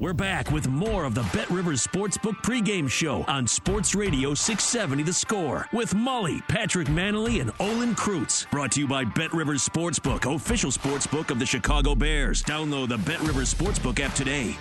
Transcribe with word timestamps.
We're 0.00 0.12
back 0.12 0.52
with 0.52 0.68
more 0.68 1.04
of 1.04 1.16
the 1.16 1.28
Bet 1.32 1.50
Rivers 1.50 1.84
Sportsbook 1.84 2.36
pregame 2.44 2.88
show 2.88 3.24
on 3.24 3.48
Sports 3.48 3.96
Radio 3.96 4.32
670 4.32 5.02
The 5.02 5.12
Score 5.12 5.66
with 5.72 5.92
Mully, 5.92 6.40
Patrick 6.46 6.86
Mannelly, 6.86 7.40
and 7.40 7.50
Olin 7.58 7.96
Kreutz. 7.96 8.48
Brought 8.52 8.70
to 8.72 8.80
you 8.80 8.86
by 8.86 9.04
Bet 9.04 9.34
Rivers 9.34 9.68
Sportsbook, 9.68 10.32
official 10.32 10.70
sportsbook 10.70 11.30
of 11.32 11.40
the 11.40 11.46
Chicago 11.46 11.96
Bears. 11.96 12.44
Download 12.44 12.88
the 12.88 12.98
Bet 12.98 13.18
Rivers 13.22 13.52
Sportsbook 13.52 13.98
app 13.98 14.14
today. 14.14 14.56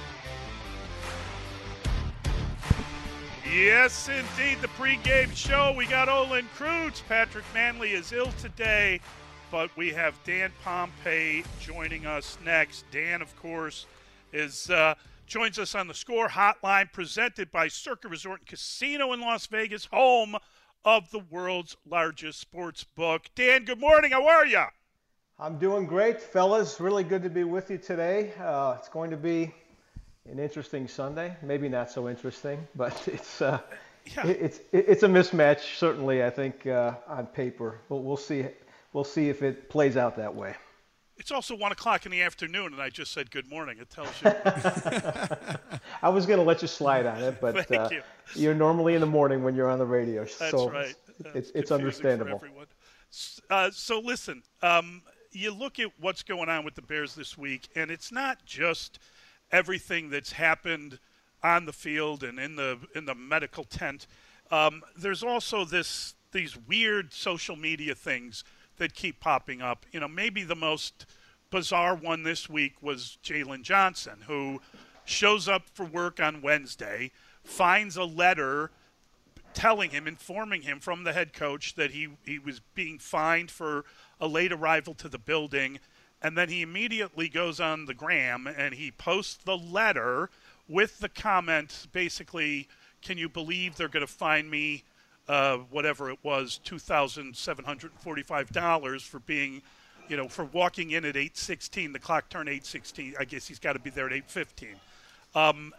Yes, 3.45 4.09
indeed, 4.09 4.57
the 4.61 4.69
pregame 4.69 5.35
show. 5.35 5.71
We 5.77 5.85
got 5.85 6.09
Olin 6.09 6.47
Kreutz. 6.57 7.03
Patrick 7.07 7.45
Mannelly 7.53 7.91
is 7.91 8.11
ill 8.11 8.31
today, 8.41 8.99
but 9.51 9.69
we 9.77 9.91
have 9.91 10.15
Dan 10.23 10.51
Pompei 10.65 11.45
joining 11.59 12.07
us 12.07 12.39
next. 12.43 12.85
Dan, 12.89 13.21
of 13.21 13.35
course, 13.39 13.85
is 14.33 14.71
uh, 14.71 14.95
joins 15.27 15.59
us 15.59 15.75
on 15.75 15.87
the 15.87 15.93
score 15.93 16.29
hotline 16.29 16.91
presented 16.91 17.51
by 17.51 17.67
Circa 17.67 18.07
Resort 18.07 18.39
and 18.39 18.47
Casino 18.47 19.11
in 19.11 19.19
Las 19.19 19.45
Vegas, 19.47 19.85
home 19.91 20.37
of 20.85 21.11
the 21.11 21.19
world's 21.19 21.75
largest 21.85 22.39
sports 22.39 22.85
book. 22.85 23.25
Dan, 23.35 23.65
good 23.65 23.79
morning. 23.79 24.11
How 24.11 24.25
are 24.25 24.45
you? 24.45 24.63
I'm 25.37 25.59
doing 25.59 25.85
great, 25.85 26.21
fellas. 26.21 26.79
Really 26.79 27.03
good 27.03 27.21
to 27.23 27.29
be 27.29 27.43
with 27.43 27.69
you 27.69 27.77
today. 27.77 28.31
Uh, 28.39 28.75
it's 28.79 28.87
going 28.87 29.11
to 29.11 29.17
be 29.17 29.53
an 30.31 30.39
interesting 30.39 30.87
Sunday. 30.87 31.35
Maybe 31.43 31.67
not 31.67 31.91
so 31.91 32.07
interesting, 32.07 32.65
but 32.75 33.05
it's 33.05 33.41
uh, 33.41 33.59
yeah. 34.15 34.27
it, 34.27 34.37
it's 34.41 34.59
it's 34.71 35.03
a 35.03 35.07
mismatch. 35.07 35.77
Certainly, 35.77 36.23
I 36.23 36.29
think 36.29 36.65
uh, 36.65 36.93
on 37.05 37.27
paper, 37.27 37.81
but 37.89 37.97
we'll 37.97 38.15
see. 38.15 38.45
We'll 38.93 39.03
see 39.03 39.27
if 39.27 39.43
it 39.43 39.69
plays 39.69 39.97
out 39.97 40.15
that 40.15 40.33
way. 40.33 40.55
It's 41.17 41.31
also 41.31 41.55
one 41.55 41.71
o'clock 41.71 42.05
in 42.05 42.11
the 42.11 42.21
afternoon, 42.21 42.73
and 42.73 42.81
I 42.81 42.89
just 42.89 43.11
said 43.11 43.31
good 43.31 43.49
morning. 43.49 43.77
It 43.79 43.89
tells 43.89 44.09
you. 44.21 44.29
I 46.01 46.09
was 46.09 46.25
going 46.25 46.37
to 46.39 46.45
let 46.45 46.61
you 46.61 46.67
slide 46.67 47.05
on 47.05 47.21
it, 47.23 47.41
but 47.41 47.71
uh, 47.71 47.89
you. 48.35 48.49
are 48.49 48.55
normally 48.55 48.93
in 48.93 49.01
the 49.01 49.07
morning 49.07 49.43
when 49.43 49.55
you're 49.55 49.69
on 49.69 49.79
the 49.79 49.85
radio. 49.85 50.21
That's 50.23 50.51
so 50.51 50.69
right. 50.69 50.95
It's, 51.33 51.51
it's 51.55 51.71
understandable. 51.71 52.41
Uh, 53.49 53.71
so 53.71 53.99
listen, 53.99 54.43
um, 54.61 55.01
you 55.31 55.53
look 55.53 55.79
at 55.79 55.89
what's 55.99 56.23
going 56.23 56.49
on 56.49 56.63
with 56.63 56.75
the 56.75 56.81
Bears 56.81 57.15
this 57.15 57.37
week, 57.37 57.69
and 57.75 57.89
it's 57.89 58.11
not 58.11 58.45
just 58.45 58.99
everything 59.51 60.09
that's 60.09 60.31
happened 60.31 60.99
on 61.43 61.65
the 61.65 61.73
field 61.73 62.23
and 62.23 62.39
in 62.39 62.55
the 62.55 62.77
in 62.95 63.05
the 63.05 63.15
medical 63.15 63.63
tent. 63.63 64.07
Um, 64.51 64.81
there's 64.95 65.23
also 65.23 65.65
this 65.65 66.15
these 66.31 66.57
weird 66.67 67.13
social 67.13 67.55
media 67.55 67.95
things 67.95 68.43
that 68.77 68.93
keep 68.93 69.19
popping 69.19 69.61
up. 69.61 69.85
You 69.91 69.99
know, 69.99 70.07
maybe 70.07 70.43
the 70.43 70.55
most 70.55 71.05
bizarre 71.49 71.95
one 71.95 72.23
this 72.23 72.49
week 72.49 72.81
was 72.81 73.17
Jaylon 73.23 73.61
Johnson, 73.61 74.19
who 74.27 74.61
shows 75.05 75.47
up 75.47 75.63
for 75.73 75.85
work 75.85 76.19
on 76.19 76.41
Wednesday, 76.41 77.11
finds 77.43 77.95
a 77.95 78.03
letter 78.03 78.71
telling 79.53 79.89
him, 79.89 80.07
informing 80.07 80.61
him 80.61 80.79
from 80.79 81.03
the 81.03 81.13
head 81.13 81.33
coach 81.33 81.75
that 81.75 81.91
he, 81.91 82.09
he 82.25 82.37
was 82.37 82.61
being 82.75 82.99
fined 82.99 83.49
for 83.49 83.85
a 84.19 84.27
late 84.27 84.51
arrival 84.51 84.93
to 84.93 85.09
the 85.09 85.17
building. 85.17 85.79
And 86.21 86.37
then 86.37 86.49
he 86.49 86.61
immediately 86.61 87.29
goes 87.29 87.59
on 87.59 87.85
the 87.85 87.93
gram 87.93 88.47
and 88.47 88.75
he 88.75 88.91
posts 88.91 89.37
the 89.43 89.57
letter 89.57 90.29
with 90.67 90.99
the 90.99 91.09
comment 91.09 91.87
basically, 91.91 92.67
can 93.01 93.17
you 93.17 93.29
believe 93.29 93.75
they're 93.75 93.87
going 93.87 94.05
to 94.05 94.11
find 94.11 94.49
me 94.49 94.83
uh, 95.27 95.57
whatever 95.69 96.09
it 96.09 96.19
was, 96.23 96.59
two 96.63 96.79
thousand 96.79 97.35
seven 97.35 97.65
hundred 97.65 97.91
forty-five 97.99 98.49
dollars 98.51 99.03
for 99.03 99.19
being, 99.19 99.61
you 100.07 100.17
know, 100.17 100.27
for 100.27 100.45
walking 100.45 100.91
in 100.91 101.05
at 101.05 101.15
eight 101.15 101.37
sixteen. 101.37 101.93
The 101.93 101.99
clock 101.99 102.29
turned 102.29 102.49
eight 102.49 102.65
sixteen. 102.65 103.15
I 103.19 103.25
guess 103.25 103.47
he's 103.47 103.59
got 103.59 103.73
to 103.73 103.79
be 103.79 103.89
there 103.89 104.07
at 104.07 104.13
eight 104.13 104.29
fifteen. 104.29 104.75
Um, 105.35 105.73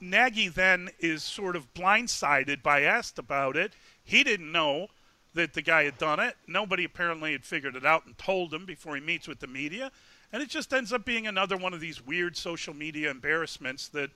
Nagy 0.00 0.48
then 0.48 0.90
is 0.98 1.22
sort 1.22 1.56
of 1.56 1.72
blindsided 1.74 2.62
by 2.62 2.82
asked 2.82 3.18
about 3.18 3.56
it. 3.56 3.72
He 4.02 4.24
didn't 4.24 4.52
know 4.52 4.88
that 5.34 5.54
the 5.54 5.62
guy 5.62 5.84
had 5.84 5.98
done 5.98 6.20
it. 6.20 6.36
Nobody 6.46 6.84
apparently 6.84 7.32
had 7.32 7.44
figured 7.44 7.74
it 7.74 7.84
out 7.84 8.06
and 8.06 8.16
told 8.16 8.52
him 8.54 8.66
before 8.66 8.94
he 8.94 9.00
meets 9.00 9.26
with 9.26 9.40
the 9.40 9.46
media. 9.46 9.90
And 10.32 10.42
it 10.42 10.48
just 10.48 10.72
ends 10.72 10.92
up 10.92 11.04
being 11.04 11.26
another 11.26 11.56
one 11.56 11.74
of 11.74 11.80
these 11.80 12.04
weird 12.04 12.36
social 12.36 12.74
media 12.74 13.10
embarrassments 13.10 13.88
that 13.88 14.10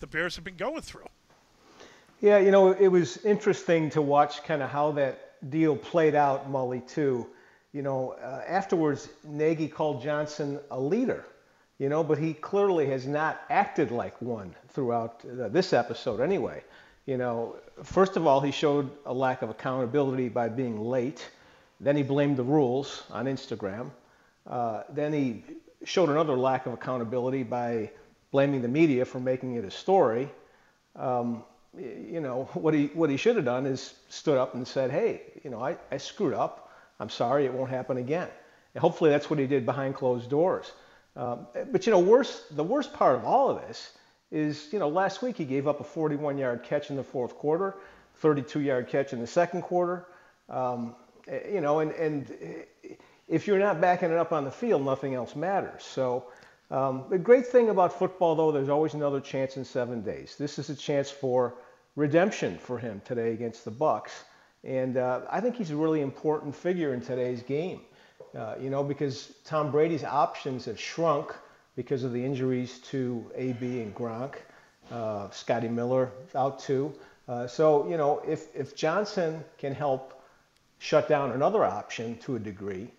the 0.00 0.06
Bears 0.06 0.34
have 0.36 0.44
been 0.44 0.56
going 0.56 0.82
through. 0.82 1.08
Yeah, 2.20 2.38
you 2.38 2.50
know, 2.50 2.72
it 2.72 2.88
was 2.88 3.16
interesting 3.24 3.88
to 3.90 4.02
watch 4.02 4.44
kind 4.44 4.62
of 4.62 4.68
how 4.68 4.92
that 4.92 5.50
deal 5.50 5.74
played 5.74 6.14
out, 6.14 6.52
Mully, 6.52 6.86
too. 6.86 7.26
You 7.72 7.80
know, 7.82 8.10
uh, 8.22 8.42
afterwards, 8.46 9.08
Nagy 9.24 9.68
called 9.68 10.02
Johnson 10.02 10.60
a 10.70 10.78
leader, 10.78 11.24
you 11.78 11.88
know, 11.88 12.04
but 12.04 12.18
he 12.18 12.34
clearly 12.34 12.86
has 12.90 13.06
not 13.06 13.40
acted 13.48 13.90
like 13.90 14.20
one 14.20 14.54
throughout 14.68 15.24
uh, 15.24 15.48
this 15.48 15.72
episode 15.72 16.20
anyway. 16.20 16.62
You 17.06 17.16
know, 17.16 17.56
first 17.82 18.16
of 18.16 18.26
all, 18.26 18.40
he 18.42 18.50
showed 18.50 18.90
a 19.06 19.14
lack 19.14 19.40
of 19.40 19.48
accountability 19.48 20.28
by 20.28 20.48
being 20.48 20.78
late. 20.78 21.26
Then 21.80 21.96
he 21.96 22.02
blamed 22.02 22.36
the 22.36 22.44
rules 22.44 23.04
on 23.10 23.24
Instagram. 23.24 23.90
Uh, 24.46 24.82
then 24.90 25.12
he 25.14 25.42
showed 25.84 26.10
another 26.10 26.36
lack 26.36 26.66
of 26.66 26.74
accountability 26.74 27.44
by 27.44 27.90
blaming 28.30 28.60
the 28.60 28.68
media 28.68 29.06
for 29.06 29.20
making 29.20 29.54
it 29.54 29.64
a 29.64 29.70
story. 29.70 30.28
Um, 30.96 31.44
you 31.76 32.20
know, 32.20 32.48
what 32.54 32.74
he, 32.74 32.86
what 32.88 33.10
he 33.10 33.16
should 33.16 33.36
have 33.36 33.44
done 33.44 33.66
is 33.66 33.94
stood 34.08 34.38
up 34.38 34.54
and 34.54 34.66
said, 34.66 34.90
hey, 34.90 35.22
you 35.42 35.50
know, 35.50 35.62
I, 35.62 35.76
I 35.90 35.96
screwed 35.96 36.34
up. 36.34 36.70
I'm 36.98 37.10
sorry. 37.10 37.46
It 37.46 37.52
won't 37.52 37.70
happen 37.70 37.96
again. 37.96 38.28
And 38.74 38.80
hopefully 38.82 39.10
that's 39.10 39.30
what 39.30 39.38
he 39.38 39.46
did 39.46 39.66
behind 39.66 39.94
closed 39.94 40.30
doors. 40.30 40.72
Um, 41.16 41.46
but, 41.72 41.86
you 41.86 41.92
know, 41.92 41.98
worse, 41.98 42.44
the 42.50 42.62
worst 42.62 42.92
part 42.92 43.16
of 43.16 43.24
all 43.24 43.50
of 43.50 43.60
this 43.62 43.92
is, 44.30 44.68
you 44.72 44.78
know, 44.78 44.88
last 44.88 45.22
week 45.22 45.36
he 45.36 45.44
gave 45.44 45.66
up 45.66 45.80
a 45.80 45.84
41 45.84 46.38
yard 46.38 46.62
catch 46.62 46.90
in 46.90 46.96
the 46.96 47.02
fourth 47.02 47.34
quarter, 47.34 47.76
32 48.16 48.60
yard 48.60 48.88
catch 48.88 49.12
in 49.12 49.20
the 49.20 49.26
second 49.26 49.62
quarter. 49.62 50.06
Um, 50.48 50.94
you 51.52 51.60
know, 51.60 51.80
and, 51.80 51.92
and 51.92 52.32
if 53.28 53.46
you're 53.46 53.58
not 53.58 53.80
backing 53.80 54.10
it 54.10 54.16
up 54.16 54.32
on 54.32 54.44
the 54.44 54.50
field, 54.50 54.84
nothing 54.84 55.14
else 55.14 55.34
matters. 55.36 55.82
So, 55.84 56.26
um, 56.70 57.04
the 57.10 57.18
great 57.18 57.46
thing 57.46 57.68
about 57.68 57.98
football, 57.98 58.34
though, 58.34 58.52
there's 58.52 58.68
always 58.68 58.94
another 58.94 59.20
chance 59.20 59.56
in 59.56 59.64
seven 59.64 60.02
days. 60.02 60.36
This 60.38 60.58
is 60.58 60.70
a 60.70 60.76
chance 60.76 61.10
for 61.10 61.54
redemption 61.96 62.58
for 62.58 62.78
him 62.78 63.02
today 63.04 63.32
against 63.32 63.64
the 63.64 63.70
Bucks, 63.70 64.24
and 64.62 64.96
uh, 64.96 65.22
I 65.30 65.40
think 65.40 65.56
he's 65.56 65.70
a 65.70 65.76
really 65.76 66.00
important 66.00 66.54
figure 66.54 66.94
in 66.94 67.00
today's 67.00 67.42
game. 67.42 67.80
Uh, 68.36 68.54
you 68.60 68.70
know, 68.70 68.84
because 68.84 69.32
Tom 69.44 69.72
Brady's 69.72 70.04
options 70.04 70.66
have 70.66 70.78
shrunk 70.78 71.34
because 71.74 72.04
of 72.04 72.12
the 72.12 72.24
injuries 72.24 72.78
to 72.90 73.28
AB 73.34 73.80
and 73.80 73.94
Gronk. 73.94 74.34
Uh, 74.90 75.30
Scotty 75.30 75.68
Miller 75.68 76.12
out 76.34 76.60
too. 76.60 76.92
Uh, 77.28 77.46
so, 77.46 77.88
you 77.88 77.96
know, 77.96 78.20
if, 78.26 78.54
if 78.54 78.76
Johnson 78.76 79.44
can 79.58 79.74
help 79.74 80.22
shut 80.78 81.08
down 81.08 81.32
another 81.32 81.64
option 81.64 82.18
to 82.18 82.36
a 82.36 82.38
degree, 82.38 82.90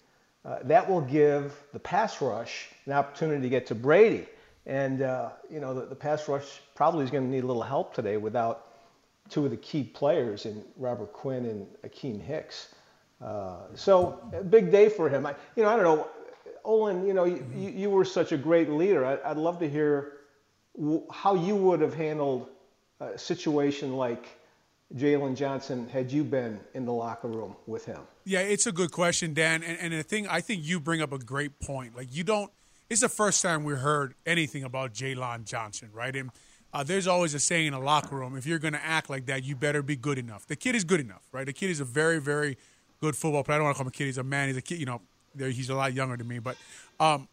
uh, 0.43 0.59
that 0.63 0.89
will 0.89 1.01
give 1.01 1.55
the 1.73 1.79
pass 1.79 2.21
rush 2.21 2.69
an 2.85 2.93
opportunity 2.93 3.41
to 3.41 3.49
get 3.49 3.67
to 3.67 3.75
Brady. 3.75 4.25
And, 4.65 5.01
uh, 5.01 5.29
you 5.49 5.59
know, 5.59 5.73
the, 5.73 5.85
the, 5.85 5.95
pass 5.95 6.27
rush 6.27 6.61
probably 6.75 7.03
is 7.03 7.11
going 7.11 7.23
to 7.23 7.29
need 7.29 7.43
a 7.43 7.47
little 7.47 7.61
help 7.63 7.93
today 7.93 8.17
without 8.17 8.67
two 9.29 9.45
of 9.45 9.51
the 9.51 9.57
key 9.57 9.83
players 9.83 10.45
in 10.45 10.63
Robert 10.77 11.13
Quinn 11.13 11.45
and 11.45 11.67
Akiem 11.83 12.21
Hicks. 12.21 12.73
Uh, 13.21 13.57
so, 13.75 14.19
a 14.33 14.43
big 14.43 14.71
day 14.71 14.89
for 14.89 15.09
him. 15.09 15.25
I, 15.25 15.35
you 15.55 15.63
know, 15.63 15.69
I 15.69 15.75
don't 15.75 15.83
know. 15.83 16.07
Olin, 16.63 17.07
you 17.07 17.13
know, 17.13 17.23
you, 17.23 17.43
you 17.55 17.89
were 17.89 18.05
such 18.05 18.31
a 18.31 18.38
great 18.38 18.69
leader. 18.69 19.05
I, 19.05 19.17
I'd 19.31 19.38
love 19.38 19.59
to 19.59 19.69
hear 19.69 20.13
how 21.11 21.35
you 21.35 21.55
would 21.55 21.81
have 21.81 21.93
handled 21.93 22.49
a 22.99 23.17
situation 23.17 23.95
like 23.95 24.27
Jaylon 24.95 25.35
Johnson 25.35 25.88
had 25.89 26.11
you 26.11 26.23
been 26.23 26.59
in 26.73 26.85
the 26.85 26.91
locker 26.91 27.27
room 27.27 27.55
with 27.65 27.85
him? 27.85 28.01
Yeah, 28.25 28.39
it's 28.39 28.67
a 28.67 28.71
good 28.71 28.91
question, 28.91 29.33
Dan. 29.33 29.63
And, 29.63 29.77
and 29.79 29.93
the 29.93 30.03
thing, 30.03 30.27
I 30.27 30.41
think 30.41 30.65
you 30.65 30.79
bring 30.79 31.01
up 31.01 31.11
a 31.13 31.17
great 31.17 31.59
point. 31.59 31.95
Like, 31.95 32.13
you 32.13 32.23
don't, 32.23 32.51
it's 32.89 33.01
the 33.01 33.09
first 33.09 33.41
time 33.41 33.63
we 33.63 33.73
heard 33.73 34.15
anything 34.25 34.63
about 34.63 34.93
Jaylon 34.93 35.45
Johnson, 35.45 35.89
right? 35.93 36.15
And 36.15 36.29
uh, 36.73 36.83
there's 36.83 37.07
always 37.07 37.33
a 37.33 37.39
saying 37.39 37.67
in 37.67 37.73
a 37.73 37.79
locker 37.79 38.15
room 38.15 38.35
if 38.35 38.45
you're 38.45 38.59
going 38.59 38.73
to 38.73 38.83
act 38.83 39.09
like 39.09 39.25
that, 39.27 39.43
you 39.43 39.55
better 39.55 39.81
be 39.81 39.95
good 39.95 40.17
enough. 40.17 40.45
The 40.45 40.55
kid 40.55 40.75
is 40.75 40.83
good 40.83 40.99
enough, 40.99 41.23
right? 41.31 41.45
The 41.45 41.53
kid 41.53 41.69
is 41.69 41.79
a 41.79 41.85
very, 41.85 42.19
very 42.19 42.57
good 42.99 43.15
football 43.15 43.43
player. 43.43 43.55
I 43.55 43.57
don't 43.59 43.65
want 43.65 43.75
to 43.75 43.77
call 43.77 43.85
him 43.85 43.89
a 43.89 43.91
kid. 43.91 44.05
He's 44.05 44.17
a 44.17 44.23
man. 44.23 44.49
He's 44.49 44.57
a 44.57 44.61
kid, 44.61 44.79
you 44.79 44.85
know, 44.85 45.01
he's 45.38 45.69
a 45.69 45.75
lot 45.75 45.93
younger 45.93 46.17
than 46.17 46.27
me. 46.27 46.39
But 46.39 46.57
um, 46.99 47.27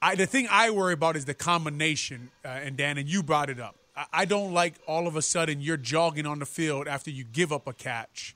I, 0.00 0.14
the 0.14 0.26
thing 0.26 0.46
I 0.50 0.70
worry 0.70 0.92
about 0.92 1.16
is 1.16 1.24
the 1.24 1.34
combination, 1.34 2.30
uh, 2.44 2.48
and 2.48 2.76
Dan, 2.76 2.98
and 2.98 3.08
you 3.08 3.22
brought 3.22 3.48
it 3.48 3.58
up. 3.58 3.76
I, 4.12 4.24
don't 4.24 4.52
like 4.52 4.74
all 4.88 5.06
of 5.06 5.14
a 5.14 5.22
sudden 5.22 5.60
you're 5.60 5.76
jogging 5.76 6.26
on 6.26 6.40
the 6.40 6.46
field 6.46 6.88
after 6.88 7.10
you 7.10 7.24
give 7.24 7.52
up 7.52 7.68
a 7.68 7.72
catch 7.72 8.34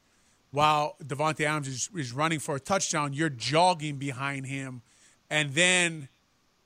while 0.50 0.96
Davante 1.02 1.44
Adams 1.44 1.68
is, 1.68 1.90
is 1.94 2.12
running 2.12 2.38
for 2.38 2.56
a 2.56 2.60
touchdown. 2.60 3.12
You're 3.12 3.28
jogging 3.28 3.96
behind 3.96 4.46
him, 4.46 4.82
and 5.30 5.54
then 5.54 6.08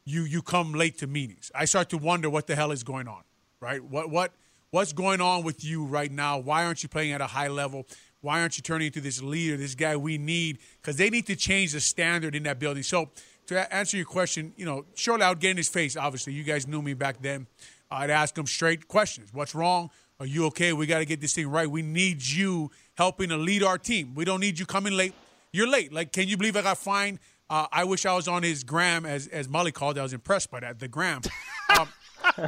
you 0.04 0.22
you 0.22 0.42
come 0.42 0.72
late 0.72 0.98
to 0.98 1.06
meetings. 1.06 1.50
I 1.54 1.64
start 1.64 1.88
to 1.90 1.98
wonder 1.98 2.28
what 2.28 2.46
the 2.46 2.54
hell 2.54 2.70
is 2.70 2.82
going 2.82 3.08
on, 3.08 3.22
right? 3.60 3.82
What 3.82 4.10
what 4.10 4.32
what's 4.70 4.92
going 4.92 5.20
on 5.20 5.42
with 5.42 5.64
you 5.64 5.84
right 5.84 6.12
now? 6.12 6.38
Why 6.38 6.64
aren't 6.64 6.82
you 6.82 6.88
playing 6.88 7.12
at 7.12 7.20
a 7.20 7.26
high 7.26 7.48
level? 7.48 7.86
Why 8.20 8.40
aren't 8.40 8.56
you 8.56 8.62
turning 8.62 8.86
into 8.86 9.00
this 9.00 9.20
leader, 9.20 9.56
this 9.56 9.74
guy 9.74 9.96
we 9.96 10.16
need? 10.16 10.58
Because 10.80 10.96
they 10.96 11.10
need 11.10 11.26
to 11.26 11.34
change 11.34 11.72
the 11.72 11.80
standard 11.80 12.36
in 12.36 12.44
that 12.44 12.60
building. 12.60 12.84
So 12.84 13.10
to 13.46 13.74
answer 13.74 13.96
your 13.96 14.06
question, 14.06 14.52
you 14.56 14.64
know, 14.64 14.84
shortly 14.94 15.24
I 15.24 15.28
would 15.30 15.40
get 15.40 15.50
in 15.50 15.56
his 15.56 15.68
face. 15.68 15.96
Obviously, 15.96 16.32
you 16.32 16.44
guys 16.44 16.66
knew 16.66 16.82
me 16.82 16.94
back 16.94 17.20
then. 17.20 17.46
I'd 17.90 18.10
ask 18.10 18.36
him 18.36 18.46
straight 18.46 18.88
questions. 18.88 19.30
What's 19.32 19.54
wrong? 19.54 19.90
Are 20.20 20.26
you 20.26 20.46
okay? 20.46 20.72
We 20.72 20.86
got 20.86 20.98
to 21.00 21.04
get 21.04 21.20
this 21.20 21.34
thing 21.34 21.48
right. 21.48 21.68
We 21.68 21.82
need 21.82 22.26
you 22.26 22.70
helping 22.94 23.28
to 23.30 23.36
lead 23.36 23.62
our 23.62 23.78
team. 23.78 24.14
We 24.14 24.24
don't 24.24 24.40
need 24.40 24.58
you 24.58 24.66
coming 24.66 24.94
late. 24.94 25.14
You're 25.52 25.68
late. 25.68 25.92
Like, 25.92 26.12
can 26.12 26.28
you 26.28 26.36
believe 26.36 26.56
I 26.56 26.62
got 26.62 26.78
fined? 26.78 27.18
Uh, 27.50 27.66
I 27.70 27.84
wish 27.84 28.06
I 28.06 28.14
was 28.14 28.28
on 28.28 28.42
his 28.42 28.64
gram, 28.64 29.04
as 29.04 29.26
as 29.26 29.46
Mully 29.48 29.74
called 29.74 29.98
it. 29.98 30.00
I 30.00 30.02
was 30.02 30.14
impressed 30.14 30.50
by 30.50 30.60
that. 30.60 30.78
The 30.78 30.88
gram. 30.88 31.22
Um, 31.78 31.88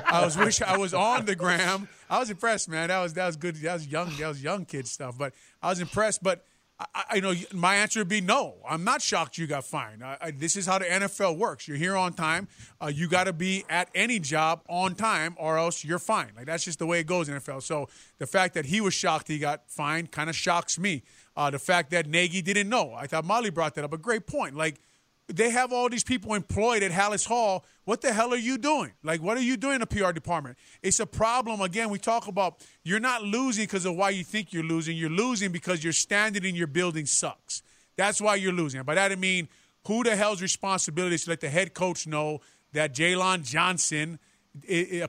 I 0.06 0.22
was 0.22 0.36
wish 0.36 0.60
I 0.60 0.76
was 0.76 0.92
on 0.92 1.24
the 1.24 1.34
gram. 1.34 1.88
I 2.10 2.18
was 2.18 2.28
impressed, 2.28 2.68
man. 2.68 2.88
That 2.88 3.00
was 3.00 3.14
that 3.14 3.26
was 3.26 3.36
good. 3.36 3.56
That 3.56 3.72
was 3.72 3.86
young. 3.86 4.12
That 4.18 4.28
was 4.28 4.42
young 4.42 4.66
kid 4.66 4.86
stuff. 4.86 5.16
But 5.16 5.32
I 5.62 5.70
was 5.70 5.80
impressed. 5.80 6.22
But 6.22 6.44
I, 6.78 7.04
I, 7.10 7.20
know 7.20 7.34
my 7.52 7.76
answer 7.76 8.00
would 8.00 8.08
be 8.08 8.20
no. 8.20 8.56
I'm 8.68 8.82
not 8.82 9.00
shocked 9.00 9.38
you 9.38 9.46
got 9.46 9.64
fined. 9.64 10.02
I, 10.02 10.32
this 10.32 10.56
is 10.56 10.66
how 10.66 10.78
the 10.78 10.86
NFL 10.86 11.38
works. 11.38 11.68
You're 11.68 11.76
here 11.76 11.96
on 11.96 12.14
time. 12.14 12.48
Uh, 12.82 12.88
you 12.92 13.08
got 13.08 13.24
to 13.24 13.32
be 13.32 13.64
at 13.68 13.90
any 13.94 14.18
job 14.18 14.62
on 14.68 14.96
time, 14.96 15.36
or 15.38 15.56
else 15.56 15.84
you're 15.84 16.00
fine. 16.00 16.32
Like 16.36 16.46
that's 16.46 16.64
just 16.64 16.80
the 16.80 16.86
way 16.86 16.98
it 16.98 17.06
goes 17.06 17.28
in 17.28 17.36
NFL. 17.36 17.62
So 17.62 17.88
the 18.18 18.26
fact 18.26 18.54
that 18.54 18.66
he 18.66 18.80
was 18.80 18.92
shocked 18.92 19.28
he 19.28 19.38
got 19.38 19.70
fined 19.70 20.10
kind 20.10 20.28
of 20.28 20.34
shocks 20.34 20.78
me. 20.78 21.04
Uh, 21.36 21.50
the 21.50 21.60
fact 21.60 21.90
that 21.90 22.08
Nagy 22.08 22.42
didn't 22.42 22.68
know. 22.68 22.92
I 22.92 23.06
thought 23.06 23.24
Mully 23.24 23.54
brought 23.54 23.76
that 23.76 23.84
up. 23.84 23.92
A 23.92 23.98
great 23.98 24.26
point. 24.26 24.56
Like 24.56 24.80
they 25.28 25.50
have 25.50 25.72
all 25.72 25.88
these 25.88 26.04
people 26.04 26.34
employed 26.34 26.82
at 26.82 26.92
Halas 26.92 27.26
Hall. 27.26 27.64
What 27.84 28.00
the 28.02 28.12
hell 28.12 28.32
are 28.32 28.38
you 28.38 28.58
doing? 28.58 28.92
Like, 29.02 29.22
what 29.22 29.36
are 29.36 29.42
you 29.42 29.56
doing 29.56 29.76
in 29.76 29.80
the 29.80 29.86
PR 29.86 30.12
department? 30.12 30.58
It's 30.82 31.00
a 31.00 31.06
problem. 31.06 31.60
Again, 31.60 31.88
we 31.88 31.98
talk 31.98 32.26
about 32.26 32.58
you're 32.82 33.00
not 33.00 33.22
losing 33.22 33.64
because 33.64 33.86
of 33.86 33.96
why 33.96 34.10
you 34.10 34.22
think 34.22 34.52
you're 34.52 34.62
losing. 34.62 34.96
You're 34.96 35.10
losing 35.10 35.50
because 35.50 35.82
your 35.82 35.94
standard 35.94 36.44
in 36.44 36.54
your 36.54 36.66
building 36.66 37.06
sucks. 37.06 37.62
That's 37.96 38.20
why 38.20 38.34
you're 38.34 38.52
losing. 38.52 38.82
By 38.82 38.96
that 38.96 39.12
I 39.12 39.16
mean, 39.16 39.48
who 39.86 40.02
the 40.02 40.14
hell's 40.14 40.42
responsibility 40.42 41.14
is 41.14 41.24
to 41.24 41.30
let 41.30 41.40
the 41.40 41.48
head 41.48 41.74
coach 41.74 42.06
know 42.06 42.40
that 42.72 42.94
Jaylon 42.94 43.44
Johnson 43.44 44.18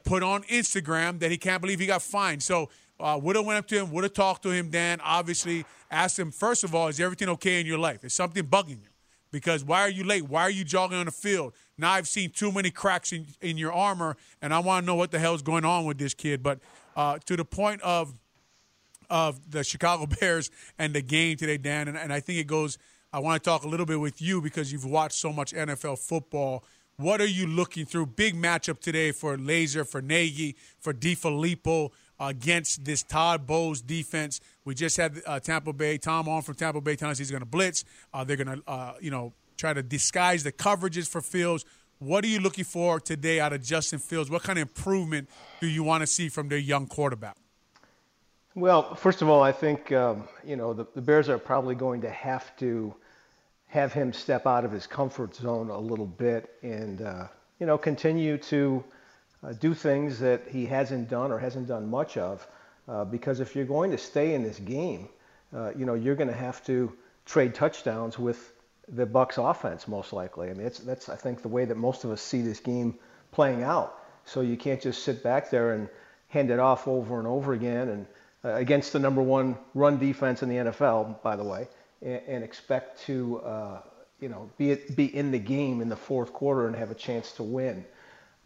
put 0.03 0.23
on 0.23 0.43
Instagram 0.43 1.19
that 1.19 1.31
he 1.31 1.37
can't 1.37 1.61
believe 1.61 1.79
he 1.79 1.87
got 1.87 2.01
fined? 2.01 2.41
So, 2.41 2.69
uh, 2.97 3.19
would 3.21 3.35
have 3.35 3.45
went 3.45 3.59
up 3.59 3.67
to 3.67 3.75
him, 3.75 3.91
would 3.91 4.05
have 4.05 4.13
talked 4.13 4.43
to 4.43 4.51
him, 4.51 4.69
Dan. 4.69 5.01
Obviously, 5.01 5.65
asked 5.91 6.17
him 6.17 6.31
first 6.31 6.63
of 6.63 6.73
all, 6.73 6.87
is 6.87 6.99
everything 7.01 7.27
okay 7.27 7.59
in 7.59 7.65
your 7.65 7.77
life? 7.77 8.05
Is 8.05 8.13
something 8.13 8.45
bugging 8.45 8.81
you? 8.81 8.94
Because 9.35 9.65
why 9.65 9.81
are 9.81 9.89
you 9.89 10.05
late? 10.05 10.29
Why 10.29 10.43
are 10.43 10.49
you 10.49 10.63
jogging 10.63 10.97
on 10.97 11.07
the 11.07 11.11
field? 11.11 11.51
Now 11.77 11.91
I've 11.91 12.07
seen 12.07 12.29
too 12.29 12.53
many 12.53 12.71
cracks 12.71 13.11
in, 13.11 13.25
in 13.41 13.57
your 13.57 13.73
armor, 13.73 14.15
and 14.41 14.53
I 14.53 14.59
want 14.59 14.83
to 14.83 14.87
know 14.87 14.95
what 14.95 15.11
the 15.11 15.19
hell 15.19 15.35
is 15.35 15.41
going 15.41 15.65
on 15.65 15.83
with 15.83 15.97
this 15.97 16.13
kid. 16.13 16.41
But 16.41 16.59
uh, 16.95 17.17
to 17.25 17.35
the 17.35 17.43
point 17.43 17.81
of 17.81 18.13
of 19.09 19.51
the 19.51 19.61
Chicago 19.65 20.05
Bears 20.19 20.51
and 20.79 20.93
the 20.93 21.01
game 21.01 21.35
today, 21.35 21.57
Dan, 21.57 21.89
and, 21.89 21.97
and 21.97 22.13
I 22.13 22.21
think 22.21 22.39
it 22.39 22.47
goes. 22.47 22.77
I 23.11 23.19
want 23.19 23.43
to 23.43 23.49
talk 23.49 23.65
a 23.65 23.67
little 23.67 23.85
bit 23.85 23.99
with 23.99 24.21
you 24.21 24.39
because 24.39 24.71
you've 24.71 24.85
watched 24.85 25.15
so 25.15 25.33
much 25.33 25.51
NFL 25.51 25.99
football. 25.99 26.63
What 26.95 27.19
are 27.19 27.27
you 27.27 27.45
looking 27.45 27.85
through? 27.85 28.05
Big 28.05 28.35
matchup 28.35 28.79
today 28.79 29.11
for 29.11 29.35
Lazor, 29.35 29.85
for 29.85 30.01
Nagy, 30.01 30.55
for 30.79 30.93
DeFilippo 30.93 31.91
against 32.19 32.85
this 32.85 33.03
Todd 33.03 33.45
Bowles 33.45 33.81
defense. 33.81 34.39
We 34.63 34.75
just 34.75 34.97
had 34.97 35.21
uh, 35.25 35.39
Tampa 35.39 35.73
Bay, 35.73 35.97
Tom 35.97 36.27
on 36.29 36.41
from 36.41 36.55
Tampa 36.55 36.81
Bay 36.81 36.95
telling 36.95 37.11
us 37.11 37.17
he's 37.17 37.31
going 37.31 37.41
to 37.41 37.47
blitz. 37.47 37.83
Uh, 38.13 38.23
they're 38.23 38.37
going 38.37 38.61
to, 38.61 38.63
uh, 38.67 38.93
you 39.01 39.11
know, 39.11 39.33
try 39.57 39.73
to 39.73 39.83
disguise 39.83 40.43
the 40.43 40.51
coverages 40.51 41.07
for 41.07 41.21
Fields. 41.21 41.65
What 41.99 42.23
are 42.23 42.27
you 42.27 42.39
looking 42.39 42.65
for 42.65 42.99
today 42.99 43.39
out 43.39 43.53
of 43.53 43.63
Justin 43.63 43.99
Fields? 43.99 44.29
What 44.29 44.43
kind 44.43 44.59
of 44.59 44.63
improvement 44.63 45.29
do 45.61 45.67
you 45.67 45.83
want 45.83 46.01
to 46.01 46.07
see 46.07 46.29
from 46.29 46.49
their 46.49 46.57
young 46.57 46.87
quarterback? 46.87 47.37
Well, 48.53 48.95
first 48.95 49.21
of 49.21 49.29
all, 49.29 49.43
I 49.43 49.51
think 49.51 49.91
um, 49.91 50.27
you 50.45 50.55
know 50.55 50.73
the, 50.73 50.85
the, 50.93 51.01
Bears 51.01 51.27
are 51.27 51.37
probably 51.37 51.75
going 51.75 52.01
to 52.01 52.09
have 52.09 52.55
to 52.57 52.93
have 53.67 53.91
him 53.91 54.13
step 54.13 54.47
out 54.47 54.63
of 54.63 54.71
his 54.71 54.87
comfort 54.87 55.35
zone 55.35 55.69
a 55.69 55.77
little 55.77 56.05
bit 56.05 56.51
and 56.63 57.01
uh, 57.01 57.27
you 57.59 57.65
know 57.65 57.77
continue 57.77 58.37
to 58.37 58.81
uh, 59.45 59.53
do 59.53 59.73
things 59.73 60.19
that 60.19 60.47
he 60.49 60.65
hasn't 60.65 61.09
done 61.09 61.31
or 61.31 61.37
hasn't 61.37 61.67
done 61.67 61.89
much 61.89 62.17
of. 62.17 62.47
Uh, 62.87 63.03
because 63.03 63.39
if 63.39 63.55
you're 63.55 63.65
going 63.65 63.91
to 63.91 63.97
stay 63.97 64.33
in 64.33 64.43
this 64.43 64.59
game, 64.59 65.09
uh, 65.55 65.71
you 65.75 65.85
know 65.85 65.93
you're 65.93 66.15
going 66.15 66.29
to 66.29 66.35
have 66.35 66.63
to 66.65 66.91
trade 67.25 67.55
touchdowns 67.55 68.19
with 68.19 68.53
the 68.87 69.05
Bucks 69.05 69.37
offense 69.37 69.87
most 69.87 70.13
likely. 70.13 70.49
I 70.49 70.53
mean, 70.53 70.69
that's 70.83 71.09
I 71.09 71.15
think 71.15 71.41
the 71.41 71.47
way 71.47 71.65
that 71.65 71.77
most 71.77 72.03
of 72.03 72.11
us 72.11 72.21
see 72.21 72.41
this 72.41 72.59
game 72.59 72.99
playing 73.31 73.63
out. 73.63 73.99
So 74.25 74.41
you 74.41 74.57
can't 74.57 74.81
just 74.81 75.03
sit 75.03 75.23
back 75.23 75.49
there 75.49 75.73
and 75.73 75.89
hand 76.29 76.51
it 76.51 76.59
off 76.59 76.87
over 76.87 77.17
and 77.19 77.27
over 77.27 77.53
again 77.53 77.89
and 77.89 78.05
uh, 78.43 78.53
against 78.55 78.93
the 78.93 78.99
number 78.99 79.21
one 79.21 79.57
run 79.73 79.97
defense 79.97 80.43
in 80.43 80.49
the 80.49 80.55
NFL, 80.55 81.21
by 81.23 81.35
the 81.35 81.43
way, 81.43 81.67
and, 82.01 82.21
and 82.27 82.43
expect 82.43 83.01
to 83.05 83.39
uh, 83.39 83.81
you 84.19 84.29
know 84.29 84.49
be 84.57 84.75
be 84.95 85.05
in 85.15 85.31
the 85.31 85.39
game 85.39 85.81
in 85.81 85.89
the 85.89 85.95
fourth 85.95 86.33
quarter 86.33 86.67
and 86.67 86.75
have 86.75 86.91
a 86.91 86.95
chance 86.95 87.31
to 87.33 87.43
win. 87.43 87.85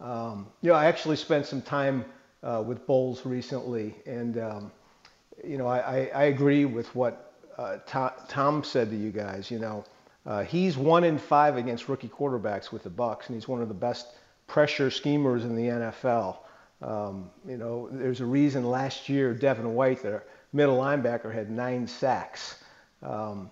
Um, 0.00 0.46
you 0.62 0.70
know, 0.70 0.76
I 0.76 0.86
actually 0.86 1.16
spent 1.16 1.46
some 1.46 1.60
time 1.60 2.04
uh, 2.42 2.62
with 2.66 2.86
Bowles 2.86 3.26
recently, 3.26 3.94
and 4.06 4.38
um, 4.38 4.72
you 5.44 5.58
know, 5.58 5.66
I, 5.66 5.78
I, 5.78 6.10
I, 6.14 6.22
agree 6.24 6.64
with 6.64 6.94
what 6.94 7.34
uh, 7.58 7.78
Tom 7.86 8.64
said 8.64 8.90
to 8.90 8.96
you 8.96 9.10
guys. 9.10 9.50
You 9.50 9.58
know, 9.58 9.84
uh, 10.24 10.42
he's 10.44 10.78
one 10.78 11.04
in 11.04 11.18
five 11.18 11.56
against 11.56 11.88
rookie 11.88 12.08
quarterbacks 12.08 12.72
with 12.72 12.82
the 12.82 12.90
Bucks, 12.90 13.28
and 13.28 13.36
he's 13.36 13.46
one 13.46 13.60
of 13.60 13.68
the 13.68 13.74
best 13.74 14.06
pressure 14.46 14.90
schemers 14.90 15.44
in 15.44 15.54
the 15.54 15.64
NFL. 15.64 16.38
Um, 16.82 17.30
you 17.46 17.58
know, 17.58 17.88
there's 17.92 18.20
a 18.20 18.26
reason 18.26 18.64
last 18.64 19.08
year 19.08 19.34
Devin 19.34 19.74
White, 19.74 20.02
their 20.02 20.24
middle 20.54 20.78
linebacker, 20.78 21.32
had 21.32 21.50
nine 21.50 21.86
sacks. 21.86 22.62
Um, 23.02 23.50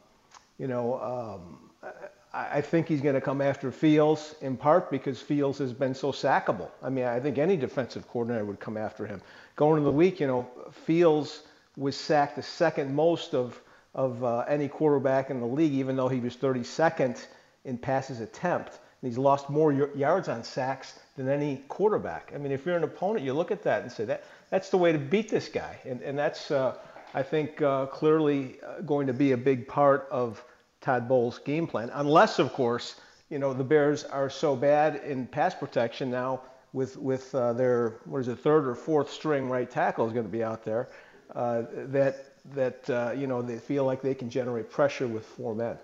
you 0.59 0.67
know, 0.67 1.41
um, 1.85 1.93
I 2.33 2.61
think 2.61 2.89
he's 2.89 3.01
going 3.01 3.15
to 3.15 3.21
come 3.21 3.41
after 3.41 3.71
Fields 3.73 4.35
in 4.43 4.57
part 4.57 4.91
because 4.91 5.21
Fields 5.21 5.59
has 5.59 5.73
been 5.73 5.95
so 5.95 6.13
sackable. 6.13 6.69
I 6.83 6.91
mean, 6.91 7.07
I 7.07 7.19
think 7.21 7.39
any 7.39 7.57
defensive 7.57 8.07
coordinator 8.07 8.45
would 8.45 8.61
come 8.61 8.77
after 8.77 9.07
him. 9.07 9.23
Going 9.57 9.79
into 9.79 9.91
the 9.91 9.97
week, 9.97 10.21
you 10.21 10.27
know, 10.27 10.47
Fields 10.85 11.43
was 11.77 11.97
sacked 11.97 12.37
the 12.37 12.43
second 12.43 12.95
most 12.95 13.35
of 13.35 13.61
of 13.95 14.23
uh, 14.23 14.41
any 14.41 14.69
quarterback 14.69 15.31
in 15.31 15.41
the 15.41 15.47
league, 15.47 15.73
even 15.73 15.97
though 15.97 16.09
he 16.09 16.21
was 16.21 16.37
32nd 16.37 17.27
in 17.65 17.79
passes 17.79 18.21
attempt. 18.21 18.79
And 19.01 19.11
he's 19.11 19.19
lost 19.19 19.49
more 19.49 19.73
yards 19.73 20.29
on 20.29 20.45
sacks 20.45 20.99
than 21.17 21.29
any 21.29 21.65
quarterback. 21.69 22.33
I 22.35 22.39
mean, 22.39 22.53
if 22.53 22.67
you're 22.67 22.77
an 22.77 22.85
opponent, 22.85 23.25
you 23.25 23.33
look 23.33 23.51
at 23.51 23.63
that 23.63 23.83
and 23.83 23.91
say 23.91 24.05
that 24.05 24.25
that's 24.51 24.71
the 24.71 24.77
way 24.77 24.93
to 24.93 24.99
beat 24.99 25.29
this 25.29 25.49
guy, 25.49 25.79
and 25.85 26.01
and 26.03 26.19
that's 26.19 26.51
uh, 26.51 26.77
I 27.15 27.23
think 27.23 27.63
uh, 27.63 27.87
clearly 27.87 28.57
uh, 28.67 28.81
going 28.83 29.07
to 29.07 29.13
be 29.13 29.33
a 29.33 29.37
big 29.37 29.67
part 29.69 30.09
of 30.11 30.45
Todd 30.81 31.09
Bowles' 31.09 31.39
game 31.39 31.67
plan, 31.67 31.91
unless, 31.95 32.39
of 32.39 32.53
course, 32.53 32.97
you 33.31 33.39
know 33.39 33.53
the 33.53 33.65
Bears 33.65 34.05
are 34.05 34.31
so 34.31 34.57
bad 34.57 35.03
in 35.05 35.27
pass 35.27 35.55
protection 35.55 36.11
now 36.11 36.41
with 36.73 36.97
with 36.97 37.35
uh, 37.35 37.53
their 37.53 38.01
what 38.05 38.21
is 38.21 38.29
it 38.29 38.39
third 38.39 38.67
or 38.67 38.75
fourth 38.75 39.11
string 39.11 39.49
right 39.49 39.71
tackle 39.71 40.07
is 40.07 40.13
going 40.13 40.25
to 40.25 40.33
be 40.33 40.43
out 40.43 40.65
there 40.65 40.89
uh, 41.35 41.63
that 41.73 42.25
that 42.55 42.89
uh, 42.91 43.13
you 43.17 43.27
know 43.27 43.43
they 43.43 43.59
feel 43.59 43.85
like 43.85 44.01
they 44.01 44.15
can 44.15 44.31
generate 44.31 44.71
pressure 44.71 45.07
with 45.07 45.25
four 45.25 45.55
men. 45.55 45.79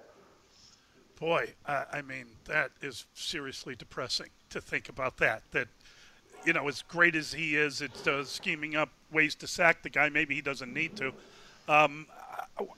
Boy, 1.20 1.52
I 1.66 2.02
mean 2.02 2.26
that 2.46 2.70
is 2.82 3.06
seriously 3.14 3.74
depressing 3.74 4.30
to 4.50 4.60
think 4.60 4.88
about 4.88 5.16
that. 5.18 5.42
That 5.52 5.68
you 6.44 6.52
know, 6.52 6.68
as 6.68 6.82
great 6.82 7.14
as 7.14 7.32
he 7.32 7.56
is 7.56 7.80
at 7.82 8.06
uh, 8.06 8.24
scheming 8.24 8.76
up 8.76 8.90
ways 9.10 9.34
to 9.36 9.46
sack 9.46 9.82
the 9.82 9.90
guy, 9.90 10.08
maybe 10.08 10.34
he 10.34 10.40
doesn't 10.40 10.72
need 10.72 10.96
to. 10.96 11.12
Um, 11.68 12.06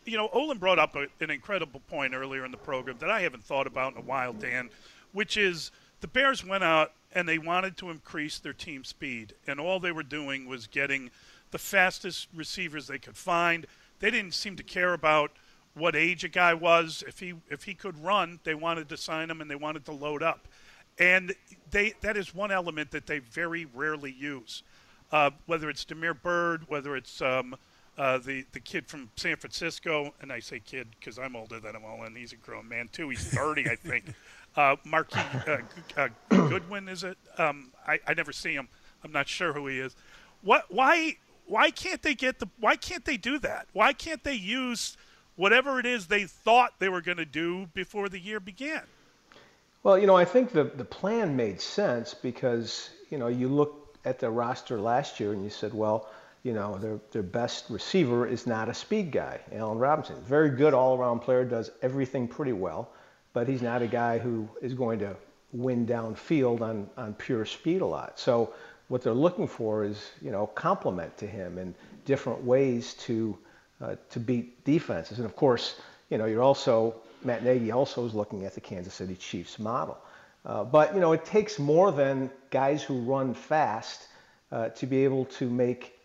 you 0.04 0.16
know, 0.16 0.28
Olin 0.32 0.58
brought 0.58 0.78
up 0.78 0.96
a, 0.96 1.06
an 1.20 1.30
incredible 1.30 1.80
point 1.88 2.14
earlier 2.14 2.44
in 2.44 2.50
the 2.50 2.56
program 2.56 2.96
that 2.98 3.10
I 3.10 3.20
haven't 3.20 3.44
thought 3.44 3.66
about 3.66 3.92
in 3.92 3.98
a 3.98 4.04
while, 4.04 4.32
Dan, 4.32 4.70
which 5.12 5.36
is 5.36 5.70
the 6.00 6.08
Bears 6.08 6.44
went 6.44 6.64
out 6.64 6.92
and 7.14 7.28
they 7.28 7.38
wanted 7.38 7.76
to 7.78 7.90
increase 7.90 8.38
their 8.38 8.52
team 8.52 8.84
speed, 8.84 9.34
and 9.46 9.58
all 9.58 9.80
they 9.80 9.92
were 9.92 10.02
doing 10.02 10.46
was 10.46 10.66
getting 10.66 11.10
the 11.50 11.58
fastest 11.58 12.28
receivers 12.34 12.86
they 12.86 12.98
could 12.98 13.16
find. 13.16 13.66
They 14.00 14.10
didn't 14.10 14.34
seem 14.34 14.56
to 14.56 14.62
care 14.62 14.92
about 14.92 15.30
what 15.74 15.96
age 15.96 16.24
a 16.24 16.28
guy 16.28 16.54
was. 16.54 17.04
If 17.06 17.20
he 17.20 17.34
if 17.48 17.64
he 17.64 17.74
could 17.74 18.02
run, 18.02 18.40
they 18.44 18.54
wanted 18.54 18.88
to 18.90 18.96
sign 18.96 19.30
him 19.30 19.40
and 19.40 19.50
they 19.50 19.56
wanted 19.56 19.84
to 19.86 19.92
load 19.92 20.22
up. 20.22 20.48
And 20.98 21.34
they 21.70 21.94
that 22.00 22.16
is 22.16 22.34
one 22.34 22.50
element 22.50 22.90
that 22.90 23.06
they 23.06 23.18
very 23.18 23.66
rarely 23.66 24.12
use. 24.12 24.62
Uh, 25.12 25.30
whether 25.46 25.70
it's 25.70 25.84
Damiere 25.84 26.14
Byrd, 26.14 26.64
whether 26.68 26.96
it's 26.96 27.22
um, 27.22 27.54
uh, 27.98 28.18
the 28.18 28.44
the 28.52 28.60
kid 28.60 28.86
from 28.86 29.10
San 29.16 29.36
Francisco, 29.36 30.12
and 30.20 30.32
I 30.32 30.40
say 30.40 30.60
kid 30.60 30.88
because 30.98 31.18
I'm 31.18 31.34
older 31.34 31.60
than 31.60 31.74
him 31.74 31.84
all, 31.84 32.02
and 32.04 32.16
he's 32.16 32.32
a 32.32 32.36
grown 32.36 32.68
man 32.68 32.88
too. 32.92 33.08
He's 33.08 33.24
30, 33.24 33.68
I 33.68 33.76
think. 33.76 34.04
Uh, 34.56 34.74
Marquise 34.86 35.22
uh, 35.46 35.58
uh, 35.98 36.08
Goodwin 36.30 36.88
is 36.88 37.04
it? 37.04 37.18
Um, 37.36 37.72
I, 37.86 38.00
I 38.06 38.14
never 38.14 38.32
see 38.32 38.54
him. 38.54 38.68
I'm 39.04 39.12
not 39.12 39.28
sure 39.28 39.52
who 39.52 39.66
he 39.66 39.78
is. 39.78 39.94
What? 40.40 40.64
Why? 40.70 41.18
Why 41.44 41.70
can't 41.70 42.00
they 42.00 42.14
get 42.14 42.38
the? 42.38 42.48
Why 42.58 42.76
can't 42.76 43.04
they 43.04 43.18
do 43.18 43.38
that? 43.40 43.66
Why 43.74 43.92
can't 43.92 44.24
they 44.24 44.32
use 44.32 44.96
whatever 45.34 45.78
it 45.78 45.84
is 45.84 46.06
they 46.06 46.24
thought 46.24 46.72
they 46.78 46.88
were 46.88 47.02
going 47.02 47.18
to 47.18 47.26
do 47.26 47.66
before 47.74 48.08
the 48.08 48.18
year 48.18 48.40
began? 48.40 48.84
Well, 49.82 49.98
you 49.98 50.06
know, 50.06 50.16
I 50.16 50.24
think 50.24 50.52
the 50.52 50.64
the 50.64 50.86
plan 50.86 51.36
made 51.36 51.60
sense 51.60 52.14
because 52.14 52.88
you 53.10 53.18
know 53.18 53.28
you 53.28 53.48
look 53.48 53.98
at 54.06 54.18
the 54.18 54.30
roster 54.30 54.80
last 54.80 55.20
year 55.20 55.32
and 55.32 55.44
you 55.44 55.50
said, 55.50 55.74
well, 55.74 56.08
you 56.46 56.52
know, 56.52 56.78
their 56.78 57.00
their 57.10 57.24
best 57.24 57.64
receiver 57.70 58.24
is 58.24 58.46
not 58.46 58.68
a 58.68 58.74
speed 58.74 59.10
guy. 59.10 59.40
Allen 59.50 59.78
Robinson, 59.78 60.14
very 60.22 60.50
good 60.50 60.74
all 60.74 60.96
around 60.96 61.18
player, 61.18 61.44
does 61.44 61.72
everything 61.82 62.28
pretty 62.28 62.52
well, 62.52 62.92
but 63.32 63.48
he's 63.48 63.62
not 63.62 63.82
a 63.82 63.88
guy 63.88 64.16
who 64.18 64.48
is 64.62 64.72
going 64.72 65.00
to 65.00 65.16
win 65.52 65.84
downfield 65.84 66.60
on 66.60 66.88
on 66.96 67.14
pure 67.14 67.44
speed 67.44 67.80
a 67.80 67.86
lot. 67.86 68.20
So 68.20 68.54
what 68.86 69.02
they're 69.02 69.12
looking 69.12 69.48
for 69.48 69.82
is 69.82 70.12
you 70.22 70.30
know 70.30 70.46
complement 70.46 71.16
to 71.16 71.26
him 71.26 71.58
and 71.58 71.74
different 72.04 72.44
ways 72.44 72.94
to 73.06 73.36
uh, 73.80 73.96
to 74.10 74.20
beat 74.20 74.64
defenses. 74.64 75.18
And 75.18 75.26
of 75.26 75.34
course, 75.34 75.80
you 76.10 76.16
know, 76.16 76.26
you're 76.26 76.44
also 76.44 76.94
Matt 77.24 77.42
Nagy 77.42 77.72
also 77.72 78.06
is 78.06 78.14
looking 78.14 78.44
at 78.44 78.54
the 78.54 78.60
Kansas 78.60 78.94
City 78.94 79.16
Chiefs 79.16 79.58
model. 79.58 79.98
Uh, 80.44 80.62
but 80.62 80.94
you 80.94 81.00
know, 81.00 81.12
it 81.12 81.24
takes 81.24 81.58
more 81.58 81.90
than 81.90 82.30
guys 82.50 82.84
who 82.84 83.00
run 83.00 83.34
fast 83.34 84.06
uh, 84.52 84.68
to 84.68 84.86
be 84.86 85.02
able 85.02 85.24
to 85.24 85.50
make 85.50 85.95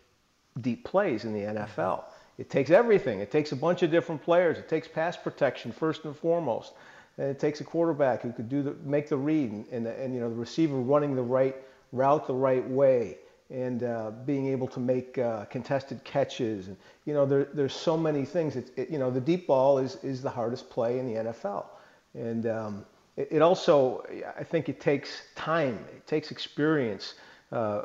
deep 0.60 0.84
plays 0.84 1.24
in 1.24 1.32
the 1.32 1.40
NFL. 1.40 2.04
It 2.38 2.50
takes 2.50 2.70
everything. 2.70 3.20
It 3.20 3.30
takes 3.30 3.52
a 3.52 3.56
bunch 3.56 3.82
of 3.82 3.90
different 3.90 4.22
players. 4.22 4.58
It 4.58 4.68
takes 4.68 4.88
pass 4.88 5.16
protection 5.16 5.72
first 5.72 6.04
and 6.04 6.16
foremost, 6.16 6.72
and 7.18 7.28
it 7.28 7.38
takes 7.38 7.60
a 7.60 7.64
quarterback 7.64 8.22
who 8.22 8.32
could 8.32 8.48
do 8.48 8.62
the, 8.62 8.74
make 8.84 9.08
the 9.08 9.16
read, 9.16 9.50
and, 9.52 9.66
and, 9.68 9.86
and 9.86 10.14
you 10.14 10.20
know 10.20 10.28
the 10.28 10.36
receiver 10.36 10.76
running 10.76 11.14
the 11.14 11.22
right 11.22 11.56
route 11.92 12.26
the 12.26 12.34
right 12.34 12.66
way, 12.68 13.18
and 13.52 13.82
uh, 13.82 14.10
being 14.24 14.46
able 14.46 14.66
to 14.66 14.80
make 14.80 15.18
uh, 15.18 15.44
contested 15.44 16.02
catches. 16.04 16.68
And, 16.68 16.76
you 17.04 17.12
know, 17.12 17.26
there, 17.26 17.44
there's 17.52 17.74
so 17.74 17.96
many 17.96 18.24
things. 18.24 18.56
It, 18.56 18.70
it, 18.76 18.90
you 18.90 18.98
know, 18.98 19.10
the 19.10 19.20
deep 19.20 19.46
ball 19.46 19.78
is, 19.78 19.98
is 20.02 20.22
the 20.22 20.30
hardest 20.30 20.70
play 20.70 20.98
in 20.98 21.06
the 21.06 21.20
NFL. 21.20 21.66
And 22.14 22.46
um, 22.46 22.86
it, 23.16 23.28
it, 23.30 23.42
also, 23.42 24.04
I 24.38 24.42
think 24.42 24.70
it 24.70 24.80
takes 24.80 25.22
time, 25.34 25.78
it 25.94 26.06
takes 26.06 26.30
experience 26.30 27.14
uh, 27.52 27.82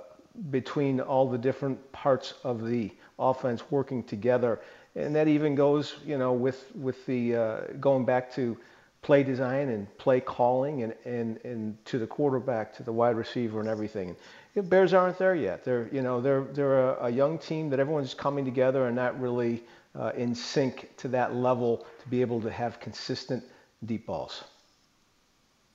between 0.49 0.99
all 0.99 1.29
the 1.29 1.37
different 1.37 1.91
parts 1.91 2.33
of 2.43 2.65
the 2.65 2.91
offense 3.19 3.63
working 3.71 4.03
together. 4.03 4.59
And 4.95 5.15
that 5.15 5.27
even 5.27 5.55
goes, 5.55 5.95
you 6.05 6.17
know, 6.17 6.33
with, 6.33 6.71
with 6.75 7.05
the 7.05 7.35
uh, 7.35 7.59
going 7.79 8.05
back 8.05 8.33
to 8.35 8.57
play 9.01 9.23
design 9.23 9.69
and 9.69 9.97
play 9.97 10.19
calling 10.19 10.83
and, 10.83 10.93
and, 11.05 11.39
and 11.43 11.85
to 11.85 11.99
the 11.99 12.07
quarterback, 12.07 12.75
to 12.75 12.83
the 12.83 12.91
wide 12.91 13.15
receiver 13.15 13.59
and 13.59 13.69
everything. 13.69 14.15
Bears 14.55 14.93
aren't 14.93 15.19
there 15.19 15.35
yet. 15.35 15.63
They're, 15.63 15.87
you 15.91 16.01
know, 16.01 16.19
they're, 16.19 16.41
they're 16.41 16.89
a, 16.89 17.05
a 17.05 17.09
young 17.09 17.37
team 17.37 17.69
that 17.69 17.79
everyone's 17.79 18.15
coming 18.15 18.43
together 18.43 18.87
and 18.87 18.95
not 18.95 19.19
really 19.21 19.63
uh, 19.97 20.11
in 20.17 20.33
sync 20.33 20.89
to 20.97 21.07
that 21.09 21.35
level 21.35 21.85
to 22.01 22.09
be 22.09 22.21
able 22.21 22.41
to 22.41 22.51
have 22.51 22.79
consistent 22.79 23.43
deep 23.85 24.07
balls. 24.07 24.43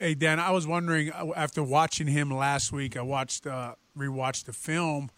Hey 0.02 0.16
Dan, 0.16 0.40
I 0.40 0.50
was 0.50 0.66
wondering 0.66 1.12
uh, 1.12 1.28
after 1.36 1.62
watching 1.62 2.08
him 2.08 2.28
last 2.28 2.72
week, 2.72 2.96
I 2.96 3.02
watched 3.02 3.46
uh, 3.46 3.76
rewatched 3.96 4.46
the 4.46 4.52
film. 4.52 5.12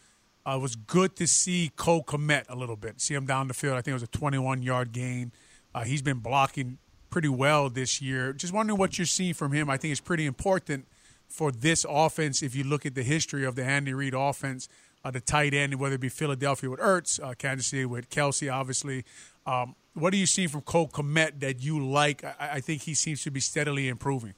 Uh, 0.47 0.57
it 0.57 0.61
was 0.61 0.77
good 0.77 1.17
to 1.17 1.27
see 1.27 1.71
Cole 1.75 2.05
Kmet 2.05 2.45
a 2.51 2.55
little 2.55 2.77
bit. 2.77 3.01
See 3.01 3.15
him 3.15 3.25
down 3.25 3.49
the 3.49 3.55
field. 3.55 3.77
I 3.77 3.81
think 3.81 3.93
it 3.93 3.95
was 3.95 4.03
a 4.03 4.09
21 4.09 4.61
yard 4.61 4.93
gain. 4.93 5.33
Uh, 5.75 5.85
he's 5.85 6.03
been 6.03 6.19
blocking 6.19 6.77
pretty 7.09 7.31
well 7.31 7.71
this 7.71 8.03
year. 8.03 8.35
Just 8.35 8.53
wondering 8.53 8.79
what 8.79 8.99
you're 8.99 9.07
seeing 9.07 9.33
from 9.33 9.53
him. 9.53 9.71
I 9.71 9.79
think 9.79 9.91
it's 9.91 10.03
pretty 10.03 10.27
important 10.27 10.87
for 11.29 11.51
this 11.51 11.87
offense, 11.89 12.43
if 12.43 12.55
you 12.55 12.63
look 12.63 12.85
at 12.85 12.95
the 12.95 13.05
history 13.05 13.47
of 13.47 13.57
the 13.57 13.65
Andy 13.65 13.95
Reid 13.95 14.13
offense, 14.13 14.69
uh, 15.03 15.11
the 15.11 15.21
tight 15.21 15.55
end, 15.55 15.77
whether 15.77 15.95
it 15.95 16.01
be 16.03 16.11
Philadelphia 16.11 16.69
with 16.69 16.81
Ertz, 16.81 17.19
uh, 17.25 17.33
Kansas 17.33 17.69
City 17.69 17.87
with 17.87 18.11
Kelce, 18.11 18.53
obviously. 18.53 19.07
Um, 19.47 19.77
what 19.95 20.11
do 20.11 20.19
you 20.19 20.27
see 20.27 20.47
from 20.47 20.61
Cole 20.61 20.89
Kmet 20.89 21.41
that 21.41 21.63
you 21.63 21.83
like? 21.83 22.23
I, 22.23 22.35
I, 22.39 22.61
think 22.61 22.83
he 22.83 22.93
seems 22.93 23.23
to 23.23 23.31
be 23.31 23.41
steadily 23.41 23.89
improving. 23.89 24.35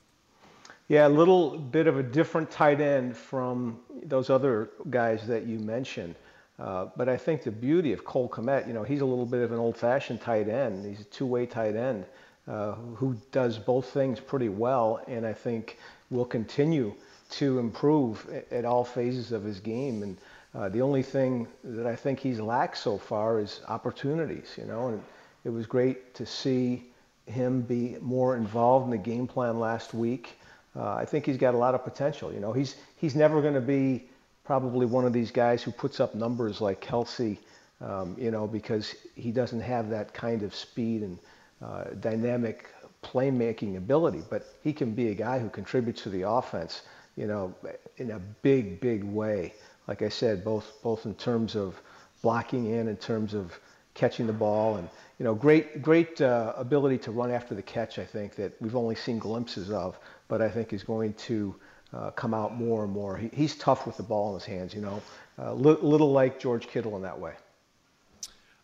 Yeah, 0.89 1.09
a 1.09 1.11
little 1.11 1.59
bit 1.59 1.89
of 1.89 1.99
a 1.99 2.03
different 2.03 2.49
tight 2.49 2.81
end 2.81 3.17
from 3.17 3.81
those 4.05 4.31
other 4.31 4.71
guys 4.89 5.27
that 5.27 5.45
you 5.45 5.59
mentioned. 5.59 6.15
Uh, 6.61 6.87
but 6.97 7.09
I 7.09 7.17
think 7.17 7.43
the 7.43 7.51
beauty 7.51 7.93
of 7.93 8.05
Cole 8.05 8.29
Kmet, 8.29 8.69
you 8.69 8.73
know, 8.73 8.85
he's 8.85 9.01
a 9.01 9.05
little 9.05 9.27
bit 9.27 9.43
of 9.43 9.51
an 9.51 9.59
old-fashioned 9.59 10.21
tight 10.21 10.49
end. 10.49 10.87
He's 10.87 11.01
a 11.01 11.05
two-way 11.11 11.45
tight 11.45 11.75
end 11.75 12.07
uh, 12.47 12.75
who 12.95 13.17
does 13.33 13.59
both 13.59 13.87
things 13.87 14.21
pretty 14.21 14.49
well, 14.49 15.03
and 15.09 15.27
I 15.27 15.33
think 15.33 15.79
will 16.11 16.25
continue 16.25 16.95
to 17.31 17.59
improve 17.59 18.25
at 18.53 18.65
all 18.65 18.85
phases 18.85 19.33
of 19.33 19.43
his 19.43 19.59
game. 19.59 20.05
And 20.05 20.17
uh, 20.55 20.69
the 20.69 20.83
only 20.83 21.03
thing 21.03 21.49
that 21.65 21.87
I 21.87 21.97
think 21.97 22.21
he's 22.21 22.39
lacked 22.39 22.79
so 22.79 22.97
far 22.97 23.41
is 23.41 23.61
opportunities, 23.67 24.55
you 24.57 24.67
know. 24.67 24.89
And 24.89 25.03
it 25.45 25.51
was 25.51 25.67
great 25.67 26.15
to 26.15 26.25
see 26.25 26.85
him 27.27 27.63
be 27.63 27.97
more 28.01 28.37
involved 28.37 28.85
in 28.85 28.93
the 28.93 28.99
game 28.99 29.27
plan 29.27 29.59
last 29.59 29.93
week. 29.93 30.39
Uh, 30.77 30.95
I 30.95 31.05
think 31.07 31.27
he's 31.27 31.39
got 31.39 31.55
a 31.55 31.59
lot 31.59 31.75
of 31.75 31.85
potential. 31.85 32.33
You 32.33 32.41
know, 32.41 32.53
he's 32.53 32.77
he's 32.97 33.15
never 33.17 33.43
going 33.43 33.55
to 33.55 33.61
be 33.61 34.09
probably 34.45 34.87
one 34.87 35.07
of 35.07 35.13
these 35.13 35.31
guys 35.31 35.63
who 35.63 35.73
puts 35.73 36.01
up 36.01 36.15
numbers 36.15 36.61
like 36.61 36.81
Kelce. 36.81 37.39
um, 37.81 38.17
you 38.19 38.31
know, 38.31 38.47
because 38.47 38.95
he 39.15 39.31
doesn't 39.33 39.61
have 39.61 39.91
that 39.91 40.15
kind 40.15 40.43
of 40.43 40.55
speed 40.55 41.03
and 41.03 41.19
uh, 41.63 41.85
dynamic 42.01 42.69
playmaking 43.03 43.77
ability, 43.77 44.23
but 44.31 44.47
he 44.63 44.73
can 44.73 44.93
be 44.93 45.09
a 45.09 45.15
guy 45.15 45.39
who 45.39 45.49
contributes 45.49 46.03
to 46.03 46.11
the 46.11 46.23
offense, 46.23 46.83
you 47.17 47.27
know, 47.27 47.55
in 47.99 48.13
a 48.13 48.19
big, 48.19 48.81
big 48.81 49.05
way. 49.05 49.55
Like 49.89 50.03
I 50.03 50.09
said, 50.09 50.45
both 50.45 50.73
both 50.83 51.07
in 51.07 51.15
terms 51.15 51.55
of 51.57 51.81
blocking 52.23 52.67
in, 52.71 52.89
in 52.89 52.97
terms 52.97 53.35
of 53.35 53.59
catching 53.95 54.27
the 54.27 54.33
ball, 54.33 54.77
and 54.77 54.89
you 55.19 55.25
know, 55.25 55.35
great 55.35 55.83
great 55.83 56.21
uh, 56.21 56.53
ability 56.57 56.99
to 56.99 57.11
run 57.11 57.31
after 57.31 57.55
the 57.55 57.63
catch. 57.63 57.99
I 57.99 58.05
think 58.05 58.35
that 58.37 58.53
we've 58.61 58.77
only 58.77 58.95
seen 58.95 59.19
glimpses 59.19 59.71
of, 59.71 59.99
but 60.29 60.43
I 60.43 60.49
think 60.49 60.73
is 60.73 60.83
going 60.83 61.15
to 61.15 61.55
uh, 61.95 62.11
come 62.11 62.35
out 62.35 62.55
more 62.55 62.85
and 62.85 62.93
more. 62.93 63.17
He, 63.17 63.31
he's 63.33 63.57
tough 63.57 63.87
with 63.87 63.97
the 63.97 64.03
ball 64.03 64.29
in 64.29 64.35
his 64.35 64.45
hands, 64.45 64.75
you 64.75 64.83
know, 64.83 65.03
a 65.39 65.49
uh, 65.49 65.53
li- 65.55 65.79
little 65.81 66.13
like 66.13 66.39
George 66.39 66.67
Kittle 66.67 66.97
in 66.97 67.03
that 67.03 67.19
way. 67.19 67.33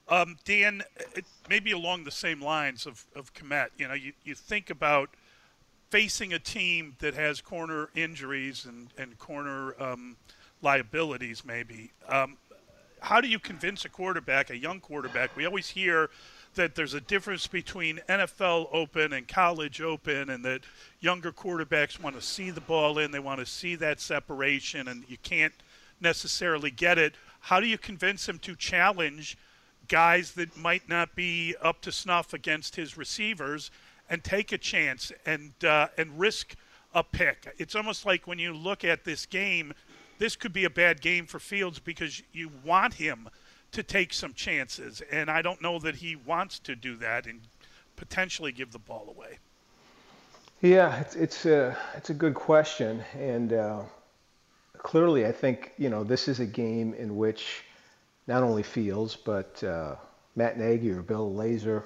Um, 0.08 0.36
Dan, 0.44 0.82
maybe 1.48 1.72
along 1.72 2.04
the 2.04 2.10
same 2.10 2.42
lines 2.42 2.86
of, 2.86 3.06
of 3.16 3.32
Kmet, 3.32 3.68
you 3.78 3.88
know, 3.88 3.94
you, 3.94 4.12
you 4.24 4.34
think 4.34 4.68
about 4.68 5.08
facing 5.88 6.34
a 6.34 6.38
team 6.38 6.96
that 6.98 7.14
has 7.14 7.40
corner 7.40 7.88
injuries 7.94 8.66
and, 8.66 8.88
and 8.98 9.16
corner 9.18 9.74
um, 9.80 10.16
liabilities, 10.60 11.44
maybe. 11.46 11.92
Um, 12.08 12.36
how 13.00 13.20
do 13.20 13.28
you 13.28 13.38
convince 13.38 13.84
a 13.84 13.88
quarterback, 13.88 14.50
a 14.50 14.56
young 14.56 14.80
quarterback? 14.80 15.34
We 15.36 15.46
always 15.46 15.68
hear 15.68 16.10
that 16.54 16.74
there's 16.74 16.94
a 16.94 17.00
difference 17.00 17.46
between 17.46 18.00
NFL 18.08 18.68
open 18.72 19.12
and 19.12 19.26
college 19.26 19.80
open, 19.80 20.30
and 20.30 20.44
that 20.44 20.62
younger 21.00 21.32
quarterbacks 21.32 22.00
want 22.00 22.16
to 22.16 22.22
see 22.22 22.50
the 22.50 22.60
ball 22.60 22.98
in, 22.98 23.10
they 23.10 23.18
want 23.18 23.40
to 23.40 23.46
see 23.46 23.74
that 23.76 24.00
separation, 24.00 24.88
and 24.88 25.04
you 25.08 25.16
can't 25.22 25.54
necessarily 26.00 26.70
get 26.70 26.98
it. 26.98 27.14
How 27.40 27.60
do 27.60 27.66
you 27.66 27.78
convince 27.78 28.28
him 28.28 28.38
to 28.40 28.54
challenge– 28.56 29.36
guys 29.88 30.32
that 30.32 30.56
might 30.56 30.88
not 30.88 31.14
be 31.14 31.54
up 31.62 31.80
to 31.82 31.92
snuff 31.92 32.32
against 32.32 32.76
his 32.76 32.96
receivers 32.96 33.70
and 34.08 34.22
take 34.22 34.52
a 34.52 34.58
chance 34.58 35.12
and 35.26 35.52
uh, 35.64 35.88
and 35.96 36.18
risk 36.18 36.56
a 36.94 37.02
pick. 37.02 37.54
It's 37.58 37.74
almost 37.74 38.04
like 38.04 38.26
when 38.26 38.38
you 38.38 38.52
look 38.52 38.84
at 38.84 39.04
this 39.04 39.26
game, 39.26 39.72
this 40.18 40.36
could 40.36 40.52
be 40.52 40.64
a 40.64 40.70
bad 40.70 41.00
game 41.00 41.26
for 41.26 41.38
Fields 41.38 41.78
because 41.78 42.22
you 42.32 42.50
want 42.64 42.94
him 42.94 43.28
to 43.72 43.82
take 43.82 44.12
some 44.12 44.34
chances, 44.34 45.02
and 45.10 45.30
I 45.30 45.42
don't 45.42 45.60
know 45.60 45.78
that 45.80 45.96
he 45.96 46.16
wants 46.16 46.58
to 46.60 46.76
do 46.76 46.96
that 46.96 47.26
and 47.26 47.40
potentially 47.96 48.52
give 48.52 48.72
the 48.72 48.78
ball 48.78 49.14
away. 49.16 49.38
Yeah, 50.60 51.00
it's 51.00 51.16
it's 51.16 51.46
a 51.46 51.76
it's 51.96 52.10
a 52.10 52.14
good 52.14 52.34
question, 52.34 53.02
and 53.18 53.52
uh, 53.52 53.82
clearly, 54.78 55.26
I 55.26 55.32
think 55.32 55.72
you 55.78 55.88
know 55.88 56.04
this 56.04 56.28
is 56.28 56.38
a 56.40 56.46
game 56.46 56.94
in 56.94 57.16
which 57.16 57.64
not 58.28 58.42
only 58.42 58.62
Fields 58.62 59.16
but 59.16 59.62
uh, 59.64 59.96
Matt 60.36 60.58
Nagy 60.58 60.90
or 60.90 61.02
Bill 61.02 61.32
Lazor, 61.32 61.82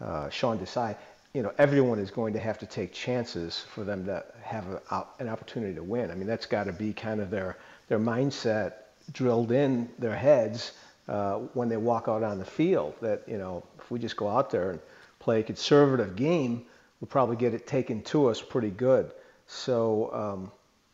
uh, 0.00 0.28
Sean 0.30 0.58
Desai, 0.58 0.96
you 1.34 1.42
know, 1.42 1.52
everyone 1.58 1.98
is 1.98 2.10
going 2.10 2.32
to 2.34 2.38
have 2.38 2.58
to 2.58 2.66
take 2.66 2.92
chances 2.92 3.64
for 3.74 3.84
them 3.84 4.04
to 4.06 4.24
have 4.42 4.64
a, 4.90 5.04
an 5.18 5.28
opportunity 5.28 5.74
to 5.74 5.82
win. 5.82 6.10
I 6.10 6.14
mean, 6.14 6.26
that's 6.26 6.46
got 6.46 6.64
to 6.64 6.72
be 6.72 6.92
kind 6.92 7.20
of 7.20 7.30
their 7.30 7.56
their 7.88 7.98
mindset 7.98 8.74
drilled 9.12 9.50
in 9.50 9.88
their 9.98 10.14
heads 10.14 10.72
uh, 11.10 11.38
when 11.54 11.68
they 11.68 11.76
walk 11.76 12.06
out 12.06 12.22
on 12.22 12.38
the 12.38 12.44
field. 12.44 12.94
That 13.02 13.22
you 13.26 13.36
know, 13.36 13.64
if 13.78 13.90
we 13.90 13.98
just 13.98 14.16
go 14.16 14.28
out 14.28 14.50
there 14.50 14.70
and 14.70 14.80
play 15.18 15.40
a 15.40 15.42
conservative 15.42 16.14
game, 16.14 16.64
we'll 17.00 17.08
probably 17.08 17.36
get 17.36 17.52
it 17.52 17.66
taken 17.66 18.02
to 18.02 18.28
us 18.28 18.40
pretty 18.40 18.70
good. 18.70 19.12
So, 19.46 20.12
um, 20.14 20.52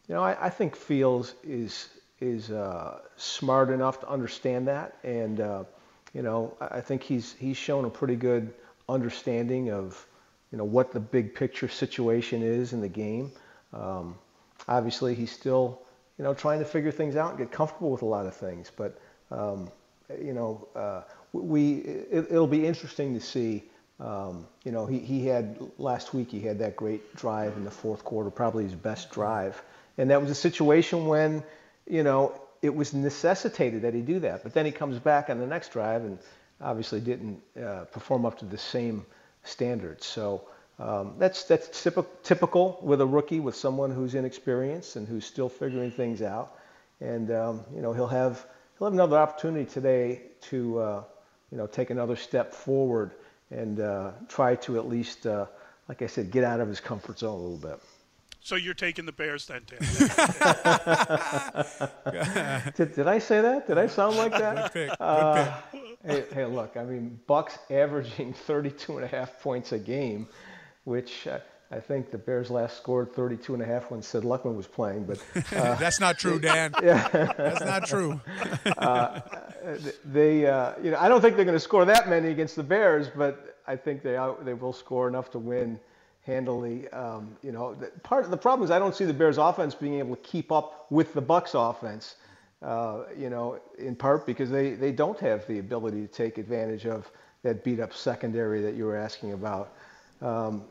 you 0.09 0.15
know, 0.15 0.23
I, 0.23 0.47
I 0.47 0.51
think 0.51 0.75
Fields 0.75 1.35
is 1.45 1.91
is 2.19 2.51
uh, 2.51 3.01
smart 3.17 3.69
enough 3.69 4.01
to 4.01 4.09
understand 4.09 4.67
that, 4.69 4.97
and 5.05 5.39
uh, 5.39 5.65
you 6.15 6.23
know, 6.23 6.57
I 6.61 6.81
think 6.81 7.03
he's 7.03 7.35
he's 7.35 7.59
shown 7.59 7.85
a 7.85 7.91
pretty 7.91 8.17
good 8.17 8.55
understanding 8.89 9.71
of 9.71 10.07
you 10.51 10.57
know 10.57 10.65
what 10.65 10.93
the 10.93 11.01
big 11.01 11.35
picture 11.35 11.69
situation 11.69 12.43
is 12.43 12.73
in 12.73 12.81
the 12.81 12.89
game. 12.89 13.33
Um, 13.75 14.17
obviously, 14.67 15.15
he's 15.15 15.31
still 15.31 15.83
you 16.17 16.25
know 16.25 16.33
trying 16.33 16.61
to 16.61 16.65
figure 16.65 16.91
things 16.91 17.17
out 17.17 17.31
and 17.31 17.39
get 17.39 17.53
comfortable 17.53 17.91
with 17.91 18.01
a 18.01 18.07
lot 18.07 18.25
of 18.25 18.35
things. 18.35 18.73
But 18.75 18.99
um, 19.31 19.71
you 20.23 20.33
know, 20.33 20.69
uh, 20.75 21.03
we 21.33 21.77
it, 22.11 22.31
will 22.31 22.47
be 22.47 22.67
interesting 22.67 23.15
to 23.15 23.21
see. 23.21 23.65
Um, 23.99 24.47
you 24.65 24.73
know, 24.73 24.85
he, 24.85 24.99
he 24.99 25.27
had 25.27 25.59
last 25.79 26.13
week 26.13 26.31
he 26.31 26.41
had 26.41 26.59
that 26.59 26.77
great 26.77 27.17
drive 27.17 27.57
in 27.57 27.65
the 27.65 27.71
fourth 27.71 28.05
quarter, 28.05 28.31
probably 28.31 28.65
his 28.65 28.75
best 28.75 29.11
drive, 29.11 29.63
and 29.97 30.11
that 30.11 30.21
was 30.21 30.31
a 30.31 30.35
situation 30.35 31.07
when 31.07 31.43
you 31.89 32.03
know 32.03 32.39
it 32.63 32.75
was 32.75 32.93
necessitated 32.93 33.83
that 33.83 33.95
he 33.95 34.03
do 34.03 34.21
that. 34.21 34.43
But 34.43 34.53
then 34.53 34.67
he 34.67 34.73
comes 34.73 34.99
back 34.99 35.31
on 35.31 35.39
the 35.39 35.47
next 35.47 35.73
drive 35.73 36.03
and 36.03 36.19
obviously 36.61 37.01
didn't 37.01 37.43
uh, 37.61 37.85
perform 37.85 38.27
up 38.27 38.39
to 38.39 38.45
the 38.45 38.59
same 38.59 39.07
standards. 39.45 40.05
So 40.07 40.43
um, 40.79 41.15
that's 41.19 41.45
that's 41.45 41.87
typical 42.23 42.79
with 42.83 43.01
a 43.01 43.07
rookie, 43.07 43.41
with 43.41 43.57
someone 43.57 43.91
who's 43.91 44.15
inexperienced 44.15 44.97
and 44.97 45.09
who's 45.09 45.25
still 45.25 45.49
figuring 45.49 45.91
things 45.91 46.23
out. 46.23 46.59
And 47.01 47.31
um, 47.31 47.65
you 47.75 47.81
know 47.81 47.93
he'll 47.93 48.07
have 48.07 48.45
he'll 48.79 48.87
have 48.87 48.95
another 48.95 49.19
opportunity 49.19 49.65
today 49.65 50.23
to 50.43 50.79
uh, 50.79 51.03
you 51.51 51.59
know 51.59 51.67
take 51.67 51.91
another 51.91 52.17
step 52.17 52.55
forward 52.55 53.13
and 53.51 53.81
uh, 53.81 54.13
try 54.29 54.55
to 54.57 54.79
at 54.79 54.89
least, 54.89 55.27
uh, 55.27 55.47
like 55.89 56.03
I 56.03 56.07
said, 56.07 56.31
get 56.31 56.45
out 56.45 56.61
of 56.61 56.69
his 56.69 56.81
comfort 56.81 57.19
zone 57.19 57.39
a 57.39 57.43
little 57.43 57.57
bit. 57.57 57.81
So 58.41 58.55
you're 58.55 58.75
taking 58.75 59.07
the 59.07 59.13
Bears 59.13 59.47
then, 59.47 59.63
Dan? 59.67 59.79
did, 62.77 62.95
did, 62.95 63.09
I 63.09 63.19
say 63.19 63.41
that? 63.41 63.67
Did 63.67 63.77
I 63.77 63.89
sound 63.89 64.17
like 64.17 64.31
that? 64.33 64.73
Good 64.73 64.89
pick. 64.89 64.91
Good 64.91 65.05
uh, 65.05 65.53
pick. 65.73 65.99
Hey, 66.05 66.25
hey, 66.33 66.45
look, 66.45 66.77
I 66.77 66.85
mean, 66.85 67.19
Bucks 67.27 67.59
averaging 67.71 68.33
32 68.47 68.99
and 68.99 69.05
a 69.05 69.09
half 69.09 69.41
points 69.41 69.73
a 69.73 69.79
game, 69.79 70.29
which 70.85 71.27
uh, 71.27 71.41
I 71.71 71.81
think 71.81 72.11
the 72.13 72.19
Bears 72.19 72.51
last 72.51 72.77
scored 72.77 73.13
32 73.13 73.55
and 73.55 73.63
a 73.63 73.67
half 73.67 73.91
when 73.91 74.01
Sid 74.01 74.23
Luckman 74.23 74.55
was 74.55 74.69
playing, 74.69 75.05
but 75.05 75.19
uh, 75.53 75.75
that's 75.75 75.99
not 75.99 76.19
true, 76.19 76.39
Dan. 76.39 76.73
Yeah. 76.83 77.09
that's 77.37 77.65
not 77.65 77.87
true. 77.87 78.21
uh, 78.79 79.21
they, 80.05 80.47
uh, 80.47 80.75
you 80.83 80.93
know, 80.93 80.99
I 80.99 81.09
don't 81.09 81.21
think 81.21 81.35
they're 81.37 81.45
going 81.45 81.57
to 81.57 81.61
score 81.61 81.85
that 81.85 82.09
many 82.09 82.29
against 82.29 82.55
the 82.55 82.63
Bears, 82.63 83.09
but 83.15 83.59
I 83.67 83.75
think 83.75 84.03
they 84.03 84.17
they 84.45 84.55
will 84.55 84.73
score 84.73 85.09
enough 85.09 85.31
to 85.33 85.41
win 85.41 85.81
handily. 86.23 86.89
Um, 86.89 87.37
you 87.43 87.51
know, 87.51 87.77
part 88.05 88.25
of 88.25 88.31
the 88.31 88.37
problem 88.37 88.65
is 88.65 88.71
I 88.71 88.79
don't 88.79 88.95
see 88.95 89.05
the 89.05 89.15
Bears' 89.15 89.39
offense 89.39 89.75
being 89.75 89.99
able 89.99 90.15
to 90.15 90.23
keep 90.23 90.53
up 90.53 90.87
with 90.91 91.15
the 91.15 91.21
Bucks' 91.21 91.55
offense. 91.55 92.17
Uh, 92.63 93.05
you 93.17 93.29
know, 93.29 93.61
in 93.79 93.95
part 93.95 94.25
because 94.25 94.51
they, 94.51 94.71
they 94.71 94.91
don't 94.91 95.19
have 95.19 95.47
the 95.47 95.59
ability 95.59 96.01
to 96.01 96.09
take 96.09 96.39
advantage 96.39 96.87
of 96.87 97.11
that 97.43 97.63
beat 97.63 97.81
up 97.81 97.93
secondary 97.93 98.63
that 98.63 98.75
you 98.75 98.85
were 98.87 98.97
asking 98.97 99.35
about. 99.35 99.75
Um, 100.23 100.65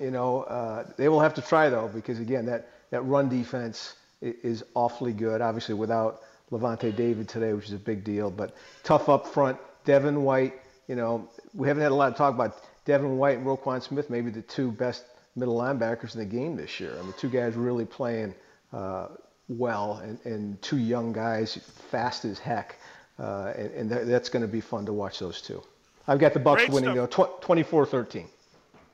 you 0.00 0.10
know, 0.10 0.42
uh, 0.42 0.86
they 0.96 1.08
will 1.08 1.20
have 1.20 1.34
to 1.34 1.42
try 1.42 1.68
though, 1.68 1.88
because 1.88 2.18
again, 2.18 2.46
that, 2.46 2.68
that 2.90 3.02
run 3.02 3.28
defense 3.28 3.94
is 4.20 4.64
awfully 4.74 5.12
good. 5.12 5.40
Obviously, 5.40 5.74
without 5.74 6.22
Lavonte 6.50 6.94
David 6.94 7.28
today, 7.28 7.52
which 7.52 7.66
is 7.66 7.72
a 7.72 7.78
big 7.78 8.04
deal, 8.04 8.30
but 8.30 8.54
tough 8.84 9.08
up 9.08 9.26
front. 9.26 9.58
Devin 9.84 10.22
White, 10.22 10.54
you 10.86 10.94
know, 10.94 11.28
we 11.54 11.66
haven't 11.66 11.82
had 11.82 11.92
a 11.92 11.94
lot 11.94 12.10
of 12.10 12.16
talk 12.16 12.34
about 12.34 12.62
Devin 12.84 13.16
White 13.16 13.38
and 13.38 13.46
Roquan 13.46 13.82
Smith, 13.82 14.10
maybe 14.10 14.30
the 14.30 14.42
two 14.42 14.70
best 14.70 15.04
middle 15.34 15.56
linebackers 15.56 16.14
in 16.14 16.20
the 16.20 16.26
game 16.26 16.56
this 16.56 16.78
year. 16.78 16.94
I 16.98 17.02
mean, 17.02 17.14
two 17.16 17.30
guys 17.30 17.54
really 17.54 17.84
playing 17.84 18.34
uh, 18.72 19.08
well 19.48 20.00
and, 20.04 20.18
and 20.24 20.60
two 20.62 20.78
young 20.78 21.12
guys, 21.12 21.56
fast 21.90 22.24
as 22.24 22.38
heck. 22.38 22.76
Uh, 23.18 23.52
and, 23.56 23.90
and 23.92 24.10
that's 24.10 24.28
going 24.28 24.42
to 24.42 24.48
be 24.48 24.60
fun 24.60 24.86
to 24.86 24.92
watch 24.92 25.18
those 25.18 25.40
two. 25.40 25.62
I've 26.08 26.18
got 26.18 26.32
the 26.32 26.40
Bucks 26.40 26.66
Great 26.66 26.82
winning 26.82 26.96
24-13. 26.96 28.26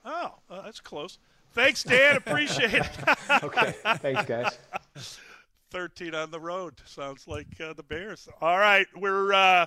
Oh, 0.05 0.35
uh, 0.51 0.63
that's 0.63 0.81
close. 0.81 1.19
Thanks, 1.53 1.83
Dan. 1.83 2.17
Appreciate 2.17 2.75
it. 2.75 2.87
okay. 3.43 3.75
Thanks, 3.97 4.25
guys. 4.25 5.19
13 5.71 6.15
on 6.15 6.31
the 6.31 6.41
road. 6.41 6.75
Sounds 6.85 7.27
like 7.27 7.49
uh, 7.61 7.73
the 7.73 7.83
Bears. 7.83 8.29
All 8.41 8.59
right. 8.59 8.87
We're 8.97 9.33
uh, 9.33 9.67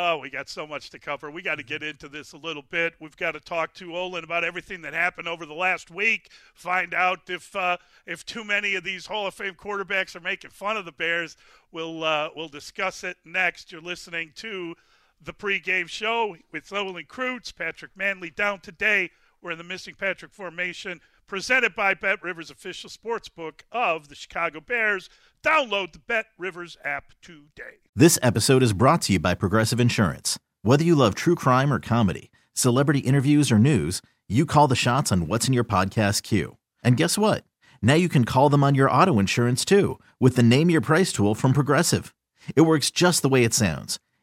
Oh, 0.00 0.18
we 0.18 0.30
got 0.30 0.48
so 0.48 0.64
much 0.64 0.90
to 0.90 0.98
cover. 0.98 1.28
We 1.28 1.42
got 1.42 1.56
to 1.56 1.64
get 1.64 1.82
into 1.82 2.08
this 2.08 2.32
a 2.32 2.36
little 2.36 2.62
bit. 2.70 2.94
We've 3.00 3.16
got 3.16 3.32
to 3.32 3.40
talk 3.40 3.74
to 3.74 3.96
Olin 3.96 4.22
about 4.22 4.44
everything 4.44 4.82
that 4.82 4.92
happened 4.92 5.26
over 5.26 5.46
the 5.46 5.54
last 5.54 5.90
week. 5.90 6.30
Find 6.54 6.94
out 6.94 7.20
if 7.28 7.56
uh, 7.56 7.78
if 8.06 8.24
too 8.24 8.44
many 8.44 8.74
of 8.74 8.84
these 8.84 9.06
Hall 9.06 9.26
of 9.26 9.34
Fame 9.34 9.54
quarterbacks 9.54 10.14
are 10.14 10.20
making 10.20 10.50
fun 10.50 10.76
of 10.76 10.84
the 10.84 10.92
Bears. 10.92 11.36
We'll 11.72 12.04
uh, 12.04 12.28
we'll 12.36 12.48
discuss 12.48 13.02
it 13.02 13.16
next. 13.24 13.72
You're 13.72 13.80
listening 13.80 14.32
to 14.36 14.74
the 15.20 15.32
pregame 15.32 15.88
show 15.88 16.36
with 16.52 16.72
Olin 16.72 17.06
Kreutz, 17.06 17.52
Patrick 17.52 17.96
Mannelly 17.98 18.32
down 18.32 18.60
today. 18.60 19.10
We're 19.40 19.52
in 19.52 19.58
the 19.58 19.64
missing 19.64 19.94
Patrick 19.94 20.32
formation 20.32 21.00
presented 21.28 21.74
by 21.76 21.94
Bet 21.94 22.22
Rivers 22.24 22.50
official 22.50 22.90
sports 22.90 23.28
book 23.28 23.64
of 23.70 24.08
the 24.08 24.16
Chicago 24.16 24.60
Bears. 24.60 25.08
Download 25.44 25.92
the 25.92 26.00
Bet 26.00 26.26
Rivers 26.38 26.76
app 26.84 27.12
today. 27.22 27.78
This 27.94 28.18
episode 28.20 28.64
is 28.64 28.72
brought 28.72 29.02
to 29.02 29.12
you 29.12 29.20
by 29.20 29.34
Progressive 29.34 29.78
Insurance. 29.78 30.38
Whether 30.62 30.82
you 30.82 30.96
love 30.96 31.14
true 31.14 31.36
crime 31.36 31.72
or 31.72 31.78
comedy, 31.78 32.32
celebrity 32.52 33.00
interviews 33.00 33.52
or 33.52 33.60
news, 33.60 34.02
you 34.28 34.44
call 34.44 34.66
the 34.66 34.74
shots 34.74 35.12
on 35.12 35.28
what's 35.28 35.46
in 35.46 35.54
your 35.54 35.64
podcast 35.64 36.24
queue. 36.24 36.56
And 36.82 36.96
guess 36.96 37.16
what? 37.16 37.44
Now 37.80 37.94
you 37.94 38.08
can 38.08 38.24
call 38.24 38.48
them 38.48 38.64
on 38.64 38.74
your 38.74 38.90
auto 38.90 39.20
insurance 39.20 39.64
too 39.64 40.00
with 40.18 40.34
the 40.34 40.42
Name 40.42 40.68
Your 40.68 40.80
Price 40.80 41.12
tool 41.12 41.36
from 41.36 41.52
Progressive. 41.52 42.12
It 42.56 42.62
works 42.62 42.90
just 42.90 43.22
the 43.22 43.28
way 43.28 43.44
it 43.44 43.54
sounds. 43.54 44.00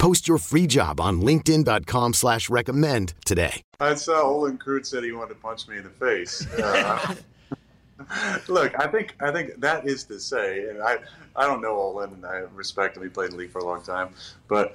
Post 0.00 0.26
your 0.26 0.38
free 0.38 0.66
job 0.66 0.98
on 0.98 1.20
LinkedIn.com 1.20 2.14
slash 2.14 2.48
recommend 2.48 3.12
today. 3.26 3.60
I 3.80 3.94
saw 3.96 4.22
Olin 4.22 4.56
Kreutz 4.56 4.86
said 4.86 5.04
he 5.04 5.12
wanted 5.12 5.34
to 5.34 5.40
punch 5.40 5.68
me 5.68 5.76
in 5.76 5.84
the 5.84 5.90
face. 5.90 6.50
Uh, 6.54 7.14
look, 8.48 8.72
I 8.80 8.86
think 8.86 9.14
I 9.20 9.30
think 9.30 9.60
that 9.60 9.86
is 9.86 10.04
to 10.04 10.18
say, 10.18 10.70
and 10.70 10.82
I 10.82 11.00
I 11.36 11.46
don't 11.46 11.60
know 11.60 11.76
Olin 11.76 12.14
and 12.14 12.24
I 12.24 12.44
respect 12.54 12.96
him, 12.96 13.02
he 13.02 13.10
played 13.10 13.26
in 13.26 13.32
the 13.32 13.36
league 13.36 13.50
for 13.50 13.58
a 13.58 13.64
long 13.66 13.82
time, 13.82 14.14
but 14.48 14.74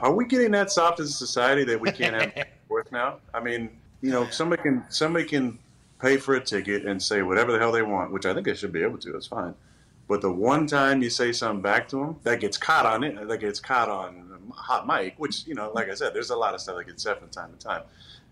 are 0.00 0.14
we 0.14 0.24
getting 0.24 0.52
that 0.52 0.72
soft 0.72 0.98
as 0.98 1.10
a 1.10 1.12
society 1.12 1.64
that 1.64 1.78
we 1.78 1.92
can't 1.92 2.32
have 2.32 2.46
worth 2.70 2.90
now? 2.90 3.18
I 3.34 3.40
mean, 3.40 3.68
you 4.00 4.10
know, 4.10 4.30
somebody 4.30 4.62
can 4.62 4.82
somebody 4.88 5.26
can 5.26 5.58
pay 6.00 6.16
for 6.16 6.36
a 6.36 6.40
ticket 6.40 6.86
and 6.86 7.02
say 7.02 7.20
whatever 7.20 7.52
the 7.52 7.58
hell 7.58 7.70
they 7.70 7.82
want, 7.82 8.12
which 8.12 8.24
I 8.24 8.32
think 8.32 8.46
they 8.46 8.54
should 8.54 8.72
be 8.72 8.82
able 8.82 8.96
to. 8.96 9.12
That's 9.12 9.26
fine. 9.26 9.54
But 10.08 10.22
the 10.22 10.32
one 10.32 10.66
time 10.66 11.02
you 11.02 11.10
say 11.10 11.32
something 11.32 11.60
back 11.60 11.86
to 11.88 11.96
them, 11.96 12.16
that 12.22 12.40
gets 12.40 12.56
caught 12.56 12.86
on 12.86 13.04
it, 13.04 13.28
that 13.28 13.38
gets 13.38 13.60
caught 13.60 13.90
on 13.90 14.28
hot 14.54 14.86
mic, 14.86 15.14
which 15.18 15.46
you 15.46 15.54
know, 15.54 15.70
like 15.74 15.90
I 15.90 15.94
said, 15.94 16.14
there's 16.14 16.30
a 16.30 16.36
lot 16.36 16.54
of 16.54 16.60
stuff 16.60 16.78
that 16.78 16.86
gets 16.86 17.02
said 17.02 17.18
from 17.18 17.28
time 17.28 17.52
to 17.52 17.58
time. 17.58 17.82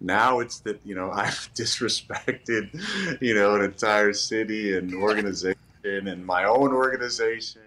Now 0.01 0.41
it's 0.41 0.61
that 0.61 0.81
you 0.85 0.95
know 0.95 1.11
I've 1.15 1.51
disrespected, 1.55 3.21
you 3.21 3.35
know, 3.35 3.55
an 3.57 3.63
entire 3.63 4.13
city 4.13 4.77
and 4.77 4.95
organization 4.95 5.57
and 5.85 6.27
my 6.27 6.45
own 6.45 6.73
organization 6.73 7.63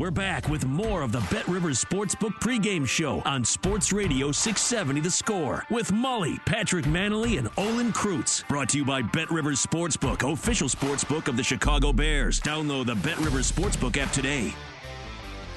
we're 0.00 0.10
back 0.10 0.48
with 0.48 0.64
more 0.64 1.02
of 1.02 1.12
the 1.12 1.20
Bet 1.30 1.46
Rivers 1.46 1.84
Sportsbook 1.84 2.32
pregame 2.40 2.88
show 2.88 3.20
on 3.26 3.44
Sports 3.44 3.92
Radio 3.92 4.32
670 4.32 5.00
The 5.02 5.10
Score 5.10 5.66
with 5.68 5.90
Mully, 5.90 6.42
Patrick 6.46 6.86
Mannelly, 6.86 7.38
and 7.38 7.50
Olin 7.58 7.92
Kreutz. 7.92 8.48
Brought 8.48 8.70
to 8.70 8.78
you 8.78 8.84
by 8.86 9.02
Bet 9.02 9.30
Rivers 9.30 9.64
Sportsbook, 9.64 10.32
official 10.32 10.68
sportsbook 10.68 11.28
of 11.28 11.36
the 11.36 11.42
Chicago 11.42 11.92
Bears. 11.92 12.40
Download 12.40 12.86
the 12.86 12.94
Bet 12.94 13.18
Rivers 13.18 13.52
Sportsbook 13.52 13.98
app 13.98 14.10
today. 14.10 14.54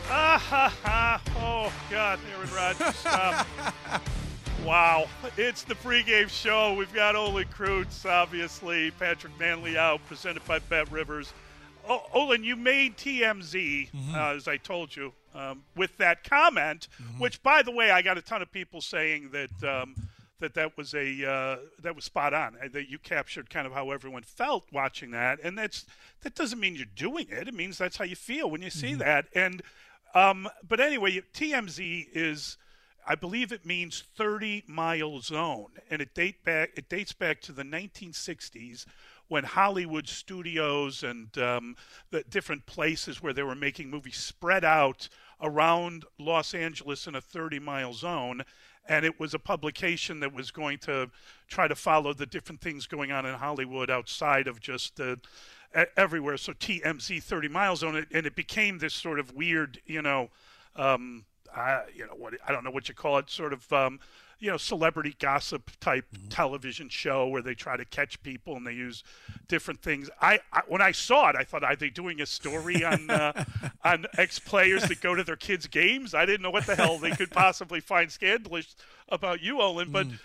Ah 0.10 0.38
ha 0.38 0.74
ha! 0.84 1.22
Oh 1.38 1.72
God, 1.90 2.20
Aaron 2.36 2.54
Rodgers, 2.54 2.96
stop. 2.98 3.48
wow, 4.66 5.06
it's 5.38 5.64
the 5.64 5.76
pregame 5.76 6.28
show. 6.28 6.74
We've 6.74 6.94
got 6.94 7.16
Olin 7.16 7.48
Kreutz, 7.48 8.06
obviously, 8.06 8.92
Patrick 8.92 9.38
Mannelly 9.40 9.78
out, 9.78 10.02
presented 10.10 10.46
by 10.46 10.60
Bet 10.60 10.92
Rivers. 10.92 11.32
Oh, 11.88 12.04
Olin, 12.14 12.44
you 12.44 12.56
made 12.56 12.98
TMZ, 12.98 13.92
mm-hmm. 13.92 14.16
uh, 14.16 14.36
as 14.36 14.48
I 14.48 14.58
told 14.58 14.96
you, 14.96 15.14
um, 15.36 15.64
with 15.76 15.98
that 15.98 16.24
comment. 16.24 16.88
Mm-hmm. 17.02 17.20
Which, 17.20 17.44
by 17.44 17.62
the 17.62 17.72
way, 17.72 17.92
I 17.92 18.02
got 18.02 18.18
a 18.18 18.22
ton 18.22 18.42
of 18.42 18.52
people 18.52 18.82
saying 18.82 19.32
that 19.32 19.64
um, 19.70 19.96
that 20.40 20.54
that 20.54 20.78
was 20.78 20.94
a 20.94 21.30
uh, 21.30 21.58
that 21.82 21.96
was 21.96 22.06
spot 22.06 22.34
on. 22.34 22.58
That 22.72 22.90
you 22.90 23.00
captured 23.00 23.50
kind 23.50 23.66
of 23.66 23.74
how 23.74 23.92
everyone 23.92 24.24
felt 24.24 24.66
watching 24.72 25.12
that, 25.12 25.40
and 25.44 25.58
that's 25.58 25.86
that 26.22 26.36
doesn't 26.36 26.60
mean 26.60 26.76
you're 26.76 26.86
doing 26.96 27.28
it. 27.30 27.48
It 27.48 27.54
means 27.54 27.78
that's 27.78 27.98
how 27.98 28.06
you 28.06 28.16
feel 28.16 28.50
when 28.50 28.62
you 28.62 28.70
see 28.70 28.92
mm-hmm. 28.92 29.00
that. 29.00 29.26
And 29.34 29.62
um, 30.14 30.48
but 30.68 30.80
anyway, 30.80 31.22
TMZ 31.34 32.08
is. 32.14 32.58
I 33.06 33.16
believe 33.16 33.52
it 33.52 33.66
means 33.66 34.02
30 34.16 34.64
mile 34.66 35.20
zone, 35.20 35.72
and 35.90 36.02
it 36.02 36.14
date 36.14 36.46
back. 36.46 36.72
It 36.78 36.88
dates 36.88 37.12
back 37.12 37.42
to 37.42 37.52
the 37.52 37.64
1960s 37.64 38.86
when 39.28 39.44
Hollywood 39.44 40.08
studios 40.08 41.04
and 41.04 41.36
um, 41.38 41.76
the 42.12 42.24
different 42.30 42.66
places 42.66 43.22
where 43.22 43.34
they 43.34 43.44
were 43.44 43.56
making 43.56 43.90
movies 43.90 44.18
spread 44.18 44.64
out 44.64 45.10
around 45.42 46.06
Los 46.20 46.54
Angeles 46.54 47.08
in 47.08 47.16
a 47.16 47.22
30 47.22 47.60
mile 47.60 47.94
zone. 47.94 48.44
And 48.88 49.06
it 49.06 49.20
was 49.20 49.34
a 49.34 49.40
publication 49.40 50.20
that 50.20 50.34
was 50.34 50.52
going 50.52 50.78
to 50.80 51.10
try 51.48 51.68
to 51.68 51.76
follow 51.76 52.14
the 52.14 52.26
different 52.26 52.60
things 52.60 52.86
going 52.86 53.12
on 53.12 53.26
in 53.26 53.34
Hollywood 53.36 53.90
outside 53.90 54.48
of 54.48 54.60
just 54.60 55.00
uh, 55.00 55.16
everywhere. 55.96 56.38
So 56.38 56.54
TMZ 56.54 57.24
30 57.24 57.48
mile 57.48 57.76
zone, 57.76 58.06
and 58.12 58.26
it 58.26 58.36
became 58.36 58.80
this 58.80 58.94
sort 58.94 59.20
of 59.20 59.34
weird, 59.34 59.80
you 59.86 60.02
know, 60.02 60.30
um, 60.76 61.24
I, 61.56 61.84
you 61.96 62.06
know 62.06 62.14
what 62.18 62.34
I 62.48 62.52
don't 62.52 62.64
know 62.64 62.72
what 62.72 62.90
you 62.90 62.96
call 62.96 63.18
it, 63.20 63.30
sort 63.30 63.54
of 63.54 63.72
um, 63.72 64.00
you 64.44 64.52
know 64.52 64.58
celebrity 64.58 65.16
gossip 65.20 65.72
type 65.80 66.06
mm-hmm. 66.14 66.28
television 66.28 66.90
show 66.90 67.30
where 67.30 67.42
they 67.42 67.54
try 67.54 67.78
to 67.78 67.86
catch 67.86 68.22
people 68.24 68.58
and 68.58 68.68
they 68.68 68.74
use 68.74 69.02
different 69.48 69.82
things. 69.82 70.10
I, 70.20 70.42
I 70.52 70.64
when 70.68 70.82
I 70.82 70.92
saw 70.92 71.30
it, 71.30 71.38
I 71.38 71.46
thought, 71.46 71.64
are 71.64 71.78
they 71.78 71.90
doing 71.90 72.20
a 72.20 72.26
story 72.26 72.84
on 72.84 73.10
uh, 73.10 73.46
on 73.86 74.06
ex 74.18 74.40
players 74.40 74.84
that 74.90 75.00
go 75.00 75.16
to 75.16 75.24
their 75.24 75.38
kids' 75.38 75.68
games? 75.68 76.14
I 76.14 76.26
didn't 76.26 76.42
know 76.42 76.52
what 76.52 76.66
the 76.66 76.76
hell 76.76 76.98
they 76.98 77.12
could 77.12 77.32
possibly 77.32 77.80
find 77.80 78.12
scandalous 78.12 78.76
about 79.08 79.42
you, 79.42 79.62
Olin, 79.62 79.92
but. 79.92 80.08
Mm. 80.08 80.20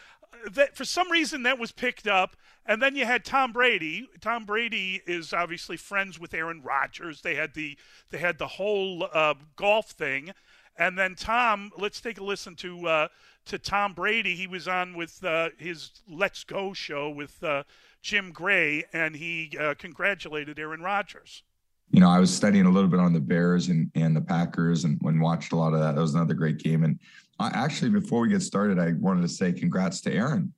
That 0.53 0.77
for 0.77 0.85
some 0.85 1.11
reason 1.11 1.43
that 1.45 1.59
was 1.59 1.73
picked 1.73 2.07
up, 2.07 2.37
and 2.65 2.81
then 2.81 2.95
you 2.95 3.07
had 3.07 3.25
Tom 3.25 3.51
Brady. 3.51 4.09
Tom 4.21 4.45
Brady 4.45 5.03
is 5.05 5.33
obviously 5.33 5.77
friends 5.77 6.21
with 6.21 6.33
Aaron 6.33 6.63
Rodgers. 6.63 7.23
They 7.23 7.35
had 7.35 7.55
the 7.55 7.77
they 8.11 8.19
had 8.19 8.39
the 8.39 8.47
whole 8.47 9.09
uh, 9.13 9.35
golf 9.57 9.91
thing, 9.91 10.33
and 10.79 10.97
then 10.97 11.15
Tom. 11.15 11.71
Let's 11.77 12.01
take 12.01 12.19
a 12.19 12.25
listen 12.25 12.55
to 12.57 12.87
uh, 12.87 13.09
to 13.47 13.59
Tom 13.59 13.93
Brady. 13.95 14.35
He 14.35 14.47
was 14.47 14.69
on 14.69 14.97
with 14.97 15.23
uh, 15.25 15.51
his 15.59 15.91
Let's 16.09 16.45
Go 16.45 16.73
show 16.73 17.11
with 17.11 17.43
uh, 17.43 17.65
Jim 18.03 18.33
Gray, 18.33 18.85
and 18.93 19.15
he 19.15 19.57
uh, 19.61 19.75
congratulated 19.79 20.59
Aaron 20.59 20.81
Rodgers. 20.81 21.43
You 21.91 22.01
know, 22.01 22.11
I 22.11 22.21
was 22.21 22.35
studying 22.35 22.67
a 22.67 22.71
little 22.71 22.91
bit 22.91 23.01
on 23.01 23.15
the 23.15 23.21
Bears 23.21 23.69
and, 23.69 23.91
and 23.95 24.15
the 24.15 24.21
Packers 24.21 24.85
and 24.85 24.99
when 25.01 25.21
watched 25.21 25.53
a 25.53 25.57
lot 25.57 25.73
of 25.73 25.81
that. 25.81 25.95
That 25.95 26.01
was 26.01 26.15
another 26.15 26.35
great 26.35 26.59
game. 26.59 26.85
And 26.85 26.99
I, 27.39 27.49
actually, 27.55 27.91
before 27.91 28.21
we 28.21 28.29
get 28.29 28.43
started, 28.43 28.79
I 28.79 28.93
wanted 28.93 29.23
to 29.23 29.29
say 29.29 29.53
congrats 29.53 30.03
to 30.03 30.13
Aaron. 30.13 30.53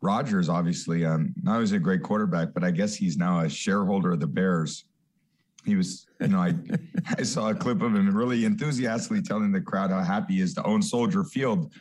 Rodgers, 0.00 0.48
obviously, 0.48 1.06
um, 1.06 1.32
not 1.42 1.56
only 1.56 1.76
a 1.76 1.78
great 1.78 2.02
quarterback, 2.02 2.52
but 2.52 2.64
I 2.64 2.72
guess 2.72 2.94
he's 2.94 3.16
now 3.16 3.40
a 3.40 3.48
shareholder 3.48 4.12
of 4.12 4.20
the 4.20 4.26
Bears. 4.26 4.84
He 5.64 5.76
was, 5.76 6.06
you 6.20 6.28
know, 6.28 6.38
I, 6.38 6.54
I 7.18 7.22
saw 7.22 7.50
a 7.50 7.54
clip 7.54 7.82
of 7.82 7.94
him 7.94 8.14
really 8.14 8.44
enthusiastically 8.44 9.22
telling 9.22 9.52
the 9.52 9.60
crowd 9.60 9.90
how 9.90 10.02
happy 10.02 10.34
he 10.34 10.40
is 10.40 10.54
to 10.54 10.62
own 10.64 10.82
Soldier 10.82 11.24
Field 11.24 11.72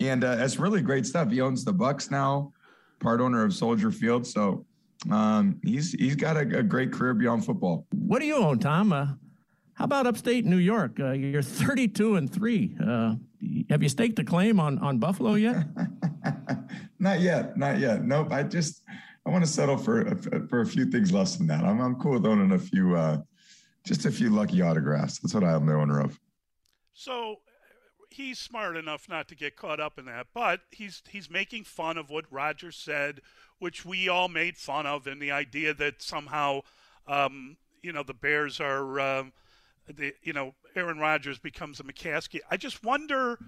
and 0.00 0.24
uh, 0.24 0.36
it's 0.40 0.58
really 0.58 0.82
great 0.82 1.06
stuff. 1.06 1.30
He 1.30 1.40
owns 1.40 1.64
the 1.64 1.72
Bucks 1.72 2.10
now, 2.10 2.52
part 3.00 3.20
owner 3.20 3.44
of 3.44 3.54
Soldier 3.54 3.90
Field. 3.90 4.26
So 4.26 4.66
um, 5.10 5.60
he's 5.64 5.92
he's 5.92 6.16
got 6.16 6.36
a, 6.36 6.40
a, 6.40 6.62
great 6.62 6.92
career 6.92 7.14
beyond 7.14 7.44
football. 7.44 7.86
What 7.92 8.20
do 8.20 8.26
you 8.26 8.36
own, 8.36 8.58
Tom? 8.58 8.92
Uh, 8.92 9.06
how 9.74 9.84
about 9.84 10.06
upstate 10.06 10.44
New 10.44 10.56
York? 10.56 10.98
Uh, 10.98 11.12
you're 11.12 11.42
32 11.42 12.16
and 12.16 12.32
three. 12.32 12.76
Uh, 12.82 13.14
have 13.70 13.82
you 13.82 13.88
staked 13.88 14.18
a 14.18 14.24
claim 14.24 14.58
on 14.58 14.78
on 14.78 14.98
Buffalo 14.98 15.34
yet? 15.34 15.66
not 16.98 17.20
yet, 17.20 17.56
not 17.56 17.78
yet. 17.78 18.04
Nope. 18.04 18.32
I 18.32 18.42
just 18.42 18.82
I 19.26 19.30
want 19.30 19.44
to 19.44 19.50
settle 19.50 19.76
for 19.76 20.14
for 20.48 20.60
a 20.60 20.66
few 20.66 20.86
things 20.86 21.12
less 21.12 21.36
than 21.36 21.48
that. 21.48 21.64
I'm 21.64 21.80
I'm 21.80 21.96
cool 21.96 22.12
with 22.12 22.26
owning 22.26 22.52
a 22.52 22.58
few, 22.58 22.96
uh, 22.96 23.22
just 23.84 24.06
a 24.06 24.10
few 24.10 24.30
lucky 24.30 24.62
autographs. 24.62 25.18
That's 25.18 25.34
what 25.34 25.42
I'm 25.42 25.66
the 25.66 25.74
owner 25.74 26.00
of. 26.00 26.20
So 26.94 27.40
he's 28.10 28.38
smart 28.38 28.76
enough 28.76 29.08
not 29.08 29.28
to 29.28 29.34
get 29.34 29.56
caught 29.56 29.80
up 29.80 29.98
in 29.98 30.04
that, 30.04 30.28
but 30.32 30.60
he's 30.70 31.02
he's 31.08 31.28
making 31.28 31.64
fun 31.64 31.98
of 31.98 32.08
what 32.08 32.24
Roger 32.30 32.70
said, 32.70 33.20
which 33.58 33.84
we 33.84 34.08
all 34.08 34.28
made 34.28 34.56
fun 34.56 34.86
of, 34.86 35.08
and 35.08 35.20
the 35.20 35.32
idea 35.32 35.74
that 35.74 36.02
somehow, 36.02 36.60
um, 37.08 37.56
you 37.82 37.92
know, 37.92 38.04
the 38.04 38.14
Bears 38.14 38.60
are, 38.60 39.00
um, 39.00 39.32
the 39.92 40.14
you 40.22 40.32
know, 40.32 40.54
Aaron 40.76 40.98
Rodgers 40.98 41.40
becomes 41.40 41.80
a 41.80 41.82
McCaskey. 41.82 42.40
I 42.48 42.56
just 42.56 42.84
wonder 42.84 43.40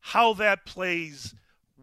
how 0.00 0.32
that 0.34 0.64
plays 0.64 1.34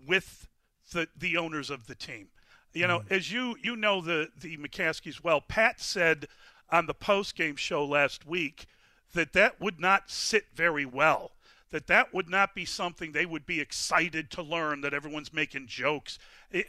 with 0.08 0.48
the 0.92 1.08
the 1.16 1.38
owners 1.38 1.70
of 1.70 1.86
the 1.86 1.96
team. 1.96 2.30
You 2.74 2.88
know, 2.88 3.00
mm. 3.00 3.12
as 3.12 3.32
you 3.32 3.56
you 3.62 3.76
know 3.76 4.02
the 4.02 4.30
the 4.40 4.58
McCaskeys 4.58 5.24
well. 5.24 5.42
Pat 5.42 5.80
said 5.80 6.28
on 6.72 6.88
the 6.88 6.94
post 6.94 7.36
game 7.36 7.56
show 7.56 7.86
last 7.86 8.26
week 8.26 8.66
that 9.14 9.34
that 9.34 9.62
would 9.62 9.80
not 9.80 10.10
sit 10.10 10.46
very 10.56 10.86
well 10.86 11.32
that 11.74 11.88
that 11.88 12.14
would 12.14 12.30
not 12.30 12.54
be 12.54 12.66
something 12.66 13.12
they 13.12 13.26
would 13.26 13.48
be 13.48 13.60
excited 13.60 14.30
to 14.30 14.44
learn 14.44 14.82
that 14.82 14.94
everyone's 14.94 15.34
making 15.34 15.66
jokes. 15.66 16.20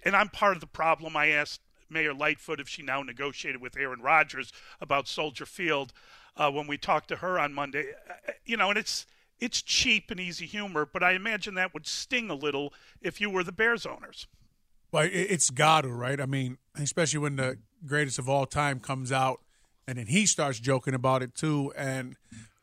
And 0.02 0.16
I'm 0.16 0.30
part 0.30 0.56
of 0.56 0.62
the 0.62 0.66
problem. 0.66 1.14
I 1.14 1.28
asked 1.28 1.60
Mayor 1.90 2.14
Lightfoot 2.14 2.58
if 2.58 2.70
she 2.70 2.82
now 2.82 3.02
negotiated 3.02 3.60
with 3.60 3.76
Aaron 3.76 4.00
Rodgers 4.00 4.50
about 4.80 5.06
Soldier 5.06 5.44
Field 5.44 5.92
uh, 6.38 6.50
when 6.50 6.66
we 6.66 6.78
talked 6.78 7.08
to 7.08 7.16
her 7.16 7.38
on 7.38 7.52
Monday. 7.52 7.92
You 8.46 8.56
know, 8.56 8.70
and 8.70 8.78
it's 8.78 9.04
it's 9.38 9.60
cheap 9.60 10.10
and 10.10 10.18
easy 10.18 10.46
humor, 10.46 10.88
but 10.90 11.02
I 11.02 11.12
imagine 11.12 11.52
that 11.54 11.74
would 11.74 11.86
sting 11.86 12.30
a 12.30 12.34
little 12.34 12.72
if 13.02 13.20
you 13.20 13.28
were 13.28 13.44
the 13.44 13.52
Bears 13.52 13.84
owners. 13.84 14.26
Well, 14.94 15.09
it's 15.12 15.50
right? 15.59 16.20
I 16.20 16.26
mean, 16.26 16.57
especially 16.76 17.18
when 17.18 17.35
the 17.35 17.59
greatest 17.85 18.20
of 18.20 18.28
all 18.28 18.46
time 18.46 18.78
comes 18.78 19.11
out, 19.11 19.40
and 19.88 19.98
then 19.98 20.07
he 20.07 20.24
starts 20.24 20.61
joking 20.61 20.94
about 20.94 21.20
it 21.20 21.35
too. 21.35 21.72
And 21.76 22.14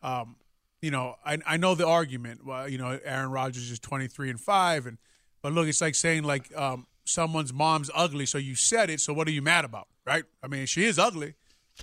um, 0.01 0.37
you 0.81 0.91
know, 0.91 1.15
I, 1.25 1.39
I 1.45 1.57
know 1.57 1.75
the 1.75 1.85
argument. 1.85 2.45
Well, 2.45 2.69
you 2.69 2.77
know, 2.77 2.97
Aaron 3.03 3.31
Rodgers 3.31 3.69
is 3.69 3.79
twenty 3.79 4.07
three 4.07 4.29
and 4.29 4.39
five, 4.39 4.85
and 4.85 4.97
but 5.41 5.51
look, 5.51 5.67
it's 5.67 5.81
like 5.81 5.93
saying 5.93 6.23
like 6.23 6.55
um, 6.57 6.87
someone's 7.03 7.51
mom's 7.51 7.91
ugly, 7.93 8.25
so 8.25 8.37
you 8.37 8.55
said 8.55 8.89
it. 8.89 9.01
So 9.01 9.11
what 9.11 9.27
are 9.27 9.31
you 9.31 9.41
mad 9.41 9.65
about, 9.65 9.89
right? 10.07 10.23
I 10.41 10.47
mean, 10.47 10.67
she 10.67 10.85
is 10.85 10.97
ugly. 10.97 11.33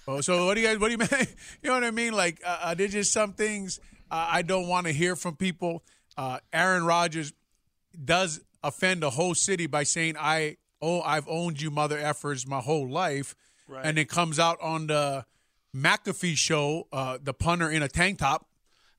Oh, 0.06 0.22
so 0.22 0.46
what 0.46 0.54
do 0.54 0.62
you 0.62 0.66
guys? 0.66 0.78
What 0.78 0.87
do 0.87 0.92
you 0.92 0.98
mean? 1.18 1.28
You 1.62 1.68
know 1.68 1.74
what 1.74 1.84
I 1.84 1.90
mean? 1.90 2.14
Like, 2.14 2.40
uh, 2.42 2.58
uh 2.62 2.74
there's 2.74 2.92
just 2.92 3.12
some 3.12 3.34
things 3.34 3.80
uh, 4.11 4.28
I 4.30 4.40
don't 4.40 4.66
want 4.66 4.87
to 4.87 4.94
hear 4.94 5.14
from 5.14 5.37
people. 5.37 5.82
Uh, 6.16 6.38
Aaron 6.54 6.87
Rodgers 6.87 7.34
does 8.02 8.40
offend 8.62 9.04
a 9.04 9.10
whole 9.10 9.34
city 9.34 9.66
by 9.66 9.82
saying 9.82 10.16
I 10.18 10.56
oh 10.80 11.00
I've 11.02 11.28
owned 11.28 11.60
you 11.60 11.70
mother 11.70 11.98
effers 11.98 12.46
my 12.46 12.60
whole 12.60 12.88
life, 12.88 13.34
right. 13.68 13.84
and 13.84 13.98
it 13.98 14.08
comes 14.08 14.38
out 14.38 14.58
on 14.60 14.86
the 14.86 15.24
McAfee 15.74 16.36
show, 16.36 16.88
uh, 16.92 17.18
the 17.22 17.34
punter 17.34 17.70
in 17.70 17.82
a 17.82 17.88
tank 17.88 18.18
top. 18.18 18.46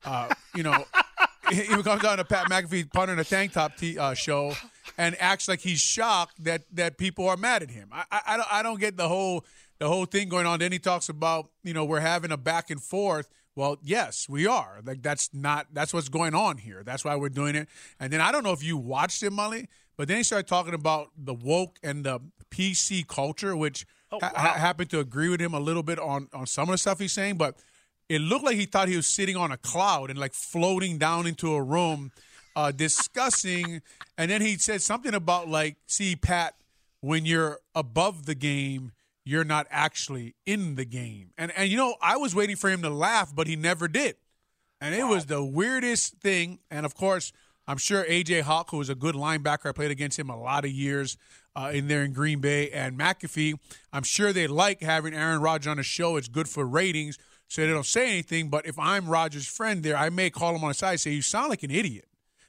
Uh, 0.04 0.32
you 0.54 0.62
know, 0.62 0.84
he 1.52 1.64
comes 1.64 2.04
out 2.04 2.06
on 2.06 2.20
a 2.20 2.24
Pat 2.24 2.48
McAfee 2.48 2.92
punter 2.92 3.12
in 3.12 3.18
a 3.18 3.24
tank 3.24 3.52
top 3.52 3.76
t- 3.76 3.98
uh, 3.98 4.14
show 4.14 4.54
and 4.98 5.16
acts 5.18 5.48
like 5.48 5.60
he's 5.60 5.80
shocked 5.80 6.44
that 6.44 6.62
that 6.72 6.98
people 6.98 7.28
are 7.28 7.36
mad 7.36 7.62
at 7.62 7.70
him. 7.70 7.88
I, 7.92 8.04
I, 8.10 8.20
I 8.26 8.36
don't 8.36 8.52
I 8.52 8.62
don't 8.62 8.80
get 8.80 8.96
the 8.96 9.08
whole 9.08 9.44
the 9.78 9.88
whole 9.88 10.04
thing 10.04 10.28
going 10.28 10.46
on. 10.46 10.58
Then 10.58 10.72
he 10.72 10.78
talks 10.78 11.08
about 11.08 11.50
you 11.62 11.72
know 11.72 11.84
we're 11.84 12.00
having 12.00 12.32
a 12.32 12.36
back 12.36 12.70
and 12.70 12.82
forth. 12.82 13.28
Well, 13.56 13.78
yes, 13.82 14.28
we 14.28 14.46
are. 14.46 14.80
Like 14.84 15.02
that's 15.02 15.30
not 15.32 15.66
that's 15.72 15.92
what's 15.92 16.08
going 16.08 16.34
on 16.34 16.58
here. 16.58 16.82
That's 16.84 17.04
why 17.04 17.16
we're 17.16 17.28
doing 17.28 17.56
it. 17.56 17.68
And 17.98 18.12
then 18.12 18.20
I 18.20 18.32
don't 18.32 18.44
know 18.44 18.52
if 18.52 18.62
you 18.62 18.76
watched 18.76 19.22
it, 19.22 19.32
Mully, 19.32 19.66
but 19.96 20.08
then 20.08 20.18
he 20.18 20.22
started 20.22 20.46
talking 20.46 20.74
about 20.74 21.10
the 21.16 21.34
woke 21.34 21.78
and 21.82 22.04
the 22.04 22.20
PC 22.50 23.06
culture, 23.06 23.56
which 23.56 23.86
oh, 24.12 24.18
wow. 24.22 24.30
ha- 24.34 24.54
happened 24.54 24.90
to 24.90 25.00
agree 25.00 25.28
with 25.28 25.40
him 25.40 25.54
a 25.54 25.60
little 25.60 25.82
bit 25.82 25.98
on 25.98 26.28
on 26.32 26.46
some 26.46 26.68
of 26.68 26.72
the 26.72 26.78
stuff 26.78 26.98
he's 27.00 27.12
saying, 27.12 27.36
but 27.36 27.56
it 28.08 28.20
looked 28.20 28.44
like 28.44 28.56
he 28.56 28.66
thought 28.66 28.88
he 28.88 28.96
was 28.96 29.06
sitting 29.06 29.36
on 29.36 29.52
a 29.52 29.56
cloud 29.56 30.10
and 30.10 30.18
like 30.18 30.34
floating 30.34 30.98
down 30.98 31.26
into 31.26 31.54
a 31.54 31.62
room 31.62 32.10
uh, 32.56 32.72
discussing. 32.72 33.82
and 34.18 34.30
then 34.30 34.42
he 34.42 34.56
said 34.56 34.82
something 34.82 35.14
about 35.14 35.48
like, 35.48 35.76
see, 35.86 36.16
Pat, 36.16 36.54
when 37.00 37.24
you're 37.24 37.60
above 37.74 38.26
the 38.26 38.34
game, 38.34 38.92
you're 39.24 39.44
not 39.44 39.66
actually 39.70 40.34
in 40.46 40.74
the 40.74 40.84
game. 40.84 41.30
And 41.36 41.52
and 41.56 41.70
you 41.70 41.76
know, 41.76 41.96
I 42.00 42.16
was 42.16 42.34
waiting 42.34 42.56
for 42.56 42.70
him 42.70 42.82
to 42.82 42.90
laugh, 42.90 43.34
but 43.34 43.46
he 43.46 43.56
never 43.56 43.88
did. 43.88 44.16
And 44.80 44.94
it 44.94 45.02
wow. 45.04 45.10
was 45.10 45.26
the 45.26 45.44
weirdest 45.44 46.16
thing. 46.20 46.60
And 46.70 46.86
of 46.86 46.94
course, 46.94 47.32
I'm 47.66 47.76
sure 47.76 48.04
AJ 48.04 48.42
Hawk, 48.42 48.70
who 48.70 48.78
was 48.78 48.88
a 48.88 48.94
good 48.94 49.14
linebacker, 49.14 49.68
I 49.68 49.72
played 49.72 49.90
against 49.90 50.18
him 50.18 50.30
a 50.30 50.40
lot 50.40 50.64
of 50.64 50.70
years 50.70 51.16
uh, 51.54 51.70
in 51.72 51.88
there 51.88 52.02
in 52.02 52.12
Green 52.12 52.40
Bay, 52.40 52.70
and 52.70 52.98
McAfee. 52.98 53.58
I'm 53.92 54.02
sure 54.02 54.32
they 54.32 54.46
like 54.46 54.80
having 54.80 55.14
Aaron 55.14 55.40
Rodgers 55.40 55.66
on 55.66 55.76
the 55.76 55.82
show. 55.82 56.16
It's 56.16 56.28
good 56.28 56.48
for 56.48 56.64
ratings, 56.64 57.18
so 57.48 57.62
they 57.62 57.68
don't 57.68 57.86
say 57.86 58.08
anything. 58.08 58.48
But 58.48 58.66
if 58.66 58.78
I'm 58.78 59.08
Rodgers' 59.08 59.46
friend 59.46 59.82
there, 59.82 59.96
I 59.96 60.10
may 60.10 60.30
call 60.30 60.54
him 60.54 60.64
on 60.64 60.70
the 60.70 60.74
side 60.74 60.92
and 60.92 61.00
say, 61.00 61.12
"You 61.12 61.22
sound 61.22 61.50
like 61.50 61.62
an 61.62 61.70
idiot." 61.70 62.06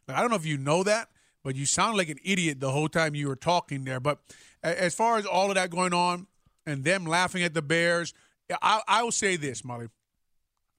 Like, 0.08 0.18
I 0.18 0.22
don't 0.22 0.30
know 0.30 0.38
if 0.38 0.46
you 0.46 0.58
know 0.58 0.84
that, 0.84 1.10
but 1.44 1.56
you 1.56 1.66
sound 1.66 1.98
like 1.98 2.10
an 2.10 2.20
idiot 2.24 2.60
the 2.60 2.72
whole 2.72 2.90
time 2.90 3.16
you 3.16 3.28
were 3.28 3.36
talking 3.36 3.84
there. 3.84 4.00
But 4.00 4.20
as 4.64 4.96
far 4.96 5.18
as 5.18 5.26
all 5.26 5.50
of 5.50 5.56
that 5.56 5.70
going 5.70 5.94
on, 5.94 6.28
and 6.72 6.84
them 6.84 7.06
laughing 7.06 7.44
at 7.44 7.54
the 7.54 7.62
Bears. 7.62 8.14
I, 8.62 8.82
I 8.88 9.04
will 9.04 9.12
say 9.12 9.36
this, 9.36 9.62
Mully. 9.62 9.90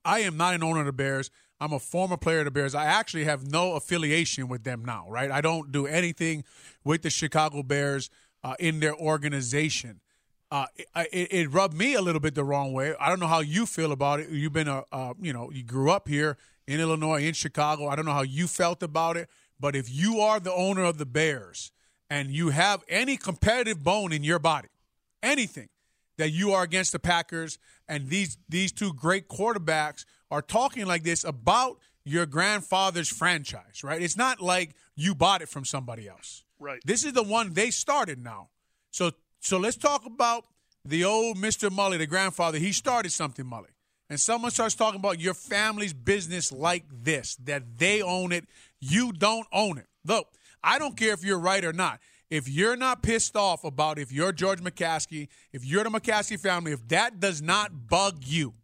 I 0.04 0.20
am 0.20 0.36
not 0.36 0.54
an 0.54 0.62
owner 0.62 0.80
of 0.80 0.86
the 0.86 0.92
Bears. 0.92 1.30
I'm 1.60 1.72
a 1.72 1.78
former 1.78 2.16
player 2.16 2.40
of 2.40 2.46
the 2.46 2.50
Bears. 2.50 2.74
I 2.74 2.86
actually 2.86 3.24
have 3.24 3.48
no 3.48 3.74
affiliation 3.74 4.48
with 4.48 4.64
them 4.64 4.84
now, 4.84 5.06
right? 5.08 5.30
I 5.30 5.40
don't 5.40 5.70
do 5.70 5.86
anything 5.86 6.42
with 6.82 7.02
the 7.02 7.10
Chicago 7.10 7.62
Bears 7.62 8.10
uh, 8.42 8.56
in 8.58 8.80
their 8.80 8.96
organization. 8.96 10.00
Uh, 10.50 10.66
it, 10.94 11.32
it, 11.32 11.50
rubbed 11.52 11.74
me 11.74 11.94
a 11.94 12.02
little 12.02 12.20
bit 12.20 12.34
the 12.34 12.44
wrong 12.44 12.72
way. 12.72 12.94
I 13.00 13.08
don't 13.08 13.20
know 13.20 13.26
how 13.26 13.40
you 13.40 13.64
feel 13.64 13.92
about 13.92 14.20
it. 14.20 14.28
You've 14.28 14.52
been 14.52 14.68
a, 14.68 14.84
uh, 14.92 15.14
you 15.20 15.32
know, 15.32 15.50
you 15.50 15.62
grew 15.62 15.90
up 15.90 16.08
here 16.08 16.36
in 16.66 16.80
Illinois, 16.80 17.22
in 17.22 17.32
Chicago. 17.32 17.88
I 17.88 17.96
don't 17.96 18.04
know 18.04 18.12
how 18.12 18.22
you 18.22 18.46
felt 18.46 18.82
about 18.82 19.16
it, 19.16 19.30
but 19.58 19.74
if 19.74 19.88
you 19.88 20.20
are 20.20 20.40
the 20.40 20.52
owner 20.52 20.82
of 20.82 20.98
the 20.98 21.06
Bears 21.06 21.72
and 22.10 22.30
you 22.30 22.50
have 22.50 22.84
any 22.88 23.16
competitive 23.16 23.82
bone 23.82 24.12
in 24.12 24.24
your 24.24 24.38
body, 24.38 24.68
anything, 25.22 25.68
that 26.22 26.30
you 26.30 26.52
are 26.52 26.62
against 26.62 26.92
the 26.92 27.00
Packers 27.00 27.58
and 27.88 28.08
these 28.08 28.38
these 28.48 28.70
two 28.70 28.92
great 28.94 29.26
quarterbacks 29.26 30.04
are 30.30 30.40
talking 30.40 30.86
like 30.86 31.02
this 31.02 31.24
about 31.24 31.80
your 32.04 32.26
grandfather's 32.26 33.08
franchise, 33.08 33.82
right? 33.82 34.00
It's 34.00 34.16
not 34.16 34.40
like 34.40 34.76
you 34.94 35.16
bought 35.16 35.42
it 35.42 35.48
from 35.48 35.64
somebody 35.64 36.08
else. 36.08 36.44
Right. 36.60 36.78
This 36.84 37.04
is 37.04 37.12
the 37.12 37.24
one 37.24 37.54
they 37.54 37.72
started 37.72 38.22
now. 38.22 38.50
So 38.92 39.10
so 39.40 39.58
let's 39.58 39.76
talk 39.76 40.06
about 40.06 40.44
the 40.84 41.04
old 41.04 41.38
Mr. 41.38 41.70
Mully, 41.70 41.98
the 41.98 42.06
grandfather. 42.06 42.58
He 42.58 42.70
started 42.70 43.10
something, 43.10 43.44
Mully. 43.44 43.74
And 44.08 44.20
someone 44.20 44.52
starts 44.52 44.76
talking 44.76 45.00
about 45.00 45.18
your 45.18 45.34
family's 45.34 45.92
business 45.92 46.52
like 46.52 46.84
this, 46.88 47.34
that 47.42 47.78
they 47.78 48.00
own 48.00 48.30
it, 48.30 48.46
you 48.78 49.12
don't 49.12 49.48
own 49.52 49.76
it. 49.76 49.86
Look, 50.04 50.28
I 50.62 50.78
don't 50.78 50.96
care 50.96 51.14
if 51.14 51.24
you're 51.24 51.40
right 51.40 51.64
or 51.64 51.72
not 51.72 51.98
if 52.32 52.48
you're 52.48 52.76
not 52.76 53.02
pissed 53.02 53.36
off 53.36 53.62
about 53.62 53.98
if 53.98 54.10
you're 54.10 54.32
George 54.32 54.60
McCaskey, 54.60 55.28
if 55.52 55.66
you're 55.66 55.84
the 55.84 55.90
McCaskey 55.90 56.40
family, 56.40 56.72
if 56.72 56.88
that 56.88 57.20
does 57.20 57.42
not 57.42 57.88
bug 57.88 58.20
you, 58.24 58.54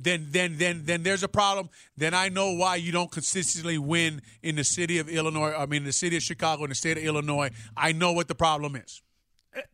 then 0.00 0.28
then 0.30 0.56
then 0.56 0.84
then 0.86 1.02
there's 1.02 1.22
a 1.22 1.28
problem. 1.28 1.68
Then 1.94 2.14
I 2.14 2.30
know 2.30 2.54
why 2.54 2.76
you 2.76 2.90
don't 2.90 3.12
consistently 3.12 3.76
win 3.76 4.22
in 4.42 4.56
the 4.56 4.64
city 4.64 4.98
of 4.98 5.10
Illinois. 5.10 5.52
I 5.52 5.66
mean, 5.66 5.84
the 5.84 5.92
city 5.92 6.16
of 6.16 6.22
Chicago 6.22 6.62
and 6.62 6.70
the 6.70 6.74
state 6.74 6.96
of 6.96 7.04
Illinois. 7.04 7.50
I 7.76 7.92
know 7.92 8.12
what 8.12 8.28
the 8.28 8.34
problem 8.34 8.76
is. 8.76 9.02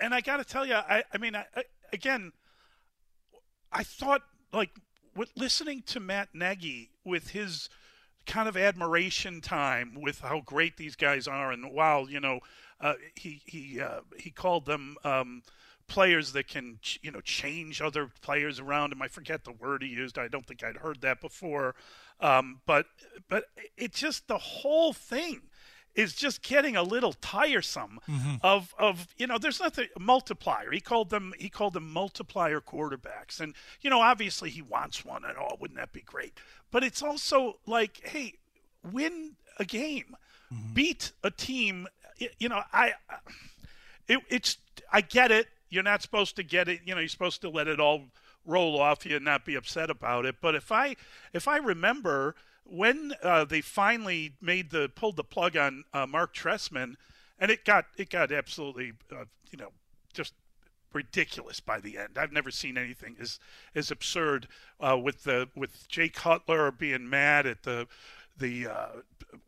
And 0.01 0.13
I 0.13 0.21
got 0.21 0.39
to 0.39 0.45
tell 0.45 0.67
you, 0.67 0.75
I, 0.75 1.05
I 1.15 1.19
mean, 1.19 1.37
I, 1.37 1.45
I, 1.55 1.63
again, 1.93 2.33
I 3.71 3.85
thought 3.85 4.23
like 4.53 4.71
with 5.15 5.31
listening 5.37 5.83
to 5.87 6.01
Matt 6.01 6.31
Nagy 6.35 6.91
with 7.05 7.31
his 7.31 7.69
kind 8.27 8.49
of 8.49 8.57
admiration 8.57 9.41
time 9.41 9.97
with 10.03 10.23
how 10.23 10.43
great 10.45 10.77
these 10.77 10.97
guys 10.97 11.29
are, 11.29 11.53
and 11.53 11.73
wow, 11.73 12.05
you 12.05 12.19
know, 12.19 12.41
uh, 12.81 12.95
he 13.15 13.43
he 13.45 13.81
uh, 13.81 14.01
he 14.17 14.31
called 14.31 14.67
them 14.67 14.97
um, 15.05 15.43
players 15.89 16.33
that 16.33 16.49
can 16.49 16.79
you 17.03 17.11
know 17.11 17.21
change 17.21 17.81
other 17.81 18.11
players 18.21 18.61
around 18.61 18.93
him. 18.93 19.03
I 19.03 19.09
forget 19.09 19.45
the 19.45 19.53
word 19.53 19.83
he 19.83 19.89
used. 19.89 20.19
I 20.19 20.29
don't 20.29 20.47
think 20.47 20.63
I'd 20.63 20.77
heard 20.77 21.01
that 21.01 21.21
before. 21.21 21.75
Um, 22.21 22.61
but 22.67 22.87
but 23.29 23.45
it 23.77 23.93
just 23.93 24.29
the 24.29 24.39
whole 24.39 24.93
thing 24.93 25.43
is 25.95 26.13
just 26.15 26.43
getting 26.43 26.77
a 26.77 26.83
little 26.83 27.13
tiresome 27.15 27.99
mm-hmm. 28.09 28.37
of 28.43 28.75
of 28.79 29.09
you 29.17 29.27
know 29.27 29.39
there's 29.39 29.61
nothing 29.61 29.89
multiplier 29.99 30.71
he 30.71 30.81
called 30.81 31.11
them 31.11 31.33
he 31.39 31.49
called 31.49 31.73
them 31.73 31.93
multiplier 31.93 32.61
quarterbacks 32.61 33.41
and 33.41 33.55
you 33.81 33.91
know 33.91 34.01
obviously 34.01 34.49
he 34.49 34.63
wants 34.63 35.05
one 35.05 35.25
and 35.25 35.37
oh 35.39 35.57
wouldn't 35.61 35.79
that 35.79 35.93
be 35.93 36.01
great 36.03 36.35
but 36.71 36.85
it's 36.85 37.03
also 37.03 37.59
like 37.67 38.01
hey 38.05 38.35
win 38.93 39.33
a 39.59 39.65
game 39.65 40.17
mm-hmm. 40.53 40.73
beat 40.73 41.13
a 41.25 41.31
team 41.31 41.89
you 42.39 42.49
know, 42.49 42.63
I, 42.73 42.93
it, 44.07 44.21
it's, 44.29 44.59
I 44.93 45.01
get 45.01 45.31
it. 45.31 45.49
You're 45.71 45.83
not 45.83 46.03
supposed 46.03 46.37
to 46.37 46.43
get 46.43 46.69
it. 46.69 46.81
You 46.85 46.95
know, 46.95 47.01
you're 47.01 47.09
supposed 47.09 47.41
to 47.43 47.51
let 47.51 47.69
it 47.69 47.81
all 47.81 48.05
roll 48.47 48.81
off 48.81 49.05
you 49.05 49.17
and 49.17 49.25
not 49.25 49.45
be 49.45 49.55
upset 49.55 49.91
about 49.91 50.25
it. 50.25 50.37
But 50.41 50.55
if 50.55 50.73
I, 50.73 50.97
if 51.33 51.47
I 51.47 51.59
remember 51.59 52.35
when 52.65 53.13
uh, 53.23 53.45
they 53.45 53.61
finally 53.61 54.35
made 54.41 54.71
the 54.71 54.91
pulled 54.95 55.17
the 55.17 55.25
plug 55.25 55.57
on 55.57 55.85
uh, 55.93 56.07
Marc 56.07 56.35
Trestman, 56.35 56.97
and 57.39 57.51
it 57.51 57.65
got 57.65 57.87
it 57.97 58.11
got 58.11 58.33
absolutely, 58.33 58.93
uh, 59.13 59.25
you 59.51 59.59
know, 59.59 59.71
just 60.13 60.35
ridiculous 60.93 61.61
by 61.61 61.81
the 61.81 61.99
end. 61.99 62.19
I've 62.19 62.33
never 62.33 62.51
seen 62.51 62.77
anything 62.77 63.17
as 63.21 63.39
as 63.75 63.91
absurd 63.91 64.49
uh, 64.81 64.99
with 65.03 65.25
the 65.25 65.49
with 65.55 65.89
Jay 65.89 66.09
Cutler 66.09 66.71
being 66.71 67.09
mad 67.09 67.47
at 67.47 67.63
the 67.63 67.87
the 68.37 68.69
uh, 68.69 68.89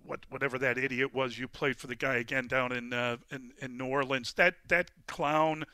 what 0.05 0.21
whatever 0.29 0.59
that 0.59 0.79
idiot 0.79 1.15
was 1.15 1.39
you 1.39 1.49
played 1.49 1.77
for 1.77 1.87
the 1.87 1.95
guy 1.95 2.17
again 2.17 2.47
down 2.47 2.73
in 2.73 2.93
uh, 2.93 3.17
in, 3.31 3.53
in 3.61 3.77
New 3.77 3.87
Orleans. 3.87 4.33
That 4.35 4.57
that 4.69 4.91
clown 5.07 5.65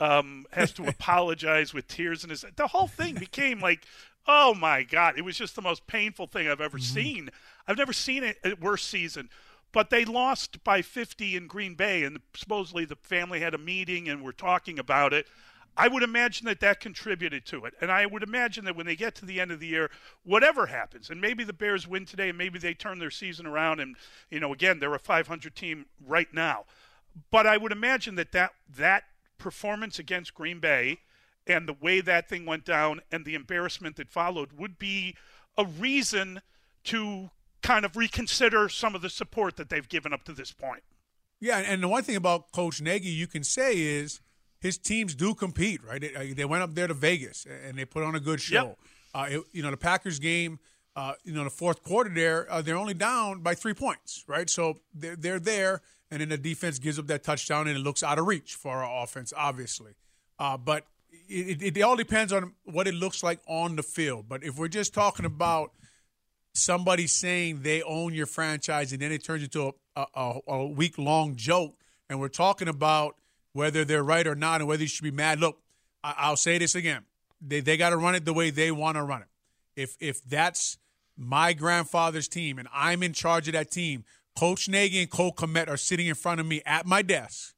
um, 0.00 0.46
has 0.52 0.72
to 0.72 0.84
apologize 0.88 1.72
with 1.74 1.88
tears 1.88 2.24
in 2.24 2.30
his. 2.30 2.44
The 2.56 2.68
whole 2.68 2.88
thing 2.88 3.14
became 3.14 3.60
like, 3.60 3.84
oh 4.26 4.54
my 4.54 4.82
god! 4.82 5.18
It 5.18 5.22
was 5.22 5.36
just 5.36 5.56
the 5.56 5.62
most 5.62 5.86
painful 5.86 6.26
thing 6.26 6.48
I've 6.48 6.60
ever 6.60 6.78
mm-hmm. 6.78 6.94
seen. 6.94 7.30
I've 7.66 7.78
never 7.78 7.92
seen 7.92 8.24
a, 8.24 8.34
a 8.44 8.54
worse 8.54 8.84
season. 8.84 9.28
But 9.72 9.88
they 9.88 10.04
lost 10.04 10.62
by 10.64 10.82
50 10.82 11.34
in 11.34 11.46
Green 11.46 11.74
Bay, 11.74 12.04
and 12.04 12.20
supposedly 12.34 12.84
the 12.84 12.96
family 12.96 13.40
had 13.40 13.54
a 13.54 13.58
meeting 13.58 14.06
and 14.06 14.22
were 14.22 14.32
talking 14.32 14.78
about 14.78 15.14
it. 15.14 15.26
I 15.76 15.88
would 15.88 16.02
imagine 16.02 16.46
that 16.46 16.60
that 16.60 16.80
contributed 16.80 17.46
to 17.46 17.64
it. 17.64 17.74
And 17.80 17.90
I 17.90 18.04
would 18.06 18.22
imagine 18.22 18.64
that 18.66 18.76
when 18.76 18.86
they 18.86 18.96
get 18.96 19.14
to 19.16 19.24
the 19.24 19.40
end 19.40 19.50
of 19.50 19.60
the 19.60 19.66
year, 19.66 19.90
whatever 20.22 20.66
happens, 20.66 21.08
and 21.08 21.20
maybe 21.20 21.44
the 21.44 21.52
Bears 21.52 21.88
win 21.88 22.04
today, 22.04 22.28
and 22.28 22.38
maybe 22.38 22.58
they 22.58 22.74
turn 22.74 22.98
their 22.98 23.10
season 23.10 23.46
around, 23.46 23.80
and, 23.80 23.96
you 24.30 24.38
know, 24.38 24.52
again, 24.52 24.78
they're 24.78 24.94
a 24.94 24.98
500 24.98 25.54
team 25.56 25.86
right 26.06 26.32
now. 26.32 26.64
But 27.30 27.46
I 27.46 27.56
would 27.56 27.72
imagine 27.72 28.16
that 28.16 28.32
that, 28.32 28.52
that 28.76 29.04
performance 29.38 29.98
against 29.98 30.34
Green 30.34 30.60
Bay 30.60 30.98
and 31.46 31.68
the 31.68 31.72
way 31.72 32.00
that 32.00 32.28
thing 32.28 32.46
went 32.46 32.64
down 32.64 33.00
and 33.10 33.24
the 33.24 33.34
embarrassment 33.34 33.96
that 33.96 34.10
followed 34.10 34.52
would 34.52 34.78
be 34.78 35.16
a 35.56 35.64
reason 35.64 36.42
to 36.84 37.30
kind 37.62 37.84
of 37.84 37.96
reconsider 37.96 38.68
some 38.68 38.94
of 38.94 39.02
the 39.02 39.10
support 39.10 39.56
that 39.56 39.68
they've 39.68 39.88
given 39.88 40.12
up 40.12 40.24
to 40.24 40.32
this 40.32 40.52
point. 40.52 40.82
Yeah, 41.40 41.58
and 41.58 41.82
the 41.82 41.88
one 41.88 42.04
thing 42.04 42.16
about 42.16 42.52
Coach 42.52 42.80
Nagy 42.80 43.08
you 43.08 43.26
can 43.26 43.42
say 43.42 43.74
is 43.74 44.20
his 44.62 44.78
teams 44.78 45.16
do 45.16 45.34
compete, 45.34 45.80
right? 45.84 46.00
They, 46.00 46.32
they 46.32 46.44
went 46.44 46.62
up 46.62 46.74
there 46.74 46.86
to 46.86 46.94
Vegas 46.94 47.46
and 47.66 47.76
they 47.76 47.84
put 47.84 48.04
on 48.04 48.14
a 48.14 48.20
good 48.20 48.40
show. 48.40 48.64
Yep. 48.64 48.78
Uh, 49.12 49.26
it, 49.28 49.42
you 49.52 49.62
know, 49.62 49.72
the 49.72 49.76
Packers 49.76 50.20
game, 50.20 50.60
uh, 50.94 51.14
you 51.24 51.32
know, 51.32 51.42
the 51.42 51.50
fourth 51.50 51.82
quarter 51.82 52.08
there, 52.08 52.50
uh, 52.50 52.62
they're 52.62 52.76
only 52.76 52.94
down 52.94 53.40
by 53.40 53.56
three 53.56 53.74
points, 53.74 54.24
right? 54.28 54.48
So 54.48 54.78
they're, 54.94 55.16
they're 55.16 55.40
there, 55.40 55.82
and 56.12 56.20
then 56.20 56.28
the 56.28 56.38
defense 56.38 56.78
gives 56.78 56.98
up 56.98 57.08
that 57.08 57.24
touchdown, 57.24 57.66
and 57.66 57.76
it 57.76 57.80
looks 57.80 58.04
out 58.04 58.20
of 58.20 58.26
reach 58.26 58.54
for 58.54 58.84
our 58.84 59.02
offense, 59.02 59.32
obviously. 59.36 59.92
Uh, 60.38 60.56
but 60.56 60.86
it, 61.28 61.60
it, 61.60 61.76
it 61.76 61.82
all 61.82 61.96
depends 61.96 62.32
on 62.32 62.52
what 62.64 62.86
it 62.86 62.94
looks 62.94 63.22
like 63.22 63.40
on 63.48 63.74
the 63.76 63.82
field. 63.82 64.26
But 64.28 64.44
if 64.44 64.56
we're 64.56 64.68
just 64.68 64.94
talking 64.94 65.26
about 65.26 65.72
somebody 66.54 67.08
saying 67.08 67.62
they 67.62 67.82
own 67.82 68.14
your 68.14 68.26
franchise 68.26 68.92
and 68.92 69.02
then 69.02 69.10
it 69.10 69.24
turns 69.24 69.42
into 69.42 69.74
a, 69.96 70.06
a, 70.14 70.38
a 70.46 70.66
week 70.66 70.98
long 70.98 71.34
joke, 71.34 71.74
and 72.08 72.20
we're 72.20 72.28
talking 72.28 72.68
about 72.68 73.16
whether 73.52 73.84
they're 73.84 74.02
right 74.02 74.26
or 74.26 74.34
not 74.34 74.60
and 74.60 74.68
whether 74.68 74.82
you 74.82 74.88
should 74.88 75.04
be 75.04 75.10
mad. 75.10 75.40
Look, 75.40 75.58
I, 76.02 76.14
I'll 76.18 76.36
say 76.36 76.58
this 76.58 76.74
again: 76.74 77.04
they 77.40 77.60
they 77.60 77.76
got 77.76 77.90
to 77.90 77.96
run 77.96 78.14
it 78.14 78.24
the 78.24 78.32
way 78.32 78.50
they 78.50 78.70
want 78.70 78.96
to 78.96 79.02
run 79.02 79.22
it. 79.22 79.28
If 79.76 79.96
if 80.00 80.22
that's 80.24 80.78
my 81.16 81.52
grandfather's 81.52 82.28
team 82.28 82.58
and 82.58 82.68
I'm 82.72 83.02
in 83.02 83.12
charge 83.12 83.48
of 83.48 83.54
that 83.54 83.70
team, 83.70 84.04
Coach 84.36 84.68
Nagy 84.68 85.00
and 85.00 85.10
Cole 85.10 85.32
Kmet 85.32 85.68
are 85.68 85.76
sitting 85.76 86.06
in 86.06 86.14
front 86.14 86.40
of 86.40 86.46
me 86.46 86.62
at 86.64 86.86
my 86.86 87.02
desk, 87.02 87.54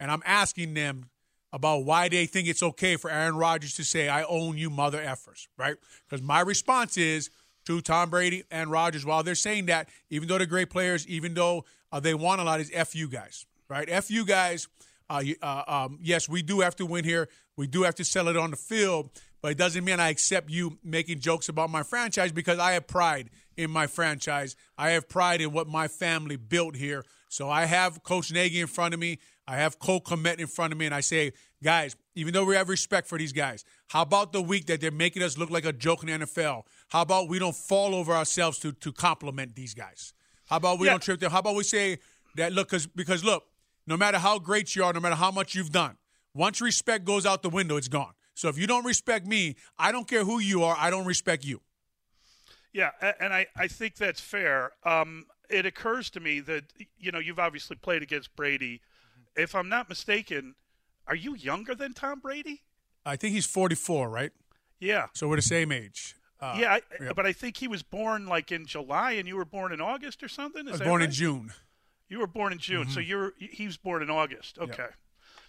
and 0.00 0.10
I'm 0.10 0.22
asking 0.24 0.74
them 0.74 1.10
about 1.52 1.84
why 1.84 2.08
they 2.08 2.26
think 2.26 2.48
it's 2.48 2.62
okay 2.62 2.96
for 2.96 3.10
Aaron 3.10 3.36
Rodgers 3.36 3.74
to 3.74 3.84
say, 3.84 4.08
I 4.08 4.24
own 4.24 4.58
you, 4.58 4.68
mother 4.68 5.02
effers, 5.02 5.46
right? 5.56 5.76
Because 6.06 6.22
my 6.22 6.40
response 6.40 6.98
is 6.98 7.30
to 7.64 7.80
Tom 7.80 8.10
Brady 8.10 8.44
and 8.50 8.70
Rodgers, 8.70 9.06
while 9.06 9.22
they're 9.22 9.34
saying 9.34 9.66
that, 9.66 9.88
even 10.10 10.28
though 10.28 10.38
they're 10.38 10.46
great 10.46 10.70
players, 10.70 11.06
even 11.06 11.34
though 11.34 11.64
uh, 11.92 12.00
they 12.00 12.14
want 12.14 12.40
a 12.40 12.44
lot, 12.44 12.60
is 12.60 12.70
F 12.74 12.94
you 12.94 13.08
guys, 13.08 13.46
right? 13.68 13.88
F 13.88 14.10
you 14.10 14.24
guys. 14.24 14.68
Uh, 15.08 15.22
uh, 15.42 15.62
um, 15.66 15.98
yes, 16.02 16.28
we 16.28 16.42
do 16.42 16.60
have 16.60 16.76
to 16.76 16.86
win 16.86 17.04
here. 17.04 17.28
We 17.56 17.66
do 17.66 17.82
have 17.84 17.94
to 17.96 18.04
sell 18.04 18.28
it 18.28 18.36
on 18.36 18.50
the 18.50 18.56
field, 18.56 19.10
but 19.42 19.52
it 19.52 19.58
doesn't 19.58 19.84
mean 19.84 20.00
I 20.00 20.08
accept 20.10 20.50
you 20.50 20.78
making 20.82 21.20
jokes 21.20 21.48
about 21.48 21.70
my 21.70 21.82
franchise 21.82 22.32
because 22.32 22.58
I 22.58 22.72
have 22.72 22.86
pride 22.86 23.30
in 23.56 23.70
my 23.70 23.86
franchise. 23.86 24.56
I 24.76 24.90
have 24.90 25.08
pride 25.08 25.40
in 25.40 25.52
what 25.52 25.68
my 25.68 25.88
family 25.88 26.36
built 26.36 26.76
here. 26.76 27.04
So 27.28 27.48
I 27.48 27.64
have 27.66 28.02
Coach 28.02 28.32
Nagy 28.32 28.60
in 28.60 28.66
front 28.66 28.94
of 28.94 29.00
me. 29.00 29.18
I 29.48 29.56
have 29.56 29.78
Cole 29.78 30.00
Kmet 30.00 30.38
in 30.40 30.48
front 30.48 30.72
of 30.72 30.78
me, 30.78 30.86
and 30.86 30.94
I 30.94 31.00
say, 31.00 31.32
guys, 31.62 31.94
even 32.16 32.32
though 32.34 32.44
we 32.44 32.56
have 32.56 32.68
respect 32.68 33.06
for 33.06 33.16
these 33.16 33.32
guys, 33.32 33.64
how 33.88 34.02
about 34.02 34.32
the 34.32 34.42
week 34.42 34.66
that 34.66 34.80
they're 34.80 34.90
making 34.90 35.22
us 35.22 35.38
look 35.38 35.50
like 35.50 35.64
a 35.64 35.72
joke 35.72 36.02
in 36.02 36.08
the 36.20 36.26
NFL? 36.26 36.62
How 36.88 37.02
about 37.02 37.28
we 37.28 37.38
don't 37.38 37.54
fall 37.54 37.94
over 37.94 38.12
ourselves 38.12 38.58
to 38.60 38.72
to 38.72 38.92
compliment 38.92 39.54
these 39.54 39.72
guys? 39.72 40.14
How 40.46 40.56
about 40.56 40.80
we 40.80 40.86
Yeah. 40.86 40.94
don't 40.94 41.02
trip 41.02 41.20
them? 41.20 41.30
How 41.30 41.38
about 41.38 41.54
we 41.54 41.62
say 41.62 41.98
that 42.34 42.52
look, 42.52 42.70
cause, 42.70 42.86
because 42.88 43.22
look, 43.22 43.44
no 43.86 43.96
matter 43.96 44.18
how 44.18 44.38
great 44.38 44.74
you 44.74 44.84
are, 44.84 44.92
no 44.92 45.00
matter 45.00 45.14
how 45.14 45.30
much 45.30 45.54
you've 45.54 45.72
done, 45.72 45.96
once 46.34 46.60
respect 46.60 47.04
goes 47.04 47.24
out 47.24 47.42
the 47.42 47.50
window, 47.50 47.76
it's 47.76 47.88
gone. 47.88 48.12
So 48.34 48.48
if 48.48 48.58
you 48.58 48.66
don't 48.66 48.84
respect 48.84 49.26
me, 49.26 49.56
I 49.78 49.92
don't 49.92 50.06
care 50.06 50.24
who 50.24 50.38
you 50.38 50.62
are, 50.62 50.76
I 50.78 50.90
don't 50.90 51.06
respect 51.06 51.44
you. 51.44 51.62
Yeah, 52.72 52.90
and 53.20 53.32
I, 53.32 53.46
I 53.56 53.68
think 53.68 53.96
that's 53.96 54.20
fair. 54.20 54.72
Um, 54.84 55.24
it 55.48 55.64
occurs 55.64 56.10
to 56.10 56.20
me 56.20 56.40
that, 56.40 56.64
you 56.98 57.10
know, 57.10 57.18
you've 57.18 57.38
obviously 57.38 57.76
played 57.76 58.02
against 58.02 58.36
Brady. 58.36 58.82
If 59.34 59.54
I'm 59.54 59.70
not 59.70 59.88
mistaken, 59.88 60.54
are 61.06 61.14
you 61.14 61.34
younger 61.34 61.74
than 61.74 61.94
Tom 61.94 62.20
Brady? 62.20 62.62
I 63.06 63.16
think 63.16 63.34
he's 63.34 63.46
44, 63.46 64.10
right? 64.10 64.32
Yeah. 64.78 65.06
So 65.14 65.28
we're 65.28 65.36
the 65.36 65.42
same 65.42 65.72
age. 65.72 66.16
Uh, 66.38 66.56
yeah, 66.60 66.72
I, 66.74 67.12
but 67.14 67.24
I 67.24 67.32
think 67.32 67.56
he 67.56 67.68
was 67.68 67.82
born 67.82 68.26
like 68.26 68.52
in 68.52 68.66
July 68.66 69.12
and 69.12 69.26
you 69.26 69.36
were 69.36 69.46
born 69.46 69.72
in 69.72 69.80
August 69.80 70.22
or 70.22 70.28
something. 70.28 70.66
Is 70.66 70.68
I 70.68 70.72
was 70.72 70.80
born 70.82 71.00
in? 71.00 71.10
June. 71.10 71.52
You 72.08 72.18
were 72.20 72.26
born 72.26 72.52
in 72.52 72.58
June, 72.58 72.88
so 72.88 73.00
Mhm. 73.00 73.08
you're 73.08 73.32
he 73.38 73.66
was 73.66 73.76
born 73.76 74.02
in 74.02 74.10
August. 74.10 74.58
Okay. 74.58 74.88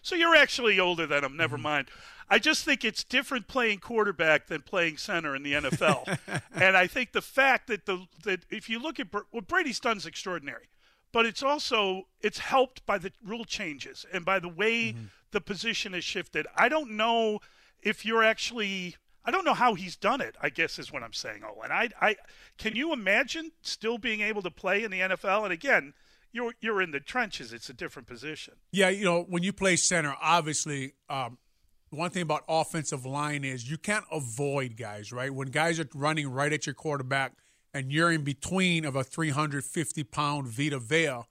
So 0.02 0.16
you're 0.16 0.36
actually 0.36 0.80
older 0.80 1.06
than 1.06 1.24
him. 1.24 1.32
Mm-hmm. 1.32 1.38
Never 1.38 1.58
mind. 1.58 1.90
I 2.30 2.40
just 2.40 2.64
think 2.64 2.84
it's 2.86 3.04
different 3.04 3.48
playing 3.48 3.80
quarterback 3.80 4.48
than 4.48 4.62
playing 4.62 4.98
center 4.98 5.36
in 5.36 5.44
the 5.44 5.54
NFL. 5.54 6.18
and 6.54 6.78
I 6.78 6.88
think 6.88 7.12
the 7.12 7.22
fact 7.22 7.68
that 7.68 7.86
the 7.86 8.06
that 8.24 8.46
if 8.50 8.70
you 8.70 8.80
look 8.80 9.00
at 9.00 9.08
what 9.32 9.48
Brady's 9.48 9.80
done 9.80 9.98
is 9.98 10.06
extraordinary, 10.06 10.68
but 11.12 11.26
it's 11.26 11.44
also 11.44 12.08
it's 12.22 12.40
helped 12.40 12.86
by 12.86 12.98
the 12.98 13.12
rule 13.24 13.46
changes 13.46 14.06
and 14.12 14.24
by 14.26 14.40
the 14.40 14.50
way 14.50 14.94
Mm-hmm. 14.94 15.06
the 15.32 15.42
position 15.42 15.94
has 15.94 16.04
shifted. 16.04 16.48
I 16.56 16.70
don't 16.70 16.92
know 16.92 17.40
if 17.82 18.06
you're 18.06 18.24
actually 18.24 18.96
I 19.26 19.32
don't 19.32 19.44
know 19.46 19.54
how 19.54 19.74
he's 19.74 19.98
done 19.98 20.22
it. 20.22 20.36
I 20.42 20.50
guess 20.50 20.80
is 20.80 20.92
what 20.92 21.04
I'm 21.04 21.12
saying. 21.14 21.44
Oh, 21.46 21.62
and 21.62 21.74
I, 21.74 21.90
I 22.02 22.16
can 22.58 22.76
you 22.78 22.94
imagine 22.94 23.52
still 23.62 23.98
being 23.98 24.22
able 24.22 24.42
to 24.42 24.52
play 24.52 24.84
in 24.84 24.92
the 24.92 25.02
NFL? 25.02 25.44
And 25.44 25.52
again, 25.52 25.94
you're 26.32 26.54
you're 26.62 26.82
in 26.82 26.92
the 26.92 27.00
trenches. 27.00 27.54
It's 27.54 27.70
a 27.70 27.74
different 27.74 28.08
position. 28.08 28.56
Yeah, 28.72 28.90
you 28.90 29.06
know, 29.06 29.24
when 29.24 29.44
you 29.44 29.54
play 29.54 29.76
center, 29.76 30.16
obviously, 30.22 30.94
um, 31.10 31.38
one 31.90 32.10
thing 32.10 32.24
about 32.24 32.44
offensive 32.48 33.06
line 33.06 33.44
is 33.44 33.70
you 33.70 33.78
can't 33.78 34.06
avoid 34.12 34.78
guys, 34.78 35.12
right? 35.12 35.34
When 35.34 35.50
guys 35.50 35.80
are 35.80 35.88
running 35.96 36.28
right 36.30 36.52
at 36.52 36.66
your 36.66 36.76
quarterback 36.76 37.34
and 37.74 37.92
you're 37.92 38.12
in 38.12 38.24
between 38.24 38.86
of 38.86 38.96
a 38.96 39.04
350 39.04 40.04
pound 40.04 40.48
Vita 40.48 40.80
Vea, 40.80 41.22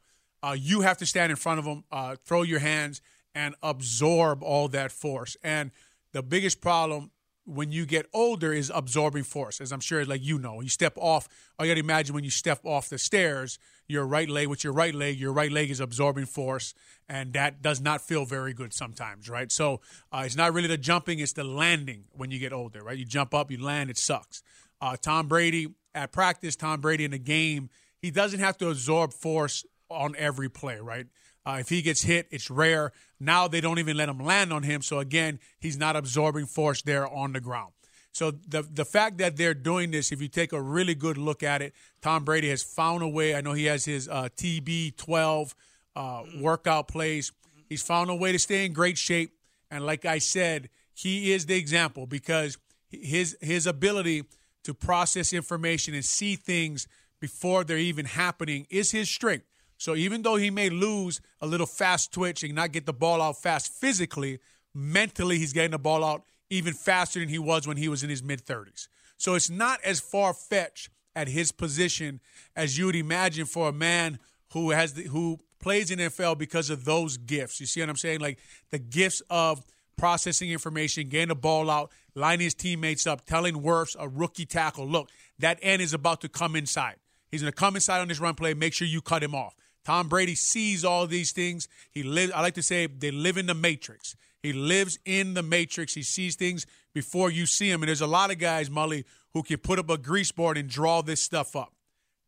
uh, 0.43 0.57
you 0.59 0.83
have 0.83 0.99
to 0.99 1.07
stand 1.07 1.31
in 1.31 1.37
front 1.37 1.59
of 1.59 1.65
them, 1.65 1.85
uh, 1.91 2.17
throw 2.25 2.43
your 2.43 2.61
hands, 2.61 3.01
and 3.35 3.55
absorb 3.63 4.43
all 4.43 4.69
that 4.69 4.93
force. 4.93 5.37
And 5.43 5.71
the 6.13 6.23
biggest 6.23 6.61
problem 6.61 7.11
when 7.47 7.71
you 7.71 7.87
get 7.87 8.07
older 8.13 8.53
is 8.53 8.73
absorbing 8.75 9.23
force, 9.23 9.61
as 9.61 9.71
I'm 9.71 9.81
sure, 9.81 10.05
like 10.05 10.23
you 10.23 10.39
know, 10.39 10.61
you 10.61 10.69
step 10.69 10.95
off. 10.97 11.29
I 11.59 11.67
got 11.67 11.75
to 11.75 11.81
imagine 11.81 12.15
when 12.15 12.25
you 12.25 12.31
step 12.31 12.61
off 12.65 12.89
the 12.89 12.99
stairs, 12.99 13.59
your 13.87 14.05
right 14.05 14.29
leg 14.29 14.49
with 14.49 14.65
your 14.65 14.73
right 14.73 14.95
leg, 14.95 15.19
your 15.19 15.33
right 15.33 15.51
leg 15.51 15.71
is 15.71 15.79
absorbing 15.79 16.27
force, 16.27 16.75
and 17.09 17.33
that 17.35 17.63
does 17.63 17.81
not 17.81 18.01
feel 18.01 18.25
very 18.25 18.53
good 18.53 18.75
sometimes, 18.75 19.31
right? 19.31 19.51
So 19.53 19.81
uh, 20.13 20.25
it's 20.27 20.37
not 20.37 20.53
really 20.53 20.69
the 20.69 20.77
jumping; 20.77 21.21
it's 21.21 21.35
the 21.35 21.45
landing 21.45 22.05
when 22.13 22.33
you 22.33 22.41
get 22.41 22.53
older, 22.53 22.83
right? 22.83 22.99
You 22.99 23.05
jump 23.05 23.33
up, 23.33 23.51
you 23.51 23.63
land, 23.63 23.91
it 23.91 23.99
sucks. 23.99 24.43
Uh, 24.81 24.97
Tom 25.01 25.29
Brady 25.29 25.69
at 25.95 26.13
practice, 26.13 26.57
Tom 26.57 26.81
Brady 26.81 27.05
in 27.05 27.13
the 27.13 27.19
game, 27.19 27.71
he 27.99 28.11
doesn't 28.11 28.41
have 28.41 28.59
to 28.59 28.69
absorb 28.71 29.13
force 29.13 29.65
on 29.89 30.15
every 30.19 30.49
play, 30.49 30.79
right? 30.79 31.07
Uh, 31.47 31.59
if 31.61 31.69
he 31.69 31.81
gets 31.81 32.03
hit, 32.03 32.27
it's 32.31 32.51
rare. 32.51 32.93
Now 33.21 33.47
they 33.47 33.61
don't 33.61 33.79
even 33.79 33.97
let 33.97 34.09
him 34.09 34.19
land 34.19 34.53
on 34.53 34.65
him. 34.65 34.83
So 34.83 34.99
again, 34.99 35.39
he's 35.61 35.79
not 35.79 35.95
absorbing 35.95 36.47
force 36.47 36.83
there 36.83 37.07
on 37.09 37.33
the 37.33 37.41
ground. 37.41 37.73
So 38.13 38.31
the 38.31 38.63
the 38.63 38.85
fact 38.85 39.19
that 39.19 39.37
they're 39.37 39.55
doing 39.55 39.91
this, 39.91 40.11
if 40.11 40.23
you 40.23 40.29
take 40.29 40.53
a 40.53 40.61
really 40.61 40.95
good 40.95 41.19
look 41.19 41.43
at 41.43 41.63
it, 41.63 41.75
Tom 42.01 42.25
Brady 42.25 42.49
has 42.49 42.63
found 42.63 43.03
a 43.03 43.09
way. 43.09 43.35
I 43.35 43.43
know 43.43 43.53
he 43.53 43.67
has 43.67 43.85
his 43.85 44.09
uh, 44.09 44.29
TB12 44.37 45.55
uh, 45.95 46.23
workout 46.41 46.89
plays. 46.89 47.31
He's 47.69 47.83
found 47.83 48.11
a 48.11 48.15
way 48.15 48.33
to 48.33 48.39
stay 48.39 48.65
in 48.65 48.73
great 48.73 48.97
shape. 48.97 49.33
And 49.71 49.85
like 49.85 50.05
I 50.05 50.19
said, 50.19 50.71
he 50.95 51.33
is 51.33 51.47
the 51.47 51.57
example 51.57 52.07
because 52.07 52.57
his 52.91 53.37
his 53.41 53.67
ability 53.67 54.25
to 54.65 54.75
process 54.75 55.33
information 55.33 55.95
and 55.95 56.05
see 56.05 56.37
things 56.37 56.89
before 57.21 57.65
they're 57.65 57.79
even 57.79 58.07
happening 58.07 58.67
is 58.71 58.91
his 58.91 59.09
strength. 59.11 59.45
So 59.79 59.95
even 59.95 60.23
though 60.23 60.37
he 60.37 60.51
may 60.51 60.71
lose 60.71 61.21
a 61.41 61.47
little 61.47 61.67
fast 61.67 62.13
twitch 62.13 62.43
and 62.43 62.55
not 62.55 62.73
get 62.73 62.87
the 62.87 62.93
ball 62.93 63.21
out 63.21 63.41
fast 63.41 63.73
physically, 63.73 64.39
mentally 64.75 65.39
he's 65.39 65.53
getting 65.53 65.73
the 65.73 65.79
ball 65.79 66.05
out 66.05 66.25
even 66.51 66.73
faster 66.73 67.21
than 67.21 67.29
he 67.29 67.39
was 67.39 67.67
when 67.67 67.77
he 67.77 67.89
was 67.89 68.03
in 68.03 68.11
his 68.11 68.23
mid 68.23 68.45
30s. 68.45 68.89
So 69.19 69.35
it's 69.35 69.51
not 69.51 69.81
as 69.83 70.01
far 70.01 70.33
fetched 70.33 70.91
at 71.15 71.29
his 71.29 71.51
position 71.53 72.21
as 72.55 72.79
you 72.79 72.87
would 72.87 72.97
imagine 72.97 73.47
for 73.47 73.69
a 73.69 73.73
man 73.73 74.19
who 74.53 74.71
has 74.71 74.95
the, 74.95 75.05
who 75.05 75.41
plays 75.61 75.91
in 75.91 75.99
NFL 75.99 76.39
because 76.39 76.71
of 76.71 76.85
those 76.85 77.17
gifts. 77.17 77.61
You 77.61 77.67
see 77.67 77.81
what 77.81 77.89
I'm 77.89 77.97
saying? 77.97 78.21
Like 78.21 78.39
the 78.71 78.79
gifts 78.79 79.23
of 79.31 79.65
processing 79.97 80.51
information, 80.51 81.09
getting 81.09 81.29
the 81.29 81.35
ball 81.35 81.71
out, 81.71 81.91
lining 82.15 82.45
his 82.45 82.55
teammates 82.55 83.07
up, 83.07 83.25
telling 83.25 83.55
Wirfs, 83.63 83.97
a 83.99 84.09
rookie 84.09 84.47
tackle, 84.47 84.87
look, 84.87 85.09
that 85.39 85.59
end 85.63 85.83
is 85.83 85.95
about 85.95 86.21
to 86.21 86.29
come 86.29 86.55
inside. 86.55 86.97
He's 87.31 87.43
going 87.43 87.53
to 87.53 87.57
come 87.57 87.75
inside 87.75 88.01
on 88.01 88.09
this 88.09 88.21
run 88.21 88.35
play. 88.35 88.55
Make 88.55 88.75
sure 88.75 88.87
you 88.87 89.01
cut 89.01 89.23
him 89.23 89.35
off. 89.35 89.57
Tom 89.87 90.09
Brady 90.09 90.35
sees 90.35 90.85
all 90.85 91.07
these 91.07 91.31
things. 91.31 91.69
He 91.93 92.03
lives. 92.03 92.33
I 92.33 92.41
like 92.41 92.55
to 92.55 92.63
say 92.63 92.89
they 92.89 93.13
live 93.13 93.37
in 93.37 93.47
the 93.47 93.55
matrix. 93.55 94.17
He 94.43 94.53
lives 94.53 94.99
in 95.05 95.35
the 95.35 95.45
matrix. 95.45 95.95
He 95.95 96.03
sees 96.03 96.35
things 96.35 96.67
before 96.93 97.31
you 97.31 97.47
see 97.47 97.71
them. 97.71 97.83
And 97.83 97.89
there's 97.89 98.01
a 98.01 98.07
lot 98.09 98.33
of 98.33 98.39
guys, 98.41 98.69
Mully, 98.69 99.05
who 99.33 99.45
can 99.45 99.59
put 99.59 99.79
up 99.79 99.89
a 99.89 99.97
grease 99.97 100.33
board 100.33 100.59
and 100.59 100.69
draw 100.69 101.03
this 101.03 101.23
stuff 101.23 101.55
up. 101.55 101.73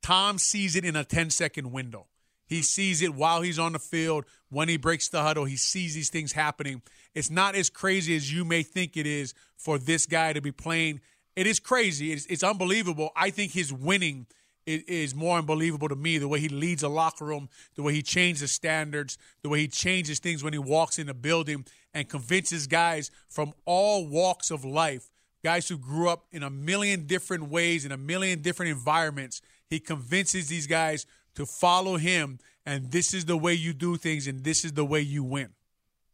Tom 0.03 0.39
sees 0.39 0.77
it 0.77 0.85
in 0.85 0.95
a 0.95 1.03
10 1.03 1.31
second 1.31 1.73
window. 1.73 2.07
He 2.47 2.59
hmm. 2.59 2.63
sees 2.63 3.03
it 3.03 3.17
while 3.17 3.43
he's 3.43 3.59
on 3.59 3.73
the 3.73 3.81
field. 3.81 4.25
When 4.51 4.69
he 4.69 4.77
breaks 4.77 5.09
the 5.09 5.23
huddle, 5.23 5.45
he 5.45 5.57
sees 5.57 5.97
these 5.97 6.11
things 6.11 6.31
happening. 6.31 6.83
It's 7.13 7.29
not 7.29 7.57
as 7.57 7.71
crazy 7.71 8.15
as 8.15 8.33
you 8.33 8.45
may 8.45 8.63
think 8.63 8.97
it 8.97 9.07
is 9.07 9.35
for 9.57 9.81
this 9.81 10.07
guy 10.07 10.33
to 10.33 10.41
be 10.41 10.53
playing. 10.53 11.01
It 11.35 11.49
is 11.49 11.59
crazy. 11.59 12.13
It's, 12.13 12.25
it's 12.27 12.45
unbelievable. 12.45 13.11
I 13.17 13.31
think 13.31 13.51
his 13.51 13.73
winning 13.73 14.29
is, 14.69 15.15
more 15.15 15.39
unbelievable 15.39 15.89
to 15.89 15.97
me. 15.97 16.19
The 16.19 16.29
way 16.29 16.41
he 16.41 16.49
leads 16.49 16.83
a 16.83 16.89
locker 16.89 17.25
room, 17.25 17.49
the 17.75 17.83
way 17.83 17.95
he 17.95 18.03
changes 18.03 18.53
standards, 18.53 19.19
the 19.43 19.49
way 19.49 19.61
he 19.61 19.69
changes 19.69 20.19
things 20.19 20.45
when 20.45 20.53
he 20.53 20.59
walks 20.59 20.99
in 20.99 21.09
a 21.09 21.15
building 21.15 21.65
and 21.95 22.09
convinces 22.09 22.67
guys 22.67 23.11
from 23.29 23.53
all 23.65 24.07
walks 24.07 24.51
of 24.51 24.65
life, 24.65 25.11
guys 25.43 25.69
who 25.69 25.79
grew 25.79 26.09
up 26.09 26.27
in 26.31 26.43
a 26.43 26.51
million 26.51 27.07
different 27.07 27.49
ways, 27.49 27.85
in 27.85 27.93
a 27.93 27.97
million 27.97 28.43
different 28.43 28.71
environments. 28.71 29.41
He 29.69 29.81
convinces 29.81 30.49
these 30.49 30.67
guys 30.67 31.07
to 31.35 31.47
follow 31.47 31.97
him, 31.97 32.39
and 32.67 32.91
this 32.91 33.15
is 33.15 33.25
the 33.25 33.37
way 33.37 33.55
you 33.55 33.73
do 33.73 33.97
things, 33.97 34.27
and 34.27 34.45
this 34.45 34.65
is 34.65 34.73
the 34.73 34.85
way 34.85 35.01
you 35.01 35.23
win. 35.23 35.51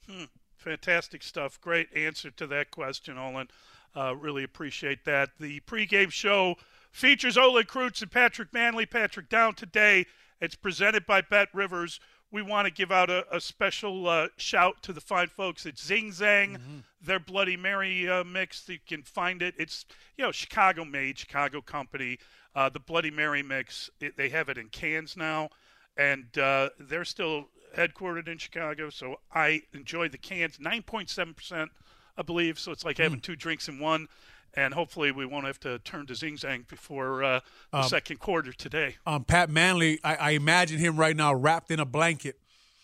Hmm. 0.08 0.24
Fantastic 0.56 1.22
stuff. 1.22 1.60
Great 1.60 1.88
answer 1.94 2.30
to 2.30 2.46
that 2.46 2.70
question, 2.70 3.18
Olin. 3.18 3.48
Uh, 3.94 4.16
really 4.16 4.44
appreciate 4.44 5.04
that. 5.04 5.28
The 5.38 5.60
pregame 5.60 6.10
show 6.10 6.56
features 6.94 7.36
Olin 7.36 7.64
Kreutz 7.64 8.00
and 8.00 8.10
Patrick 8.10 8.52
Mannelly. 8.52 8.88
Patrick 8.88 9.28
down 9.28 9.54
today. 9.54 10.06
It's 10.40 10.54
presented 10.54 11.06
by 11.06 11.20
Bet 11.20 11.48
Rivers. 11.52 12.00
We 12.30 12.40
want 12.40 12.66
to 12.66 12.72
give 12.72 12.90
out 12.90 13.10
a, 13.10 13.24
a 13.34 13.40
special 13.40 14.08
uh, 14.08 14.28
shout 14.36 14.82
to 14.82 14.92
the 14.92 15.00
fine 15.00 15.28
folks 15.28 15.66
at 15.66 15.78
Zing 15.78 16.10
Zang, 16.10 16.54
mm-hmm. 16.54 16.78
their 17.02 17.20
Bloody 17.20 17.56
Mary 17.56 18.08
uh, 18.08 18.24
mix. 18.24 18.68
You 18.68 18.78
can 18.86 19.02
find 19.02 19.42
it. 19.42 19.54
It's 19.58 19.84
you 20.16 20.24
know 20.24 20.32
Chicago 20.32 20.84
made, 20.84 21.18
Chicago 21.18 21.60
company. 21.60 22.18
Uh, 22.54 22.68
the 22.68 22.80
Bloody 22.80 23.10
Mary 23.10 23.42
mix. 23.42 23.90
It, 24.00 24.16
they 24.16 24.28
have 24.28 24.48
it 24.48 24.58
in 24.58 24.68
cans 24.68 25.16
now, 25.16 25.50
and 25.96 26.36
uh, 26.38 26.70
they're 26.78 27.04
still 27.04 27.48
headquartered 27.76 28.28
in 28.28 28.38
Chicago. 28.38 28.90
So 28.90 29.16
I 29.32 29.62
enjoy 29.72 30.08
the 30.08 30.18
cans. 30.18 30.58
Nine 30.60 30.82
point 30.82 31.10
seven 31.10 31.34
percent, 31.34 31.70
I 32.16 32.22
believe. 32.22 32.58
So 32.58 32.72
it's 32.72 32.84
like 32.84 32.98
having 32.98 33.18
mm. 33.18 33.22
two 33.22 33.36
drinks 33.36 33.68
in 33.68 33.78
one 33.80 34.08
and 34.56 34.74
hopefully 34.74 35.10
we 35.12 35.26
won't 35.26 35.46
have 35.46 35.60
to 35.60 35.78
turn 35.80 36.06
to 36.06 36.14
Zing 36.14 36.36
Zang 36.36 36.66
before 36.68 37.22
uh, 37.22 37.40
the 37.72 37.78
um, 37.78 37.84
second 37.84 38.18
quarter 38.20 38.52
today. 38.52 38.96
Um, 39.06 39.24
Pat 39.24 39.50
Mannelly, 39.50 39.98
I, 40.04 40.14
I, 40.16 40.30
imagine 40.30 40.78
him 40.78 40.96
right 40.96 41.16
now 41.16 41.34
wrapped 41.34 41.70
in 41.70 41.80
a 41.80 41.84
blanket, 41.84 42.38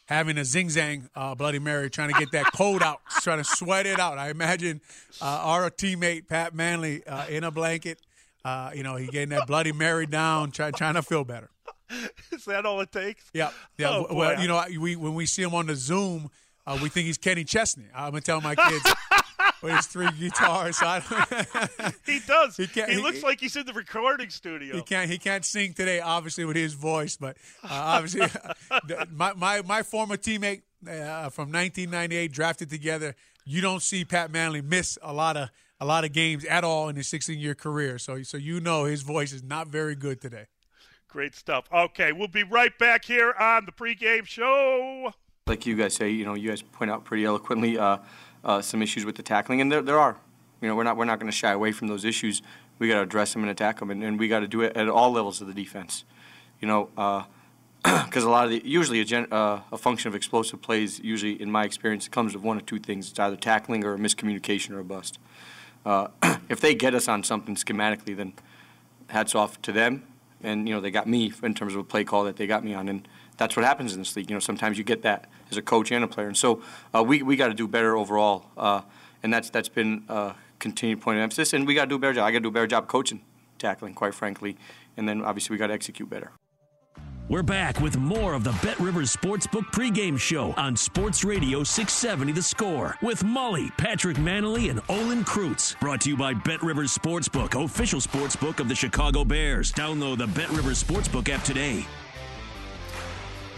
having 0.06 0.36
a 0.38 0.44
Zing 0.44 0.68
Zang 0.68 1.08
uh, 1.14 1.34
Bloody 1.34 1.58
Mary, 1.58 1.88
trying 1.90 2.12
to 2.12 2.18
get 2.18 2.32
that 2.32 2.46
cold 2.54 2.82
out, 2.82 3.00
trying 3.20 3.38
to 3.38 3.44
sweat 3.44 3.86
it 3.86 3.98
out. 3.98 4.18
I 4.18 4.30
imagine 4.30 4.80
uh, 5.20 5.24
our 5.24 5.70
teammate 5.70 6.28
Pat 6.28 6.54
Mannelly 6.54 7.02
uh, 7.06 7.26
in 7.28 7.44
a 7.44 7.50
blanket, 7.50 8.00
uh, 8.44 8.70
you 8.74 8.82
know, 8.82 8.96
he 8.96 9.06
getting 9.06 9.30
that 9.30 9.46
Bloody 9.46 9.72
Mary 9.72 10.06
down, 10.06 10.50
try, 10.50 10.70
trying 10.70 10.94
to 10.94 11.02
feel 11.02 11.24
better. 11.24 11.50
Is 12.32 12.44
that 12.44 12.66
all 12.66 12.80
it 12.80 12.92
takes? 12.92 13.24
Yeah, 13.34 13.50
yeah. 13.76 13.90
Oh, 13.90 14.06
well, 14.14 14.40
you 14.40 14.48
know, 14.48 14.62
we 14.80 14.94
when 14.96 15.14
we 15.14 15.26
see 15.26 15.42
him 15.42 15.54
on 15.54 15.66
the 15.66 15.74
Zoom, 15.74 16.30
uh, 16.66 16.78
we 16.80 16.88
think 16.88 17.06
he's 17.06 17.18
Kenny 17.18 17.42
Chesney. 17.42 17.86
I'm 17.94 18.10
gonna 18.10 18.20
tell 18.20 18.40
my 18.40 18.54
kids 18.54 18.94
with 19.62 19.74
his 19.74 19.86
three 19.86 20.10
guitars. 20.18 20.78
he 22.06 22.20
does. 22.26 22.56
He, 22.56 22.66
he 22.66 22.96
looks 22.96 23.18
he, 23.18 23.22
like 23.22 23.40
he's 23.40 23.56
in 23.56 23.66
the 23.66 23.72
recording 23.72 24.30
studio. 24.30 24.76
He 24.76 24.82
can't. 24.82 25.10
He 25.10 25.18
can't 25.18 25.44
sing 25.44 25.72
today, 25.72 26.00
obviously, 26.00 26.44
with 26.44 26.56
his 26.56 26.74
voice. 26.74 27.16
But 27.16 27.36
uh, 27.64 27.68
obviously, 27.70 28.26
my, 29.10 29.32
my 29.34 29.62
my 29.62 29.82
former 29.82 30.16
teammate 30.16 30.62
uh, 30.86 31.30
from 31.30 31.52
1998 31.52 32.32
drafted 32.32 32.70
together. 32.70 33.14
You 33.44 33.60
don't 33.60 33.82
see 33.82 34.04
Pat 34.04 34.30
Mannelly 34.30 34.62
miss 34.62 34.98
a 35.02 35.12
lot 35.12 35.36
of 35.36 35.50
a 35.80 35.86
lot 35.86 36.04
of 36.04 36.12
games 36.12 36.44
at 36.44 36.62
all 36.62 36.88
in 36.88 36.96
his 36.96 37.08
16 37.08 37.38
year 37.38 37.54
career. 37.54 37.98
So 37.98 38.22
so 38.22 38.36
you 38.36 38.60
know 38.60 38.84
his 38.84 39.02
voice 39.02 39.32
is 39.32 39.42
not 39.42 39.68
very 39.68 39.94
good 39.94 40.20
today. 40.20 40.46
Great 41.08 41.34
stuff. 41.34 41.64
Okay, 41.72 42.12
we'll 42.12 42.28
be 42.28 42.44
right 42.44 42.76
back 42.78 43.04
here 43.04 43.32
on 43.32 43.64
the 43.64 43.72
pregame 43.72 44.24
show. 44.24 45.12
Like 45.48 45.66
you 45.66 45.74
guys 45.74 45.94
say, 45.94 46.10
you 46.10 46.24
know, 46.24 46.34
you 46.34 46.48
guys 46.48 46.62
point 46.62 46.90
out 46.90 47.04
pretty 47.04 47.24
eloquently. 47.24 47.76
Uh, 47.76 47.98
uh, 48.44 48.60
some 48.60 48.82
issues 48.82 49.04
with 49.04 49.16
the 49.16 49.22
tackling, 49.22 49.60
and 49.60 49.70
there, 49.70 49.82
there 49.82 49.98
are. 49.98 50.16
You 50.60 50.68
know, 50.68 50.76
we're 50.76 50.84
not 50.84 50.96
we're 50.96 51.04
not 51.04 51.18
going 51.18 51.30
to 51.30 51.36
shy 51.36 51.52
away 51.52 51.72
from 51.72 51.88
those 51.88 52.04
issues. 52.04 52.42
We 52.78 52.88
got 52.88 52.94
to 52.94 53.02
address 53.02 53.32
them 53.32 53.42
and 53.42 53.50
attack 53.50 53.78
them, 53.78 53.90
and, 53.90 54.02
and 54.02 54.18
we 54.18 54.28
got 54.28 54.40
to 54.40 54.48
do 54.48 54.62
it 54.62 54.76
at 54.76 54.88
all 54.88 55.12
levels 55.12 55.40
of 55.40 55.46
the 55.46 55.54
defense. 55.54 56.04
You 56.60 56.68
know, 56.68 57.26
because 57.82 58.24
uh, 58.24 58.28
a 58.28 58.30
lot 58.30 58.44
of 58.44 58.50
the 58.50 58.62
usually 58.64 59.00
a, 59.00 59.04
gen, 59.04 59.26
uh, 59.32 59.60
a 59.72 59.78
function 59.78 60.08
of 60.08 60.14
explosive 60.14 60.60
plays 60.60 61.00
usually 61.00 61.40
in 61.40 61.50
my 61.50 61.64
experience 61.64 62.08
comes 62.08 62.34
with 62.34 62.42
one 62.42 62.58
of 62.58 62.66
two 62.66 62.78
things: 62.78 63.10
it's 63.10 63.18
either 63.18 63.36
tackling 63.36 63.84
or 63.84 63.94
a 63.94 63.98
miscommunication 63.98 64.72
or 64.72 64.80
a 64.80 64.84
bust. 64.84 65.18
Uh, 65.84 66.08
if 66.48 66.60
they 66.60 66.74
get 66.74 66.94
us 66.94 67.08
on 67.08 67.22
something 67.24 67.54
schematically, 67.54 68.16
then 68.16 68.34
hats 69.08 69.34
off 69.34 69.60
to 69.62 69.72
them. 69.72 70.04
And 70.42 70.68
you 70.68 70.74
know, 70.74 70.80
they 70.80 70.90
got 70.90 71.06
me 71.06 71.32
in 71.42 71.54
terms 71.54 71.74
of 71.74 71.80
a 71.80 71.84
play 71.84 72.04
call 72.04 72.24
that 72.24 72.36
they 72.36 72.46
got 72.46 72.64
me 72.64 72.74
on, 72.74 72.88
and 72.88 73.06
that's 73.40 73.56
what 73.56 73.64
happens 73.64 73.94
in 73.94 73.98
this 73.98 74.14
league. 74.14 74.28
You 74.28 74.36
know, 74.36 74.40
sometimes 74.40 74.76
you 74.76 74.84
get 74.84 75.02
that 75.02 75.26
as 75.50 75.56
a 75.56 75.62
coach 75.62 75.90
and 75.90 76.04
a 76.04 76.06
player, 76.06 76.28
and 76.28 76.36
so 76.36 76.62
uh, 76.94 77.02
we 77.02 77.22
we 77.22 77.36
got 77.36 77.48
to 77.48 77.54
do 77.54 77.66
better 77.66 77.96
overall, 77.96 78.44
uh, 78.56 78.82
and 79.22 79.32
that's 79.32 79.48
that's 79.48 79.70
been 79.70 80.04
a 80.08 80.34
continued 80.58 81.00
point 81.00 81.18
of 81.18 81.22
emphasis. 81.22 81.54
And 81.54 81.66
we 81.66 81.74
got 81.74 81.84
to 81.84 81.88
do 81.88 81.96
a 81.96 81.98
better 81.98 82.12
job. 82.12 82.26
I 82.26 82.32
got 82.32 82.38
to 82.38 82.42
do 82.42 82.48
a 82.48 82.52
better 82.52 82.66
job 82.66 82.86
coaching, 82.86 83.22
tackling, 83.58 83.94
quite 83.94 84.14
frankly, 84.14 84.58
and 84.96 85.08
then 85.08 85.22
obviously 85.22 85.54
we 85.54 85.58
got 85.58 85.68
to 85.68 85.72
execute 85.72 86.08
better. 86.10 86.32
We're 87.30 87.44
back 87.44 87.80
with 87.80 87.96
more 87.96 88.34
of 88.34 88.42
the 88.42 88.50
Bet 88.60 88.78
Rivers 88.80 89.14
Sportsbook 89.16 89.66
pregame 89.72 90.18
show 90.18 90.52
on 90.56 90.76
Sports 90.76 91.24
Radio 91.24 91.62
670 91.62 92.32
The 92.32 92.42
Score 92.42 92.96
with 93.02 93.22
Mully, 93.22 93.70
Patrick 93.78 94.16
Mannelly, 94.16 94.68
and 94.68 94.80
Olin 94.88 95.24
Kreutz. 95.24 95.78
Brought 95.78 96.00
to 96.02 96.10
you 96.10 96.16
by 96.16 96.34
Bet 96.34 96.60
Rivers 96.60 96.92
Sportsbook, 96.92 97.54
official 97.64 98.00
sportsbook 98.00 98.58
of 98.58 98.68
the 98.68 98.74
Chicago 98.74 99.24
Bears. 99.24 99.70
Download 99.72 100.18
the 100.18 100.26
Bet 100.26 100.50
Rivers 100.50 100.82
Sportsbook 100.82 101.28
app 101.28 101.44
today. 101.44 101.86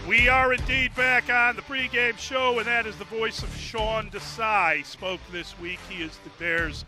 We 0.07 0.27
are 0.27 0.51
indeed 0.51 0.93
back 0.95 1.29
on 1.29 1.55
the 1.55 1.61
pregame 1.61 2.17
show, 2.17 2.59
and 2.59 2.67
that 2.67 2.85
is 2.85 2.97
the 2.97 3.05
voice 3.05 3.41
of 3.41 3.55
Sean 3.55 4.09
Desai. 4.09 4.85
Spoke 4.85 5.21
this 5.31 5.57
week. 5.59 5.79
He 5.89 6.03
is 6.03 6.11
the 6.25 6.29
Bears' 6.31 6.83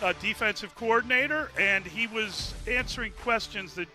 uh, 0.00 0.14
defensive 0.22 0.74
coordinator, 0.74 1.50
and 1.58 1.84
he 1.84 2.06
was 2.06 2.54
answering 2.66 3.12
questions 3.20 3.74
that 3.74 3.88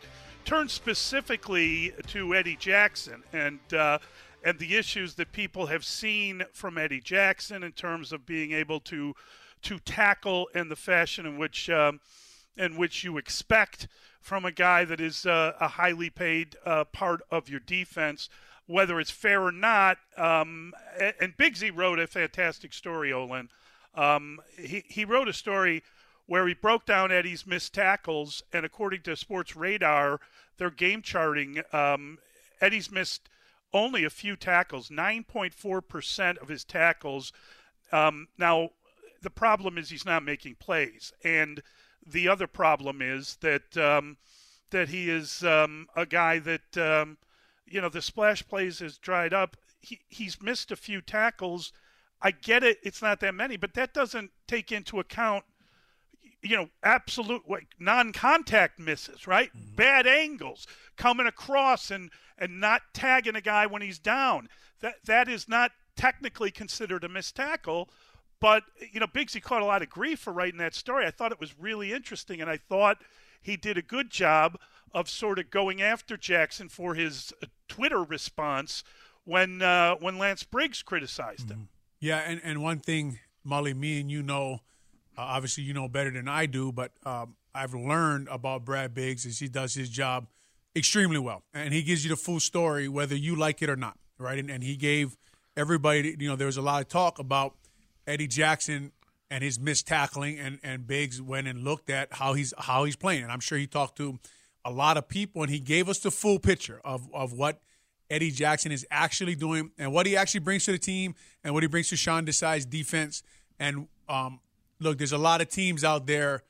turned 0.46 0.70
specifically 0.70 1.94
to 2.08 2.36
Eddie 2.36 2.58
Jackson 2.58 3.24
and 3.34 3.60
uh, 3.74 3.98
and 4.44 4.60
the 4.60 4.76
issues 4.76 5.16
that 5.16 5.32
people 5.32 5.66
have 5.66 5.84
seen 5.84 6.44
from 6.54 6.78
Eddie 6.78 7.02
Jackson 7.02 7.64
in 7.64 7.72
terms 7.72 8.14
of 8.14 8.28
being 8.28 8.52
able 8.52 8.80
to 8.82 9.16
to 9.64 9.80
tackle 9.80 10.48
in 10.54 10.70
the 10.70 10.76
fashion 10.76 11.26
in 11.26 11.40
which 11.40 11.72
um, 11.72 12.00
in 12.56 12.78
which 12.78 13.04
you 13.04 13.18
expect 13.18 13.88
from 14.22 14.46
a 14.46 14.52
guy 14.52 14.86
that 14.86 15.02
is 15.02 15.26
uh, 15.26 15.54
a 15.60 15.70
highly 15.70 16.12
paid 16.12 16.56
uh, 16.68 16.84
part 16.84 17.22
of 17.32 17.50
your 17.50 17.62
defense 17.62 18.30
whether 18.70 19.00
it's 19.00 19.10
fair 19.10 19.42
or 19.42 19.52
not. 19.52 19.98
Um, 20.16 20.74
and 21.20 21.36
Big 21.36 21.58
Z 21.58 21.72
wrote 21.72 21.98
a 21.98 22.06
fantastic 22.06 22.72
story, 22.72 23.12
Olin. 23.12 23.50
Um, 23.96 24.40
he, 24.60 24.84
he 24.88 25.06
wrote 25.06 25.28
a 25.28 25.34
story 25.34 25.82
where 26.28 26.48
he 26.48 26.54
broke 26.54 26.86
down 26.86 27.12
Eddie's 27.12 27.48
missed 27.48 27.74
tackles, 27.74 28.44
and 28.54 28.68
according 28.68 29.02
to 29.02 29.16
Sports 29.16 29.56
Radar, 29.56 30.20
their 30.58 30.70
game 30.70 31.02
charting, 31.02 31.64
um, 31.74 32.20
Eddie's 32.62 32.92
missed 32.92 33.28
only 33.74 34.04
a 34.04 34.10
few 34.12 34.36
tackles, 34.36 34.90
9.4% 34.90 36.38
of 36.38 36.48
his 36.48 36.64
tackles. 36.64 37.34
Um, 37.92 38.28
now, 38.38 38.70
the 39.24 39.32
problem 39.32 39.80
is 39.80 39.90
he's 39.90 40.06
not 40.06 40.24
making 40.24 40.58
plays, 40.60 41.12
and 41.24 41.64
the 42.06 42.28
other 42.28 42.46
problem 42.46 43.02
is 43.02 43.38
that 43.42 43.76
um, 43.78 44.18
that 44.70 44.90
he 44.90 45.10
is 45.10 45.44
um, 45.44 45.88
a 45.96 46.06
guy 46.06 46.38
that 46.38 46.78
you 47.72 47.82
know, 47.82 47.90
the 47.90 48.02
splash 48.02 48.48
plays 48.48 48.80
has 48.80 48.98
dried 48.98 49.34
up. 49.34 49.58
He, 49.80 50.00
he's 50.10 50.42
missed 50.42 50.72
a 50.72 50.76
few 50.76 51.02
tackles. 51.02 51.72
I 52.22 52.32
get 52.32 52.64
it, 52.64 52.80
it's 52.84 53.02
not 53.02 53.20
that 53.22 53.34
many, 53.34 53.58
but 53.58 53.74
that 53.76 53.94
doesn't 53.94 54.32
take 54.48 54.72
into 54.72 55.00
account, 55.00 55.46
you 56.42 56.56
know, 56.56 56.70
absolute 56.84 57.44
like 57.50 57.68
non-contact 57.80 58.80
misses, 58.80 59.28
right? 59.28 59.50
Mm-hmm. 59.50 59.76
Bad 59.76 60.08
angles, 60.08 60.68
coming 60.98 61.28
across 61.28 61.92
and 61.92 62.12
and 62.38 62.60
not 62.60 62.82
tagging 62.94 63.36
a 63.36 63.42
guy 63.42 63.66
when 63.66 63.82
he's 63.82 64.00
down. 64.00 64.50
That 64.82 64.96
that 65.06 65.28
is 65.28 65.48
not 65.48 65.72
technically 65.96 66.52
considered 66.52 67.04
a 67.04 67.10
missed 67.10 67.36
tackle. 67.36 67.90
But 68.40 68.64
you 68.92 69.00
know, 69.00 69.08
Biggsy 69.08 69.42
caught 69.42 69.62
a 69.62 69.66
lot 69.66 69.82
of 69.82 69.90
grief 69.90 70.20
for 70.20 70.32
writing 70.32 70.60
that 70.60 70.76
story. 70.76 71.06
I 71.06 71.12
thought 71.12 71.32
it 71.32 71.40
was 71.40 71.60
really 71.60 71.92
interesting, 71.92 72.42
and 72.42 72.50
I 72.50 72.58
thought 72.58 72.98
he 73.42 73.58
did 73.58 73.78
a 73.78 73.82
good 73.82 74.10
job 74.10 74.58
of 74.92 75.10
sort 75.10 75.40
of 75.40 75.50
going 75.50 75.82
after 75.82 76.18
Jackson 76.18 76.70
for 76.70 76.96
his 76.96 77.34
uh, 77.42 77.48
Twitter 77.68 78.04
response 78.04 78.84
when 79.24 79.62
uh, 79.62 79.96
when 79.96 80.18
Lance 80.18 80.44
Briggs 80.44 80.82
criticized 80.82 81.50
him. 81.50 81.58
Mm-hmm. 81.58 81.66
Yeah, 82.00 82.18
and, 82.20 82.42
and 82.44 82.64
one 82.64 82.80
thing, 82.80 83.20
Mully, 83.46 83.76
me 83.76 84.00
and 84.00 84.10
you 84.10 84.24
know, 84.24 84.60
uh, 85.18 85.22
obviously 85.22 85.64
you 85.64 85.74
know 85.74 85.88
better 85.88 86.12
than 86.12 86.28
I 86.28 86.46
do, 86.46 86.72
but 86.72 86.92
um, 87.06 87.36
I've 87.54 87.74
learned 87.74 88.28
about 88.30 88.66
Brad 88.66 88.94
Briggs 88.94 89.26
is 89.26 89.40
he 89.40 89.48
does 89.48 89.74
his 89.74 89.90
job 89.90 90.28
extremely 90.76 91.20
well, 91.20 91.44
and 91.54 91.74
he 91.74 91.84
gives 91.84 92.04
you 92.04 92.10
the 92.10 92.16
full 92.16 92.40
story 92.40 92.88
whether 92.88 93.16
you 93.16 93.36
like 93.36 93.62
it 93.62 93.70
or 93.70 93.76
not, 93.76 93.98
right? 94.18 94.40
And, 94.40 94.50
and 94.50 94.64
he 94.64 94.76
gave 94.76 95.18
everybody, 95.58 96.16
you 96.18 96.30
know, 96.30 96.36
there 96.36 96.48
was 96.48 96.58
a 96.58 96.62
lot 96.62 96.82
of 96.82 96.88
talk 96.88 97.20
about 97.20 97.56
Eddie 98.08 98.28
Jackson 98.28 98.92
and 99.32 99.44
his 99.44 99.60
missed 99.60 99.88
tackling, 99.88 100.40
and 100.40 100.60
and 100.64 100.88
Biggs 100.88 101.22
went 101.22 101.48
and 101.48 101.64
looked 101.64 101.90
at 101.90 102.14
how 102.14 102.34
he's 102.34 102.54
how 102.58 102.84
he's 102.84 102.96
playing, 102.96 103.24
and 103.24 103.32
I'm 103.32 103.40
sure 103.40 103.58
he 103.58 103.68
talked 103.68 103.98
to 103.98 104.20
a 104.66 104.72
lot 104.72 104.98
of 104.98 105.08
people, 105.08 105.42
and 105.42 105.52
he 105.52 105.60
gave 105.60 105.90
us 105.90 106.00
the 106.00 106.12
full 106.12 106.40
picture 106.40 106.82
of, 106.84 107.10
of 107.14 107.34
what 107.34 107.62
Eddie 108.10 108.32
Jackson 108.32 108.72
is 108.72 108.86
actually 108.92 109.36
doing 109.36 109.72
and 109.78 109.94
what 109.94 110.06
he 110.06 110.18
actually 110.18 110.42
brings 110.42 110.66
to 110.66 110.72
the 110.72 110.78
team 110.78 111.16
and 111.44 111.54
what 111.54 111.64
he 111.64 111.68
brings 111.68 111.90
to 111.90 111.96
Sean 111.96 112.26
Desai's 112.26 112.66
defense. 112.66 113.24
And 113.60 113.88
um, 114.08 114.40
look, 114.80 114.98
there's 114.98 115.12
a 115.12 115.18
lot 115.18 115.42
of 115.42 115.50
teams 115.50 115.84
out 115.84 116.08
there 116.08 116.44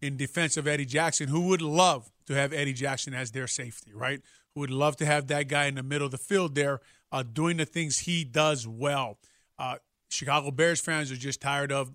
in 0.00 0.16
defense 0.16 0.56
of 0.56 0.66
Eddie 0.66 0.86
Jackson 0.86 1.28
who 1.28 1.48
would 1.48 1.62
love 1.62 2.10
to 2.26 2.34
have 2.34 2.52
Eddie 2.52 2.72
Jackson 2.72 3.14
as 3.14 3.32
their 3.32 3.46
safety, 3.46 3.92
right? 3.94 4.20
Who 4.54 4.60
would 4.60 4.70
love 4.70 4.96
to 4.96 5.06
have 5.06 5.26
that 5.28 5.48
guy 5.48 5.66
in 5.66 5.74
the 5.74 5.82
middle 5.82 6.06
of 6.06 6.12
the 6.12 6.18
field 6.18 6.54
there 6.54 6.80
uh, 7.10 7.22
doing 7.22 7.56
the 7.56 7.64
things 7.64 8.00
he 8.00 8.24
does 8.24 8.66
well. 8.66 9.18
Uh, 9.58 9.76
Chicago 10.08 10.50
Bears 10.50 10.80
fans 10.80 11.10
are 11.10 11.16
just 11.16 11.40
tired 11.40 11.72
of 11.72 11.92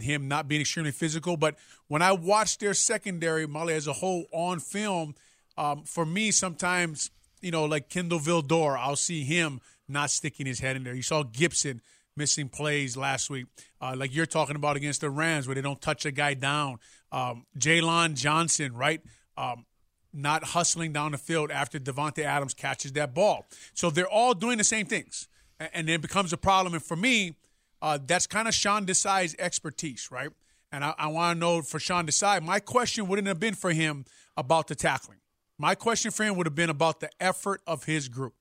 him 0.00 0.28
not 0.28 0.48
being 0.48 0.60
extremely 0.60 0.92
physical. 0.92 1.36
But 1.36 1.56
when 1.88 2.02
I 2.02 2.12
watch 2.12 2.58
their 2.58 2.74
secondary, 2.74 3.46
Mully 3.46 3.72
as 3.72 3.86
a 3.86 3.94
whole 3.94 4.26
on 4.32 4.60
film, 4.60 5.14
um, 5.56 5.82
for 5.84 6.06
me, 6.06 6.30
sometimes 6.30 7.10
you 7.40 7.50
know, 7.50 7.64
like 7.64 7.88
Kindle 7.88 8.18
Vildor, 8.18 8.78
I'll 8.78 8.96
see 8.96 9.24
him 9.24 9.60
not 9.88 10.10
sticking 10.10 10.46
his 10.46 10.60
head 10.60 10.76
in 10.76 10.84
there. 10.84 10.94
You 10.94 11.02
saw 11.02 11.22
Gipson 11.22 11.80
missing 12.16 12.48
plays 12.48 12.96
last 12.96 13.30
week, 13.30 13.46
uh, 13.80 13.94
like 13.96 14.14
you're 14.14 14.26
talking 14.26 14.56
about 14.56 14.76
against 14.76 15.00
the 15.02 15.10
Rams, 15.10 15.46
where 15.46 15.54
they 15.54 15.60
don't 15.60 15.80
touch 15.80 16.04
a 16.04 16.10
guy 16.10 16.34
down. 16.34 16.78
Um, 17.12 17.46
Jaylon 17.58 18.14
Johnson, 18.14 18.74
right? 18.74 19.00
Um, 19.36 19.66
not 20.12 20.42
hustling 20.42 20.92
down 20.92 21.12
the 21.12 21.18
field 21.18 21.50
after 21.50 21.78
Davante 21.78 22.24
Adams 22.24 22.54
catches 22.54 22.92
that 22.92 23.14
ball. 23.14 23.46
So 23.72 23.90
they're 23.90 24.08
all 24.08 24.34
doing 24.34 24.58
the 24.58 24.64
same 24.64 24.86
things, 24.86 25.28
and 25.60 25.88
it 25.88 26.00
becomes 26.00 26.32
a 26.32 26.36
problem. 26.36 26.74
And 26.74 26.82
for 26.82 26.96
me, 26.96 27.36
uh, 27.80 27.98
that's 28.04 28.26
kind 28.26 28.48
of 28.48 28.54
Sean 28.54 28.86
Desai's 28.86 29.34
expertise, 29.38 30.08
right? 30.10 30.30
And 30.72 30.84
I, 30.84 30.94
I 30.98 31.06
want 31.08 31.36
to 31.36 31.40
know 31.40 31.62
for 31.62 31.78
Sean 31.78 32.06
Desai, 32.06 32.42
my 32.42 32.60
question 32.60 33.08
wouldn't 33.08 33.28
have 33.28 33.40
been 33.40 33.54
for 33.54 33.70
him 33.70 34.04
about 34.36 34.68
the 34.68 34.74
tackling. 34.74 35.18
My 35.58 35.74
question 35.74 36.10
for 36.10 36.24
him 36.24 36.36
would 36.36 36.46
have 36.46 36.54
been 36.54 36.70
about 36.70 37.00
the 37.00 37.10
effort 37.20 37.62
of 37.66 37.84
his 37.84 38.08
group, 38.08 38.34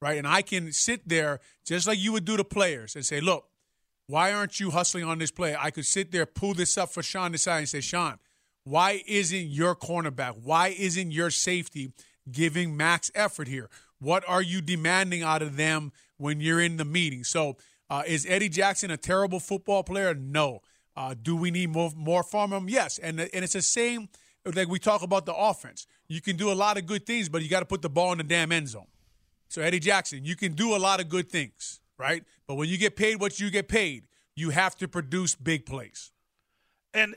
right? 0.00 0.18
And 0.18 0.26
I 0.26 0.42
can 0.42 0.72
sit 0.72 1.08
there 1.08 1.40
just 1.64 1.86
like 1.86 1.98
you 1.98 2.12
would 2.12 2.24
do 2.24 2.36
to 2.36 2.44
players 2.44 2.96
and 2.96 3.04
say, 3.04 3.20
look, 3.20 3.48
why 4.08 4.32
aren't 4.32 4.60
you 4.60 4.70
hustling 4.70 5.04
on 5.04 5.18
this 5.18 5.30
play? 5.30 5.56
I 5.58 5.70
could 5.70 5.86
sit 5.86 6.12
there, 6.12 6.26
pull 6.26 6.54
this 6.54 6.78
up 6.78 6.90
for 6.90 7.02
Sean 7.02 7.32
Desai 7.32 7.58
and 7.58 7.68
say, 7.68 7.80
Sean, 7.80 8.18
why 8.64 9.02
isn't 9.06 9.46
your 9.46 9.76
cornerback, 9.76 10.34
why 10.42 10.68
isn't 10.68 11.12
your 11.12 11.30
safety 11.30 11.92
giving 12.30 12.76
max 12.76 13.10
effort 13.14 13.48
here? 13.48 13.68
What 13.98 14.24
are 14.28 14.42
you 14.42 14.60
demanding 14.60 15.22
out 15.22 15.42
of 15.42 15.56
them 15.56 15.92
when 16.16 16.40
you're 16.40 16.60
in 16.60 16.76
the 16.76 16.84
meeting? 16.84 17.24
So, 17.24 17.56
uh, 17.90 18.02
is 18.06 18.26
Eddie 18.28 18.48
Jackson 18.48 18.90
a 18.90 18.96
terrible 18.96 19.40
football 19.40 19.82
player? 19.82 20.14
No. 20.14 20.60
Uh, 20.96 21.14
do 21.20 21.36
we 21.36 21.50
need 21.50 21.70
more 21.70 21.92
more 21.94 22.22
from 22.22 22.52
him? 22.52 22.68
Yes. 22.68 22.98
And 22.98 23.20
and 23.20 23.44
it's 23.44 23.52
the 23.52 23.62
same 23.62 24.08
like 24.54 24.68
we 24.68 24.78
talk 24.78 25.02
about 25.02 25.26
the 25.26 25.34
offense. 25.34 25.86
You 26.08 26.20
can 26.20 26.36
do 26.36 26.50
a 26.50 26.54
lot 26.54 26.78
of 26.78 26.86
good 26.86 27.04
things, 27.04 27.28
but 27.28 27.42
you 27.42 27.48
got 27.48 27.60
to 27.60 27.66
put 27.66 27.82
the 27.82 27.90
ball 27.90 28.12
in 28.12 28.18
the 28.18 28.24
damn 28.24 28.52
end 28.52 28.68
zone. 28.68 28.86
So 29.48 29.62
Eddie 29.62 29.80
Jackson, 29.80 30.24
you 30.24 30.36
can 30.36 30.52
do 30.52 30.74
a 30.74 30.78
lot 30.78 31.00
of 31.00 31.08
good 31.08 31.30
things, 31.30 31.80
right? 31.98 32.24
But 32.46 32.54
when 32.54 32.68
you 32.68 32.78
get 32.78 32.96
paid 32.96 33.20
what 33.20 33.38
you 33.40 33.50
get 33.50 33.68
paid, 33.68 34.04
you 34.34 34.50
have 34.50 34.76
to 34.76 34.88
produce 34.88 35.34
big 35.34 35.66
plays. 35.66 36.12
And 36.94 37.16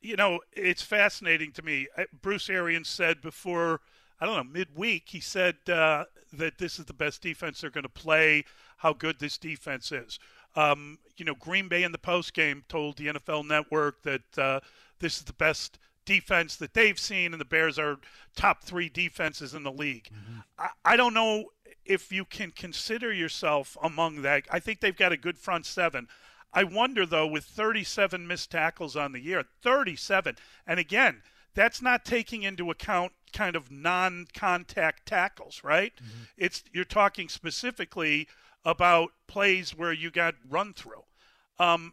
you 0.00 0.16
know, 0.16 0.40
it's 0.52 0.82
fascinating 0.82 1.52
to 1.52 1.62
me. 1.62 1.88
Bruce 2.22 2.48
Arians 2.48 2.88
said 2.88 3.20
before, 3.20 3.80
I 4.20 4.26
don't 4.26 4.36
know, 4.36 4.44
midweek, 4.44 5.08
he 5.08 5.20
said 5.20 5.56
uh, 5.68 6.04
that 6.32 6.58
this 6.58 6.78
is 6.78 6.86
the 6.86 6.94
best 6.94 7.22
defense 7.22 7.60
they're 7.60 7.70
going 7.70 7.82
to 7.82 7.88
play. 7.88 8.44
How 8.80 8.92
good 8.92 9.18
this 9.18 9.38
defense 9.38 9.92
is. 9.92 10.18
Um, 10.56 10.98
you 11.16 11.24
know, 11.24 11.34
Green 11.34 11.68
Bay 11.68 11.82
in 11.82 11.92
the 11.92 11.98
post 11.98 12.34
game 12.34 12.64
told 12.68 12.96
the 12.96 13.06
NFL 13.06 13.46
Network 13.46 14.02
that 14.02 14.38
uh, 14.38 14.60
this 14.98 15.18
is 15.18 15.24
the 15.24 15.32
best 15.32 15.78
defense 16.04 16.56
that 16.56 16.74
they've 16.74 16.98
seen, 16.98 17.32
and 17.32 17.40
the 17.40 17.44
Bears 17.44 17.78
are 17.78 17.98
top 18.34 18.64
three 18.64 18.88
defenses 18.88 19.54
in 19.54 19.62
the 19.62 19.72
league. 19.72 20.08
Mm-hmm. 20.12 20.40
I, 20.58 20.68
I 20.84 20.96
don't 20.96 21.14
know 21.14 21.46
if 21.84 22.10
you 22.10 22.24
can 22.24 22.50
consider 22.50 23.12
yourself 23.12 23.76
among 23.82 24.22
that. 24.22 24.44
I 24.50 24.60
think 24.60 24.80
they've 24.80 24.96
got 24.96 25.12
a 25.12 25.16
good 25.16 25.38
front 25.38 25.66
seven. 25.66 26.08
I 26.52 26.64
wonder 26.64 27.06
though, 27.06 27.26
with 27.26 27.44
37 27.44 28.26
missed 28.26 28.50
tackles 28.50 28.96
on 28.96 29.12
the 29.12 29.20
year, 29.20 29.44
37, 29.62 30.36
and 30.66 30.80
again, 30.80 31.22
that's 31.54 31.82
not 31.82 32.04
taking 32.04 32.42
into 32.42 32.70
account 32.70 33.12
kind 33.32 33.56
of 33.56 33.70
non-contact 33.70 35.06
tackles, 35.06 35.62
right? 35.62 35.92
Mm-hmm. 35.96 36.22
It's 36.36 36.64
you're 36.72 36.84
talking 36.84 37.28
specifically 37.28 38.28
about 38.64 39.10
plays 39.26 39.70
where 39.70 39.92
you 39.92 40.10
got 40.10 40.34
run 40.48 40.74
through. 40.74 41.04
Um, 41.58 41.92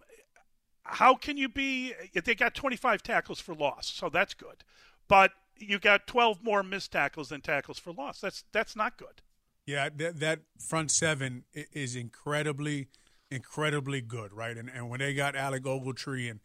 how 0.84 1.16
can 1.16 1.38
you 1.38 1.50
be? 1.50 1.94
They 2.14 2.36
got 2.36 2.56
25 2.56 3.04
tackles 3.04 3.40
for 3.40 3.54
loss, 3.54 3.88
so 3.88 4.10
that's 4.10 4.34
good. 4.34 4.64
But 5.08 5.32
you 5.58 5.80
got 5.80 6.08
12 6.08 6.44
more 6.44 6.64
missed 6.64 6.92
tackles 6.92 7.30
than 7.30 7.42
tackles 7.42 7.78
for 7.78 7.92
loss. 7.92 8.22
That's 8.22 8.44
that's 8.52 8.76
not 8.76 8.98
good. 8.98 9.22
Yeah, 9.66 9.90
that, 9.98 10.20
that 10.22 10.40
front 10.58 10.92
seven 10.92 11.44
is 11.54 11.96
incredibly, 11.96 12.88
incredibly 13.30 14.00
good, 14.02 14.32
right? 14.32 14.58
And 14.58 14.70
and 14.74 14.90
when 14.90 15.00
they 15.00 15.14
got 15.14 15.36
Alec 15.36 15.64
Ogletree 15.64 16.32
and 16.32 16.40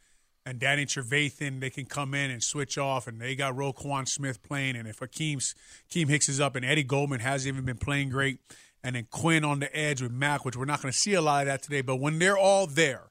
and 0.45 0.59
Danny 0.59 0.87
Trevathan, 0.87 1.61
they 1.61 1.71
can 1.71 1.87
come 1.87 2.15
in 2.15 2.31
and 2.31 2.43
switch 2.43 2.77
off, 2.77 3.07
and 3.07 3.21
they 3.21 3.37
got 3.37 3.55
Roquan 3.55 4.09
Smith 4.09 4.43
playing. 4.43 4.77
And 4.77 4.89
if 4.89 4.99
Akiem's, 4.99 5.55
Akiem 5.89 6.09
Hicks 6.09 6.29
is 6.29 6.41
up, 6.41 6.57
and 6.57 6.65
Eddie 6.65 6.83
Goldman 6.83 7.21
hasn't 7.21 7.55
even 7.55 7.65
been 7.65 7.79
playing 7.79 8.11
great, 8.11 8.39
and 8.85 8.97
then 8.97 9.07
Quinn 9.11 9.45
on 9.45 9.61
the 9.61 9.75
edge 9.77 10.03
with 10.03 10.13
Mack, 10.13 10.45
which 10.45 10.57
we're 10.57 10.65
not 10.65 10.83
going 10.83 10.93
to 10.93 10.99
see 10.99 11.15
a 11.15 11.23
lot 11.23 11.43
of 11.43 11.47
that 11.47 11.63
today. 11.63 11.83
But 11.83 11.97
when 11.97 12.19
they're 12.19 12.39
all 12.39 12.67
there, 12.67 13.11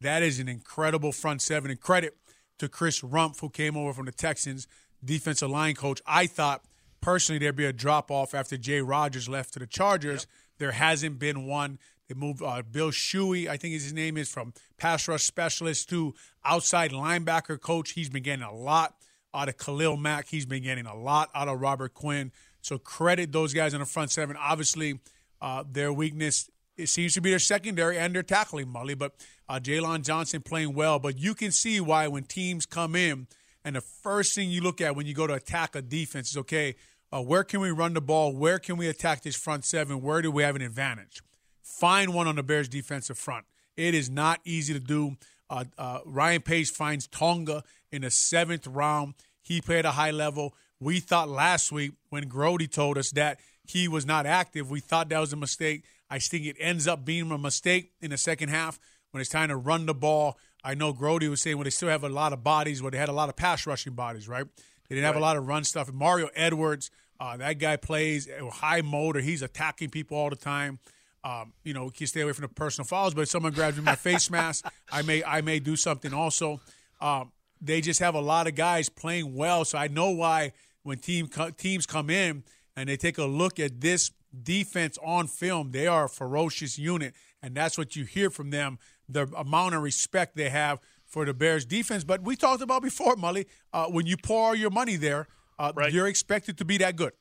that 0.00 0.22
is 0.22 0.40
an 0.40 0.48
incredible 0.48 1.12
front 1.12 1.42
seven. 1.42 1.70
And 1.70 1.80
credit 1.80 2.16
to 2.58 2.68
Chris 2.68 3.00
Rumph, 3.02 3.40
who 3.40 3.48
came 3.48 3.76
over 3.76 3.92
from 3.92 4.06
the 4.06 4.12
Texans, 4.12 4.66
defensive 5.04 5.50
line 5.50 5.74
coach. 5.74 6.00
I 6.06 6.26
thought 6.26 6.64
personally 7.00 7.38
there'd 7.38 7.56
be 7.56 7.64
a 7.64 7.72
drop 7.72 8.10
off 8.10 8.34
after 8.34 8.56
Jay 8.56 8.80
Rodgers 8.80 9.28
left 9.28 9.52
to 9.54 9.58
the 9.58 9.66
Chargers. 9.66 10.22
Yep. 10.22 10.58
There 10.58 10.72
hasn't 10.72 11.18
been 11.18 11.46
one. 11.46 11.78
They 12.08 12.14
moved 12.14 12.42
uh, 12.42 12.62
Bill 12.62 12.90
Shuey, 12.90 13.48
I 13.48 13.56
think 13.56 13.74
his 13.74 13.92
name 13.92 14.16
is, 14.16 14.28
from 14.28 14.52
pass 14.76 15.08
rush 15.08 15.22
specialist 15.22 15.88
to 15.90 16.14
outside 16.44 16.90
linebacker 16.90 17.60
coach. 17.60 17.92
He's 17.92 18.10
been 18.10 18.22
getting 18.22 18.44
a 18.44 18.54
lot 18.54 18.96
out 19.34 19.48
of 19.48 19.56
Khalil 19.56 19.96
Mack. 19.96 20.28
He's 20.28 20.46
been 20.46 20.62
getting 20.62 20.86
a 20.86 20.94
lot 20.94 21.30
out 21.34 21.48
of 21.48 21.60
Robert 21.60 21.94
Quinn. 21.94 22.32
So 22.62 22.78
credit 22.78 23.32
those 23.32 23.52
guys 23.52 23.74
in 23.74 23.80
the 23.80 23.86
front 23.86 24.10
seven. 24.10 24.36
Obviously, 24.38 25.00
uh, 25.40 25.64
their 25.70 25.92
weakness 25.92 26.48
it 26.76 26.88
seems 26.88 27.14
to 27.14 27.20
be 27.20 27.30
their 27.30 27.38
secondary 27.38 27.98
and 27.98 28.14
their 28.14 28.22
tackling, 28.22 28.66
Mully. 28.66 28.96
But 28.96 29.14
uh, 29.48 29.60
Jaylon 29.60 30.04
Johnson 30.04 30.40
playing 30.40 30.74
well. 30.74 30.98
But 30.98 31.18
you 31.18 31.34
can 31.34 31.52
see 31.52 31.80
why 31.80 32.08
when 32.08 32.24
teams 32.24 32.66
come 32.66 32.96
in 32.96 33.26
and 33.64 33.76
the 33.76 33.80
first 33.80 34.34
thing 34.34 34.50
you 34.50 34.62
look 34.62 34.80
at 34.80 34.96
when 34.96 35.06
you 35.06 35.14
go 35.14 35.26
to 35.26 35.34
attack 35.34 35.76
a 35.76 35.82
defense 35.82 36.30
is 36.30 36.36
okay, 36.38 36.74
uh, 37.12 37.20
where 37.20 37.44
can 37.44 37.60
we 37.60 37.70
run 37.70 37.92
the 37.92 38.00
ball? 38.00 38.34
Where 38.34 38.58
can 38.58 38.76
we 38.76 38.88
attack 38.88 39.22
this 39.22 39.36
front 39.36 39.64
seven? 39.64 40.00
Where 40.00 40.22
do 40.22 40.30
we 40.30 40.42
have 40.42 40.56
an 40.56 40.62
advantage? 40.62 41.22
Find 41.62 42.14
one 42.14 42.26
on 42.26 42.36
the 42.36 42.42
Bears' 42.42 42.68
defensive 42.68 43.18
front. 43.18 43.44
It 43.76 43.94
is 43.94 44.08
not 44.08 44.40
easy 44.44 44.72
to 44.72 44.80
do. 44.80 45.16
Uh, 45.50 45.64
uh, 45.76 45.98
Ryan 46.06 46.40
Pace 46.40 46.70
finds 46.70 47.06
Tonga 47.06 47.62
in 47.90 48.02
the 48.02 48.10
seventh 48.10 48.66
round. 48.66 49.14
He 49.42 49.60
played 49.60 49.84
a 49.84 49.92
high 49.92 50.10
level. 50.10 50.54
We 50.82 50.98
thought 50.98 51.28
last 51.28 51.70
week 51.70 51.92
when 52.10 52.28
Grody 52.28 52.70
told 52.70 52.98
us 52.98 53.12
that 53.12 53.38
he 53.64 53.86
was 53.86 54.04
not 54.04 54.26
active, 54.26 54.68
we 54.68 54.80
thought 54.80 55.08
that 55.10 55.20
was 55.20 55.32
a 55.32 55.36
mistake. 55.36 55.84
I 56.10 56.18
think 56.18 56.44
it 56.44 56.56
ends 56.58 56.88
up 56.88 57.04
being 57.04 57.30
a 57.30 57.38
mistake 57.38 57.92
in 58.00 58.10
the 58.10 58.18
second 58.18 58.48
half 58.48 58.80
when 59.12 59.20
it's 59.20 59.30
time 59.30 59.50
to 59.50 59.56
run 59.56 59.86
the 59.86 59.94
ball. 59.94 60.38
I 60.64 60.74
know 60.74 60.92
Grody 60.92 61.30
was 61.30 61.40
saying 61.40 61.56
when 61.56 61.60
well, 61.60 61.64
they 61.64 61.70
still 61.70 61.88
have 61.88 62.02
a 62.02 62.08
lot 62.08 62.32
of 62.32 62.42
bodies, 62.42 62.82
where 62.82 62.90
they 62.90 62.98
had 62.98 63.08
a 63.08 63.12
lot 63.12 63.28
of 63.28 63.36
pass 63.36 63.64
rushing 63.64 63.94
bodies, 63.94 64.26
right? 64.28 64.44
They 64.88 64.96
didn't 64.96 65.06
have 65.06 65.16
a 65.16 65.20
lot 65.20 65.36
of 65.36 65.46
run 65.46 65.62
stuff. 65.62 65.92
Mario 65.92 66.28
Edwards, 66.34 66.90
uh, 67.20 67.36
that 67.36 67.60
guy 67.60 67.76
plays 67.76 68.28
high 68.50 68.82
motor. 68.82 69.20
He's 69.20 69.42
attacking 69.42 69.90
people 69.90 70.16
all 70.16 70.30
the 70.30 70.36
time. 70.36 70.80
Um, 71.22 71.52
you 71.62 71.74
know, 71.74 71.90
can 71.90 72.08
stay 72.08 72.22
away 72.22 72.32
from 72.32 72.42
the 72.42 72.48
personal 72.48 72.86
fouls, 72.86 73.14
but 73.14 73.20
if 73.20 73.28
someone 73.28 73.52
grabs 73.52 73.76
me 73.76 73.84
my 73.84 73.94
face 73.94 74.28
mask, 74.32 74.66
I 74.90 75.02
may 75.02 75.22
I 75.22 75.42
may 75.42 75.60
do 75.60 75.76
something 75.76 76.12
also. 76.12 76.60
Um, 77.00 77.30
they 77.60 77.80
just 77.80 78.00
have 78.00 78.16
a 78.16 78.20
lot 78.20 78.48
of 78.48 78.56
guys 78.56 78.88
playing 78.88 79.36
well, 79.36 79.64
so 79.64 79.78
I 79.78 79.86
know 79.86 80.10
why 80.10 80.52
when 80.82 80.98
team 80.98 81.28
teams 81.56 81.86
come 81.86 82.10
in 82.10 82.44
and 82.76 82.88
they 82.88 82.96
take 82.96 83.18
a 83.18 83.24
look 83.24 83.58
at 83.60 83.80
this 83.80 84.10
defense 84.42 84.98
on 85.04 85.26
film, 85.26 85.70
they 85.72 85.86
are 85.86 86.04
a 86.06 86.08
ferocious 86.08 86.78
unit, 86.78 87.14
and 87.42 87.54
that's 87.54 87.76
what 87.76 87.96
you 87.96 88.04
hear 88.04 88.30
from 88.30 88.50
them. 88.50 88.78
The 89.08 89.28
amount 89.36 89.74
of 89.74 89.82
respect 89.82 90.36
they 90.36 90.48
have 90.48 90.80
for 91.04 91.26
the 91.26 91.34
Bears 91.34 91.66
defense. 91.66 92.04
But 92.04 92.22
we 92.22 92.36
talked 92.36 92.62
about 92.62 92.82
before, 92.82 93.16
Mully, 93.16 93.46
uh, 93.72 93.86
when 93.86 94.06
you 94.06 94.16
pour 94.16 94.56
your 94.56 94.70
money 94.70 94.96
there, 94.96 95.28
uh, 95.58 95.72
right. 95.74 95.92
you're 95.92 96.08
expected 96.08 96.56
to 96.58 96.64
be 96.64 96.78
that 96.78 96.96
good. 96.96 97.12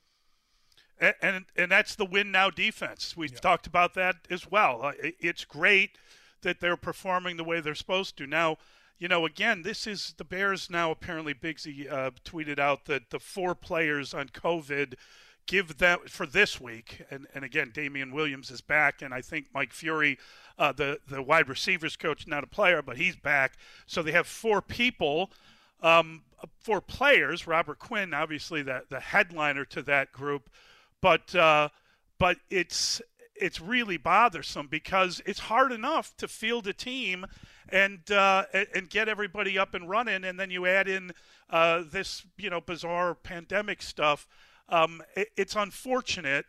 And, 0.99 1.15
and, 1.21 1.45
and 1.57 1.71
that's 1.71 1.95
the 1.95 2.05
win 2.05 2.31
now 2.31 2.49
defense. 2.49 3.17
We've 3.17 3.31
yeah. 3.31 3.39
talked 3.39 3.67
about 3.67 3.93
that 3.95 4.15
as 4.29 4.49
well. 4.49 4.81
Uh, 4.83 4.91
it's 5.19 5.43
great 5.43 5.97
that 6.41 6.59
they're 6.59 6.77
performing 6.77 7.37
the 7.37 7.43
way 7.43 7.59
they're 7.59 7.75
supposed 7.75 8.17
to. 8.17 8.27
Now, 8.27 8.57
you 9.01 9.07
know, 9.07 9.25
again, 9.25 9.63
this 9.63 9.87
is 9.87 10.13
the 10.17 10.23
Bears 10.23 10.69
now. 10.69 10.91
Apparently, 10.91 11.33
Biggsy 11.33 11.91
uh, 11.91 12.11
tweeted 12.23 12.59
out 12.59 12.85
that 12.85 13.09
the 13.09 13.17
four 13.17 13.55
players 13.55 14.13
on 14.13 14.29
COVID 14.29 14.93
give 15.47 15.79
that 15.79 16.07
for 16.07 16.27
this 16.27 16.61
week. 16.61 17.01
And, 17.09 17.25
and 17.33 17.43
again, 17.43 17.71
Damien 17.73 18.13
Williams 18.13 18.51
is 18.51 18.61
back, 18.61 19.01
and 19.01 19.11
I 19.11 19.21
think 19.21 19.47
Mike 19.55 19.73
Furrey, 19.73 20.19
uh, 20.59 20.71
the 20.71 20.99
the 21.09 21.19
wide 21.23 21.49
receivers 21.49 21.95
coach, 21.95 22.27
not 22.27 22.43
a 22.43 22.47
player, 22.47 22.83
but 22.83 22.97
he's 22.97 23.15
back. 23.15 23.53
So 23.87 24.03
they 24.03 24.11
have 24.11 24.27
four 24.27 24.61
people, 24.61 25.31
um, 25.81 26.21
four 26.59 26.79
players. 26.79 27.47
Robert 27.47 27.79
Quinn, 27.79 28.13
obviously 28.13 28.61
the 28.61 28.83
the 28.91 28.99
headliner 28.99 29.65
to 29.65 29.81
that 29.81 30.11
group, 30.11 30.47
but 31.01 31.33
uh, 31.33 31.69
but 32.19 32.37
it's 32.51 33.01
it's 33.35 33.59
really 33.59 33.97
bothersome 33.97 34.67
because 34.67 35.21
it's 35.25 35.39
hard 35.39 35.71
enough 35.71 36.15
to 36.17 36.27
field 36.27 36.67
a 36.67 36.73
team 36.73 37.25
and 37.69 38.11
uh, 38.11 38.45
and 38.75 38.89
get 38.89 39.07
everybody 39.07 39.57
up 39.57 39.73
and 39.73 39.89
running, 39.89 40.23
and 40.23 40.39
then 40.39 40.51
you 40.51 40.65
add 40.65 40.87
in 40.87 41.11
uh, 41.49 41.83
this 41.89 42.25
you 42.37 42.49
know 42.49 42.61
bizarre 42.61 43.15
pandemic 43.15 43.81
stuff. 43.81 44.27
Um, 44.69 45.01
it, 45.15 45.29
it's 45.35 45.55
unfortunate, 45.55 46.45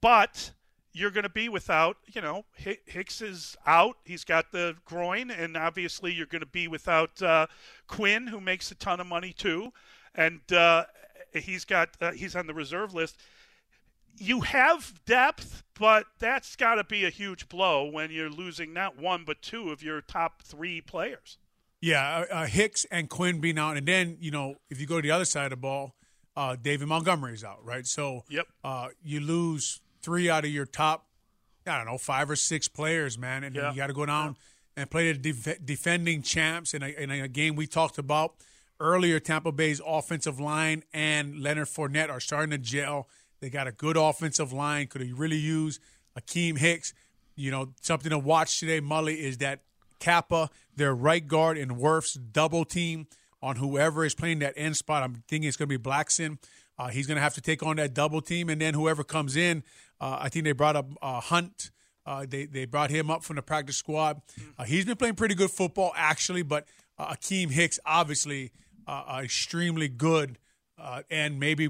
but 0.00 0.52
you're 0.92 1.10
going 1.10 1.24
to 1.24 1.28
be 1.28 1.48
without, 1.48 1.98
you 2.12 2.20
know, 2.20 2.44
Hicks 2.54 3.22
is 3.22 3.56
out. 3.66 3.96
He's 4.04 4.24
got 4.24 4.50
the 4.50 4.76
groin, 4.84 5.30
and 5.30 5.56
obviously 5.56 6.12
you're 6.12 6.26
going 6.26 6.40
to 6.40 6.46
be 6.46 6.66
without 6.68 7.22
uh, 7.22 7.46
Quinn, 7.86 8.26
who 8.26 8.40
makes 8.40 8.70
a 8.70 8.74
ton 8.74 8.98
of 9.00 9.06
money 9.06 9.32
too, 9.32 9.72
and 10.14 10.40
uh, 10.52 10.84
he's 11.32 11.64
got 11.64 11.90
uh, 12.00 12.12
he's 12.12 12.34
on 12.34 12.46
the 12.46 12.54
reserve 12.54 12.92
list. 12.92 13.18
You 14.20 14.42
have 14.42 15.00
depth, 15.06 15.62
but 15.78 16.06
that's 16.18 16.54
got 16.54 16.74
to 16.76 16.84
be 16.84 17.04
a 17.04 17.10
huge 17.10 17.48
blow 17.48 17.84
when 17.84 18.10
you're 18.10 18.30
losing 18.30 18.72
not 18.72 18.98
one 18.98 19.24
but 19.24 19.40
two 19.42 19.70
of 19.70 19.82
your 19.82 20.00
top 20.00 20.42
three 20.42 20.80
players. 20.80 21.38
Yeah, 21.80 22.26
uh, 22.30 22.34
uh, 22.34 22.46
Hicks 22.46 22.84
and 22.90 23.08
Quinn 23.08 23.40
being 23.40 23.58
out, 23.58 23.78
and 23.78 23.86
then 23.86 24.18
you 24.20 24.30
know 24.30 24.56
if 24.68 24.80
you 24.80 24.86
go 24.86 24.96
to 24.96 25.02
the 25.02 25.10
other 25.10 25.24
side 25.24 25.44
of 25.44 25.50
the 25.50 25.56
ball, 25.56 25.94
uh, 26.36 26.56
David 26.60 26.88
Montgomery's 26.88 27.42
out, 27.42 27.64
right? 27.64 27.86
So 27.86 28.24
yep, 28.28 28.46
uh, 28.62 28.88
you 29.02 29.20
lose 29.20 29.80
three 30.02 30.28
out 30.28 30.44
of 30.44 30.50
your 30.50 30.66
top, 30.66 31.06
I 31.66 31.78
don't 31.78 31.86
know, 31.86 31.98
five 31.98 32.28
or 32.28 32.36
six 32.36 32.68
players, 32.68 33.18
man, 33.18 33.44
and 33.44 33.56
yeah. 33.56 33.70
you 33.70 33.76
got 33.76 33.86
to 33.86 33.94
go 33.94 34.04
down 34.04 34.36
yeah. 34.76 34.82
and 34.82 34.90
play 34.90 35.12
the 35.12 35.32
def- 35.32 35.64
defending 35.64 36.20
champs 36.20 36.74
in 36.74 36.82
a, 36.82 36.88
in 36.88 37.10
a 37.10 37.28
game 37.28 37.56
we 37.56 37.66
talked 37.66 37.96
about 37.96 38.34
earlier. 38.78 39.18
Tampa 39.18 39.52
Bay's 39.52 39.80
offensive 39.86 40.38
line 40.38 40.82
and 40.92 41.40
Leonard 41.40 41.68
Fournette 41.68 42.10
are 42.10 42.20
starting 42.20 42.50
to 42.50 42.58
gel. 42.58 43.08
They 43.40 43.50
got 43.50 43.66
a 43.66 43.72
good 43.72 43.96
offensive 43.96 44.52
line. 44.52 44.86
Could 44.86 45.02
he 45.02 45.12
really 45.12 45.36
use 45.36 45.80
Akiem 46.18 46.58
Hicks. 46.58 46.92
You 47.36 47.50
know, 47.50 47.72
something 47.80 48.10
to 48.10 48.18
watch 48.18 48.60
today, 48.60 48.80
Mully, 48.80 49.16
is 49.16 49.38
that 49.38 49.60
Cappa, 49.98 50.50
their 50.76 50.94
right 50.94 51.26
guard, 51.26 51.58
and 51.58 51.72
Wirfs 51.72 52.18
double 52.32 52.64
team 52.64 53.06
on 53.42 53.56
whoever 53.56 54.04
is 54.04 54.14
playing 54.14 54.40
that 54.40 54.54
end 54.56 54.76
spot. 54.76 55.02
I'm 55.02 55.22
thinking 55.28 55.48
it's 55.48 55.56
going 55.56 55.68
to 55.68 55.78
be 55.78 55.82
Blackson. 55.82 56.38
Uh, 56.78 56.88
he's 56.88 57.06
going 57.06 57.16
to 57.16 57.22
have 57.22 57.34
to 57.34 57.40
take 57.40 57.62
on 57.62 57.76
that 57.76 57.94
double 57.94 58.20
team, 58.20 58.48
and 58.48 58.60
then 58.60 58.74
whoever 58.74 59.04
comes 59.04 59.36
in, 59.36 59.62
uh, 60.00 60.18
I 60.20 60.28
think 60.28 60.44
they 60.44 60.52
brought 60.52 60.76
up 60.76 60.86
uh, 61.02 61.20
Hunt. 61.20 61.70
Uh, 62.06 62.24
they 62.28 62.46
they 62.46 62.64
brought 62.64 62.90
him 62.90 63.10
up 63.10 63.22
from 63.22 63.36
the 63.36 63.42
practice 63.42 63.76
squad. 63.76 64.20
Uh, 64.58 64.64
he's 64.64 64.86
been 64.86 64.96
playing 64.96 65.14
pretty 65.14 65.34
good 65.34 65.50
football 65.50 65.92
actually, 65.94 66.42
but 66.42 66.66
uh, 66.98 67.12
Akiem 67.14 67.50
Hicks 67.50 67.78
obviously 67.84 68.52
extremely 69.22 69.88
good, 69.88 70.38
and 71.10 71.38
maybe 71.38 71.68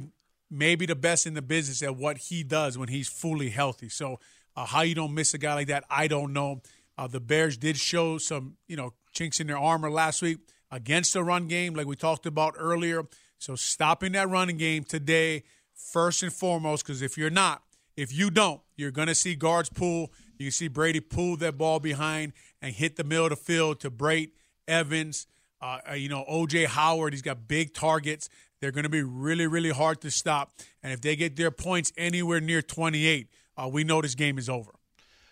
maybe 0.50 0.86
the 0.86 0.96
best 0.96 1.26
in 1.26 1.34
the 1.34 1.42
business 1.42 1.82
at 1.82 1.96
what 1.96 2.18
he 2.18 2.42
does 2.42 2.76
when 2.76 2.88
he's 2.88 3.08
fully 3.08 3.50
healthy. 3.50 3.88
So 3.88 4.18
how 4.56 4.82
you 4.82 4.94
don't 4.94 5.14
miss 5.14 5.32
a 5.32 5.38
guy 5.38 5.54
like 5.54 5.68
that, 5.68 5.84
I 5.88 6.06
don't 6.06 6.32
know. 6.32 6.60
the 7.08 7.20
Bears 7.20 7.56
did 7.56 7.78
show 7.78 8.18
some 8.18 8.56
you 8.68 8.76
know 8.76 8.92
chinks 9.12 9.40
in 9.40 9.46
their 9.46 9.58
armor 9.58 9.90
last 9.90 10.22
week 10.22 10.38
against 10.70 11.14
the 11.14 11.24
run 11.24 11.48
game, 11.48 11.74
like 11.74 11.86
we 11.86 11.96
talked 11.96 12.26
about 12.26 12.54
earlier. 12.58 13.02
So 13.38 13.56
stopping 13.56 14.12
that 14.12 14.28
running 14.28 14.56
game 14.56 14.84
today, 14.84 15.44
first 15.74 16.22
and 16.22 16.32
foremost, 16.32 16.84
because 16.84 17.02
if 17.02 17.16
you're 17.16 17.30
not, 17.30 17.62
if 17.96 18.12
you 18.12 18.30
don't, 18.30 18.60
you're 18.76 18.90
going 18.90 19.08
to 19.08 19.14
see 19.14 19.34
guards 19.34 19.68
pull. 19.68 20.12
You 20.38 20.50
see 20.50 20.68
Brady 20.68 21.00
pull 21.00 21.36
that 21.38 21.58
ball 21.58 21.80
behind 21.80 22.32
and 22.62 22.74
hit 22.74 22.96
the 22.96 23.04
middle 23.04 23.26
of 23.26 23.30
the 23.30 23.36
field 23.36 23.80
to 23.80 23.90
Brate, 23.90 24.30
Evans, 24.68 25.26
uh, 25.60 25.78
uh 25.90 25.94
you 25.94 26.08
know, 26.08 26.24
OJ 26.30 26.66
Howard. 26.66 27.12
He's 27.12 27.22
got 27.22 27.48
big 27.48 27.74
targets. 27.74 28.28
They're 28.60 28.72
going 28.72 28.84
to 28.84 28.90
be 28.90 29.02
really, 29.02 29.46
really 29.46 29.70
hard 29.70 30.00
to 30.02 30.10
stop. 30.10 30.52
And 30.82 30.92
if 30.92 31.00
they 31.00 31.16
get 31.16 31.36
their 31.36 31.50
points 31.50 31.92
anywhere 31.96 32.40
near 32.40 32.62
28, 32.62 33.28
uh, 33.56 33.68
we 33.68 33.84
know 33.84 34.02
this 34.02 34.14
game 34.14 34.38
is 34.38 34.48
over. 34.48 34.72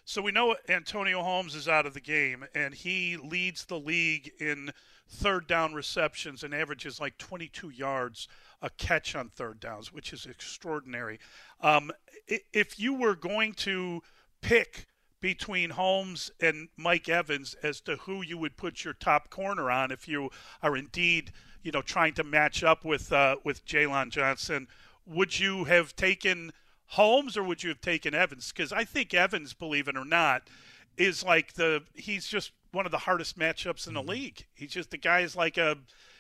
So 0.05 0.23
we 0.23 0.33
know 0.33 0.57
Antonio 0.71 1.23
Holmes 1.23 1.55
is 1.55 1.69
out 1.69 1.85
of 1.85 1.93
the 1.93 2.01
game, 2.01 2.47
and 2.55 2.73
he 2.73 3.19
leads 3.19 3.67
the 3.67 3.79
league 3.79 4.33
in 4.41 4.71
third 5.07 5.47
down 5.47 5.75
receptions 5.75 6.43
and 6.43 6.55
averages 6.55 6.99
like 6.99 7.19
22 7.19 7.69
yards 7.69 8.27
a 8.63 8.71
catch 8.71 9.15
on 9.15 9.29
third 9.29 9.61
downs, 9.61 9.93
which 9.93 10.15
is 10.15 10.25
extraordinary. 10.25 11.21
Um, 11.61 11.93
if 12.27 12.81
you 12.81 12.95
were 12.95 13.15
going 13.15 13.53
to 13.55 14.01
pick 14.41 14.87
between 15.21 15.71
Holmes 15.71 16.31
and 16.41 16.69
Mike 16.77 17.09
Evans 17.09 17.55
as 17.63 17.81
to 17.83 17.97
who 17.97 18.23
you 18.23 18.39
would 18.39 18.57
put 18.57 18.85
your 18.85 18.95
top 18.95 19.31
corner 19.31 19.71
on, 19.71 19.91
if 19.91 20.09
you 20.09 20.31
are 20.63 20.77
indeed, 20.77 21.33
you 21.63 21.73
know, 21.73 21.83
trying 21.83 22.15
to 22.15 22.25
match 22.25 22.63
up 22.63 22.85
with 22.85 23.13
uh, 23.13 23.37
with 23.45 23.65
Jaylon 23.67 24.11
Johnson, 24.11 24.69
would 25.07 25.39
you 25.39 25.65
have 25.65 25.95
taken 25.97 26.53
Holmes 26.87 27.37
or 27.37 27.43
would 27.43 27.63
you 27.63 27.69
have 27.71 27.81
taken 27.81 28.15
Evans? 28.15 28.53
Because 28.53 28.73
I 28.73 28.85
think 28.85 29.15
Evans, 29.15 29.55
believe 29.55 29.89
it 29.89 29.97
or 29.97 30.05
not, 30.05 30.49
is 30.97 31.25
like 31.25 31.55
the 31.55 31.83
he's 31.95 32.27
just 32.27 32.53
one 32.73 32.87
of 32.87 32.93
the 32.93 32.99
hardest 32.99 33.39
matchups 33.39 33.87
in 33.87 33.95
the 33.95 34.01
mm-hmm. 34.01 34.11
league. 34.11 34.47
He's 34.55 34.71
just 34.71 34.91
the 34.91 34.99
guy's 34.99 35.37
like 35.37 35.57
a 35.57 35.77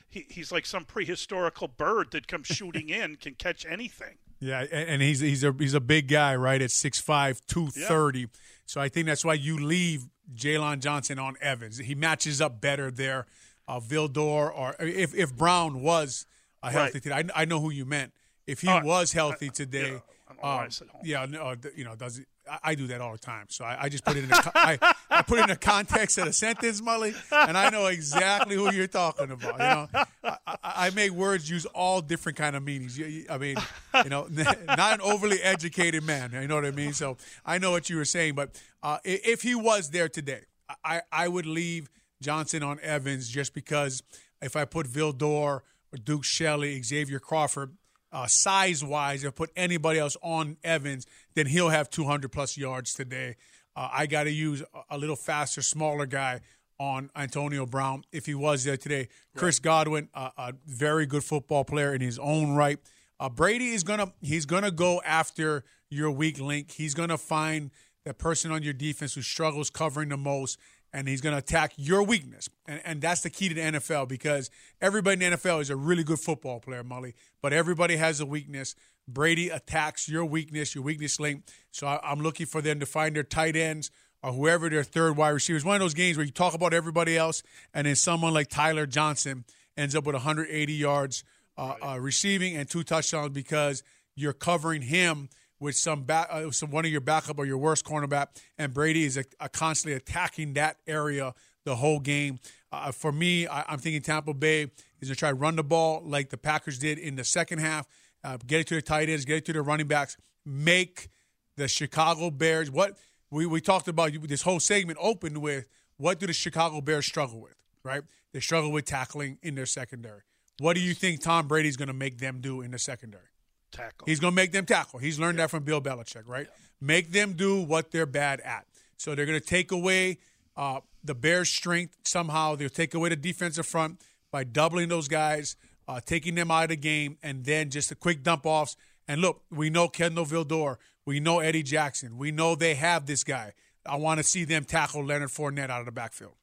he, 0.08 0.26
he's 0.28 0.50
like 0.50 0.66
some 0.66 0.84
prehistorical 0.84 1.76
bird 1.76 2.12
that 2.12 2.28
comes 2.28 2.46
shooting 2.46 2.88
in, 2.88 3.16
can 3.16 3.34
catch 3.34 3.66
anything. 3.66 4.16
Yeah, 4.40 4.60
and, 4.60 4.88
and, 4.88 5.02
he's 5.02 5.20
he's 5.20 5.42
a 5.42 5.54
he's 5.58 5.74
a 5.74 5.80
big 5.80 6.08
guy, 6.08 6.36
right? 6.36 6.62
At 6.62 6.70
6'5", 6.70 7.40
230. 7.46 8.20
Yeah. 8.20 8.26
So 8.66 8.80
I 8.80 8.88
think 8.88 9.06
that's 9.06 9.24
why 9.24 9.34
you 9.34 9.58
leave 9.58 10.06
Jaylon 10.34 10.80
Johnson 10.80 11.18
on 11.18 11.36
Evans. 11.40 11.78
He 11.78 11.94
matches 11.94 12.40
up 12.40 12.60
better 12.60 12.90
there. 12.90 13.26
Uh, 13.68 13.80
Vildor 13.80 14.50
or 14.56 14.74
if 14.80 15.14
if 15.14 15.36
Brown 15.36 15.82
was 15.82 16.26
a 16.62 16.70
healthy 16.70 16.92
right. 16.94 17.02
today, 17.02 17.30
I, 17.34 17.42
I 17.42 17.44
know 17.44 17.60
who 17.60 17.70
you 17.70 17.84
meant. 17.84 18.12
If 18.46 18.62
he 18.62 18.68
uh, 18.68 18.82
was 18.82 19.12
healthy 19.12 19.50
today, 19.50 20.00
um, 20.42 20.68
yeah, 21.02 21.26
no, 21.26 21.54
you 21.76 21.84
know, 21.84 21.94
does 21.94 22.18
it, 22.18 22.26
I, 22.62 22.74
do 22.74 22.86
that 22.88 23.00
all 23.00 23.12
the 23.12 23.18
time. 23.18 23.46
So 23.48 23.64
I, 23.64 23.84
I 23.84 23.88
just 23.88 24.04
put 24.04 24.16
it 24.16 24.24
in 24.24 24.30
a, 24.30 24.52
I, 24.54 24.78
I 25.10 25.22
put 25.22 25.38
it 25.38 25.42
in 25.42 25.48
the 25.48 25.56
context 25.56 26.16
of 26.18 26.26
a 26.26 26.32
sentence, 26.32 26.80
Mully, 26.80 27.14
and 27.30 27.56
I 27.56 27.70
know 27.70 27.86
exactly 27.86 28.56
who 28.56 28.72
you're 28.72 28.86
talking 28.86 29.30
about. 29.30 29.52
You 29.52 29.58
know, 29.58 30.04
I, 30.24 30.56
I 30.62 30.90
make 30.90 31.10
words 31.10 31.50
use 31.50 31.66
all 31.66 32.00
different 32.00 32.38
kind 32.38 32.56
of 32.56 32.62
meanings. 32.62 33.00
I 33.28 33.38
mean, 33.38 33.56
you 34.04 34.10
know, 34.10 34.28
not 34.66 34.94
an 34.94 35.00
overly 35.00 35.42
educated 35.42 36.04
man. 36.04 36.30
You 36.32 36.46
know 36.46 36.54
what 36.54 36.66
I 36.66 36.70
mean? 36.70 36.92
So 36.92 37.16
I 37.44 37.58
know 37.58 37.70
what 37.70 37.90
you 37.90 37.96
were 37.96 38.04
saying, 38.04 38.34
but 38.34 38.50
uh, 38.82 38.98
if 39.04 39.42
he 39.42 39.54
was 39.54 39.90
there 39.90 40.08
today, 40.08 40.42
I, 40.84 41.02
I 41.10 41.28
would 41.28 41.46
leave 41.46 41.90
Johnson 42.20 42.62
on 42.62 42.78
Evans 42.80 43.28
just 43.28 43.54
because 43.54 44.02
if 44.42 44.56
I 44.56 44.64
put 44.64 44.86
Vildor 44.86 45.22
or 45.22 45.62
Duke 46.04 46.24
Shelley, 46.24 46.82
Xavier 46.82 47.18
Crawford 47.18 47.76
uh, 48.12 48.26
size 48.26 48.82
wise, 48.84 49.24
if 49.24 49.28
I 49.28 49.30
put 49.32 49.50
anybody 49.56 49.98
else 49.98 50.16
on 50.22 50.56
Evans, 50.64 51.06
then 51.34 51.46
he'll 51.46 51.68
have 51.68 51.90
200 51.90 52.30
plus 52.30 52.56
yards 52.56 52.94
today. 52.94 53.36
Uh, 53.76 53.88
I 53.92 54.06
got 54.06 54.24
to 54.24 54.30
use 54.30 54.62
a, 54.90 54.98
little 54.98 55.16
faster, 55.16 55.62
smaller 55.62 56.06
guy 56.06 56.40
on 56.80 57.10
Antonio 57.14 57.66
Brown 57.66 58.04
if 58.12 58.26
he 58.26 58.34
was 58.34 58.64
there 58.64 58.76
today. 58.76 58.98
Right. 58.98 59.08
Chris 59.36 59.58
Godwin, 59.58 60.08
uh, 60.14 60.30
a 60.36 60.54
very 60.66 61.06
good 61.06 61.24
football 61.24 61.64
player 61.64 61.94
in 61.94 62.00
his 62.00 62.18
own 62.18 62.54
right. 62.54 62.78
Uh, 63.20 63.28
Brady 63.28 63.70
is 63.70 63.82
gonna 63.82 64.12
he's 64.20 64.46
gonna 64.46 64.70
go 64.70 65.02
after 65.04 65.64
your 65.90 66.10
weak 66.10 66.40
link. 66.40 66.70
He's 66.70 66.94
gonna 66.94 67.18
find 67.18 67.72
that 68.04 68.18
person 68.18 68.52
on 68.52 68.62
your 68.62 68.72
defense 68.72 69.14
who 69.14 69.22
struggles 69.22 69.70
covering 69.70 70.08
the 70.08 70.16
most 70.16 70.58
and 70.98 71.06
he's 71.06 71.20
going 71.20 71.32
to 71.32 71.38
attack 71.38 71.72
your 71.76 72.02
weakness. 72.02 72.48
And, 72.66 72.80
and 72.84 73.00
that's 73.00 73.20
the 73.20 73.30
key 73.30 73.48
to 73.48 73.54
the 73.54 73.60
NFL 73.60 74.08
because 74.08 74.50
everybody 74.80 75.24
in 75.24 75.30
the 75.30 75.36
NFL 75.36 75.60
is 75.60 75.70
a 75.70 75.76
really 75.76 76.02
good 76.02 76.18
football 76.18 76.58
player, 76.58 76.82
Mully, 76.82 77.14
but 77.40 77.52
everybody 77.52 77.96
has 77.96 78.20
a 78.20 78.26
weakness. 78.26 78.74
Brady 79.06 79.48
attacks 79.48 80.08
your 80.08 80.24
weakness, 80.24 80.74
your 80.74 80.82
weakness 80.82 81.20
link. 81.20 81.44
So 81.70 81.86
I, 81.86 82.10
am 82.10 82.18
looking 82.18 82.46
for 82.46 82.60
them 82.60 82.80
to 82.80 82.86
find 82.86 83.14
their 83.14 83.22
tight 83.22 83.54
ends 83.54 83.92
or 84.24 84.32
whoever 84.32 84.68
their 84.68 84.82
third 84.82 85.16
wide 85.16 85.28
receivers. 85.28 85.64
One 85.64 85.76
of 85.76 85.80
those 85.80 85.94
games 85.94 86.16
where 86.16 86.26
you 86.26 86.32
talk 86.32 86.52
about 86.52 86.74
everybody 86.74 87.16
else, 87.16 87.44
and 87.72 87.86
then 87.86 87.94
someone 87.94 88.34
like 88.34 88.48
Tyler 88.48 88.84
Johnson 88.84 89.44
ends 89.76 89.94
up 89.94 90.04
with 90.04 90.16
180 90.16 90.72
yards 90.72 91.22
uh, 91.56 91.74
uh, 91.80 91.98
receiving 92.00 92.56
and 92.56 92.68
two 92.68 92.82
touchdowns 92.82 93.30
because 93.30 93.84
you're 94.16 94.32
covering 94.32 94.82
him 94.82 95.28
with 95.60 95.76
some 95.76 96.02
back, 96.02 96.28
uh, 96.30 96.50
some 96.50 96.70
one 96.70 96.84
of 96.84 96.90
your 96.90 97.00
backup 97.00 97.38
or 97.38 97.46
your 97.46 97.58
worst 97.58 97.84
cornerback, 97.84 98.28
and 98.56 98.72
Brady 98.72 99.04
is 99.04 99.16
a, 99.16 99.24
a 99.40 99.48
constantly 99.48 99.96
attacking 99.96 100.54
that 100.54 100.76
area 100.86 101.34
the 101.64 101.76
whole 101.76 102.00
game. 102.00 102.38
Uh, 102.72 102.92
for 102.92 103.12
me, 103.12 103.46
I, 103.46 103.72
am 103.72 103.78
thinking 103.78 104.02
Tampa 104.02 104.34
Bay 104.34 104.62
is 104.62 105.08
going 105.08 105.14
to 105.14 105.16
try 105.16 105.28
to 105.30 105.34
run 105.34 105.56
the 105.56 105.64
ball 105.64 106.02
like 106.04 106.30
the 106.30 106.36
Packers 106.36 106.78
did 106.78 106.98
in 106.98 107.16
the 107.16 107.24
second 107.24 107.58
half, 107.58 107.86
uh, 108.24 108.38
get 108.46 108.60
it 108.60 108.66
to 108.68 108.74
the 108.74 108.82
tight 108.82 109.08
ends, 109.08 109.24
get 109.24 109.38
it 109.38 109.44
to 109.46 109.52
the 109.52 109.62
running 109.62 109.86
backs, 109.86 110.16
make 110.44 111.08
the 111.56 111.68
Chicago 111.68 112.30
Bears. 112.30 112.70
What 112.70 112.96
we, 113.30 113.46
we 113.46 113.60
talked 113.60 113.88
about 113.88 114.12
this 114.22 114.42
whole 114.42 114.60
segment 114.60 114.98
opened 115.00 115.38
with 115.38 115.68
what 115.96 116.18
do 116.18 116.26
the 116.26 116.32
Chicago 116.32 116.80
Bears 116.80 117.06
struggle 117.06 117.40
with, 117.40 117.54
right? 117.82 118.02
They 118.32 118.40
struggle 118.40 118.70
with 118.70 118.84
tackling 118.84 119.38
in 119.42 119.54
their 119.54 119.66
secondary. 119.66 120.22
What 120.60 120.74
do 120.74 120.80
you 120.80 120.94
think 120.94 121.20
Tom 121.22 121.46
Brady's 121.46 121.76
going 121.76 121.88
to 121.88 121.94
make 121.94 122.18
them 122.18 122.40
do 122.40 122.62
in 122.62 122.70
the 122.70 122.78
secondary? 122.78 123.24
Tackle. 123.70 124.06
He's 124.06 124.20
going 124.20 124.32
to 124.32 124.36
make 124.36 124.52
them 124.52 124.66
tackle. 124.66 124.98
He's 124.98 125.18
learned 125.18 125.38
yeah. 125.38 125.44
that 125.44 125.50
from 125.50 125.64
Bill 125.64 125.80
Belichick, 125.80 126.26
right? 126.26 126.46
Yeah. 126.48 126.56
Make 126.80 127.12
them 127.12 127.34
do 127.34 127.62
what 127.62 127.90
they're 127.90 128.06
bad 128.06 128.40
at. 128.40 128.66
So 128.96 129.14
they're 129.14 129.26
going 129.26 129.40
to 129.40 129.46
take 129.46 129.72
away 129.72 130.18
uh, 130.56 130.80
the 131.04 131.14
Bears' 131.14 131.48
strength 131.48 131.96
somehow. 132.04 132.54
They'll 132.54 132.68
take 132.68 132.94
away 132.94 133.10
the 133.10 133.16
defensive 133.16 133.66
front 133.66 134.00
by 134.30 134.44
doubling 134.44 134.88
those 134.88 135.08
guys, 135.08 135.56
uh, 135.86 136.00
taking 136.04 136.34
them 136.34 136.50
out 136.50 136.64
of 136.64 136.68
the 136.70 136.76
game, 136.76 137.16
and 137.22 137.44
then 137.44 137.70
just 137.70 137.88
the 137.88 137.94
quick 137.94 138.22
dump 138.22 138.44
offs. 138.44 138.76
And 139.06 139.20
look, 139.20 139.42
we 139.50 139.70
know 139.70 139.88
Kindle 139.88 140.26
Vildor. 140.26 140.76
We 141.06 141.20
know 141.20 141.38
Eddie 141.38 141.62
Jackson. 141.62 142.18
We 142.18 142.30
know 142.30 142.54
they 142.54 142.74
have 142.74 143.06
this 143.06 143.24
guy. 143.24 143.54
I 143.86 143.96
want 143.96 144.18
to 144.18 144.24
see 144.24 144.44
them 144.44 144.64
tackle 144.64 145.04
Leonard 145.04 145.30
Fournette 145.30 145.70
out 145.70 145.80
of 145.80 145.86
the 145.86 145.92
backfield. 145.92 146.34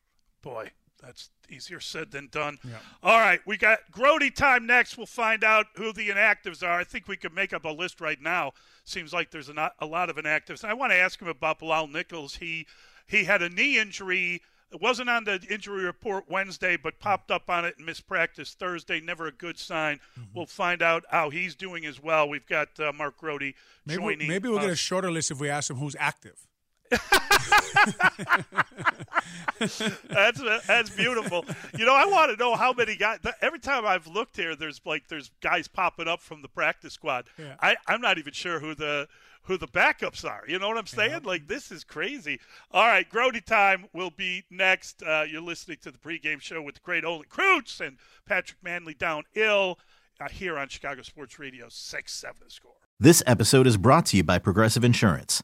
Boy, 0.41 0.71
that's 1.05 1.29
easier 1.49 1.79
said 1.79 2.11
than 2.11 2.27
done. 2.31 2.57
Yeah. 2.63 2.77
All 3.03 3.19
right, 3.19 3.39
we 3.45 3.57
got 3.57 3.79
Grody 3.91 4.33
time 4.33 4.65
next. 4.65 4.97
We'll 4.97 5.05
find 5.05 5.43
out 5.43 5.67
who 5.75 5.93
the 5.93 6.09
inactives 6.09 6.63
are. 6.63 6.79
I 6.79 6.83
think 6.83 7.07
we 7.07 7.15
could 7.15 7.33
make 7.33 7.53
up 7.53 7.63
a 7.65 7.69
list 7.69 8.01
right 8.01 8.19
now. 8.19 8.53
Seems 8.83 9.13
like 9.13 9.29
there's 9.29 9.49
a, 9.49 9.71
a 9.79 9.85
lot 9.85 10.09
of 10.09 10.15
inactives. 10.15 10.63
And 10.63 10.71
I 10.71 10.73
want 10.73 10.91
to 10.91 10.97
ask 10.97 11.21
him 11.21 11.27
about 11.27 11.59
Bilal 11.59 11.87
Nichols. 11.87 12.37
He 12.37 12.65
he 13.07 13.25
had 13.25 13.41
a 13.41 13.49
knee 13.49 13.77
injury 13.77 14.41
It 14.71 14.81
wasn't 14.81 15.09
on 15.09 15.23
the 15.23 15.39
injury 15.49 15.85
report 15.85 16.25
Wednesday, 16.27 16.75
but 16.75 16.99
popped 16.99 17.31
up 17.31 17.49
on 17.49 17.65
it 17.65 17.75
and 17.77 17.85
missed 17.85 18.07
practice 18.07 18.55
Thursday. 18.55 18.99
Never 18.99 19.27
a 19.27 19.31
good 19.31 19.57
sign. 19.57 19.99
Mm-hmm. 20.19 20.29
We'll 20.35 20.47
find 20.47 20.81
out 20.81 21.03
how 21.09 21.29
he's 21.29 21.55
doing 21.55 21.85
as 21.85 22.01
well. 22.01 22.27
We've 22.27 22.45
got 22.47 22.77
uh, 22.79 22.91
Mark 22.91 23.19
Grody 23.19 23.53
maybe, 23.85 24.01
joining. 24.01 24.27
Maybe 24.27 24.49
we'll 24.49 24.59
get 24.59 24.69
a 24.69 24.75
shorter 24.75 25.11
list 25.11 25.31
if 25.31 25.39
we 25.39 25.49
ask 25.49 25.69
him 25.69 25.77
who's 25.77 25.95
active. 25.99 26.47
That's 30.09 30.41
that's 30.67 30.89
beautiful. 30.89 31.45
You 31.77 31.85
know, 31.85 31.93
I 31.93 32.05
want 32.05 32.31
to 32.31 32.37
know 32.37 32.55
how 32.55 32.73
many 32.73 32.95
guys. 32.95 33.19
Every 33.41 33.59
time 33.59 33.85
I've 33.85 34.07
looked 34.07 34.35
here, 34.35 34.55
there's 34.55 34.81
like 34.85 35.07
there's 35.07 35.31
guys 35.41 35.67
popping 35.67 36.07
up 36.07 36.21
from 36.21 36.41
the 36.41 36.47
practice 36.49 36.93
squad. 36.93 37.25
Yeah. 37.37 37.55
I 37.59 37.75
I'm 37.87 38.01
not 38.01 38.17
even 38.17 38.33
sure 38.33 38.59
who 38.59 38.75
the 38.75 39.07
who 39.43 39.57
the 39.57 39.67
backups 39.67 40.25
are. 40.25 40.43
You 40.47 40.59
know 40.59 40.67
what 40.67 40.77
I'm 40.77 40.87
saying? 40.87 41.11
Yeah. 41.11 41.19
Like 41.23 41.47
this 41.47 41.71
is 41.71 41.83
crazy. 41.83 42.39
All 42.71 42.85
right, 42.85 43.09
Grody 43.09 43.43
time 43.43 43.85
will 43.93 44.11
be 44.11 44.43
next. 44.49 45.01
Uh, 45.03 45.23
you're 45.29 45.41
listening 45.41 45.77
to 45.83 45.91
the 45.91 45.97
pregame 45.97 46.41
show 46.41 46.61
with 46.61 46.75
the 46.75 46.81
great 46.81 47.05
Olin 47.05 47.27
Kreutz 47.29 47.79
and 47.79 47.97
Patrick 48.27 48.61
Mannelly 48.63 48.97
down 48.97 49.23
ill 49.35 49.79
uh, 50.19 50.29
here 50.29 50.57
on 50.57 50.67
Chicago 50.67 51.01
Sports 51.01 51.39
Radio 51.39 51.67
six 51.69 52.13
seven 52.13 52.49
score. 52.49 52.73
This 52.99 53.23
episode 53.25 53.67
is 53.67 53.77
brought 53.77 54.05
to 54.07 54.17
you 54.17 54.23
by 54.23 54.39
Progressive 54.39 54.83
Insurance. 54.83 55.43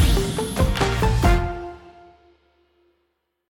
Bye. 0.55 0.90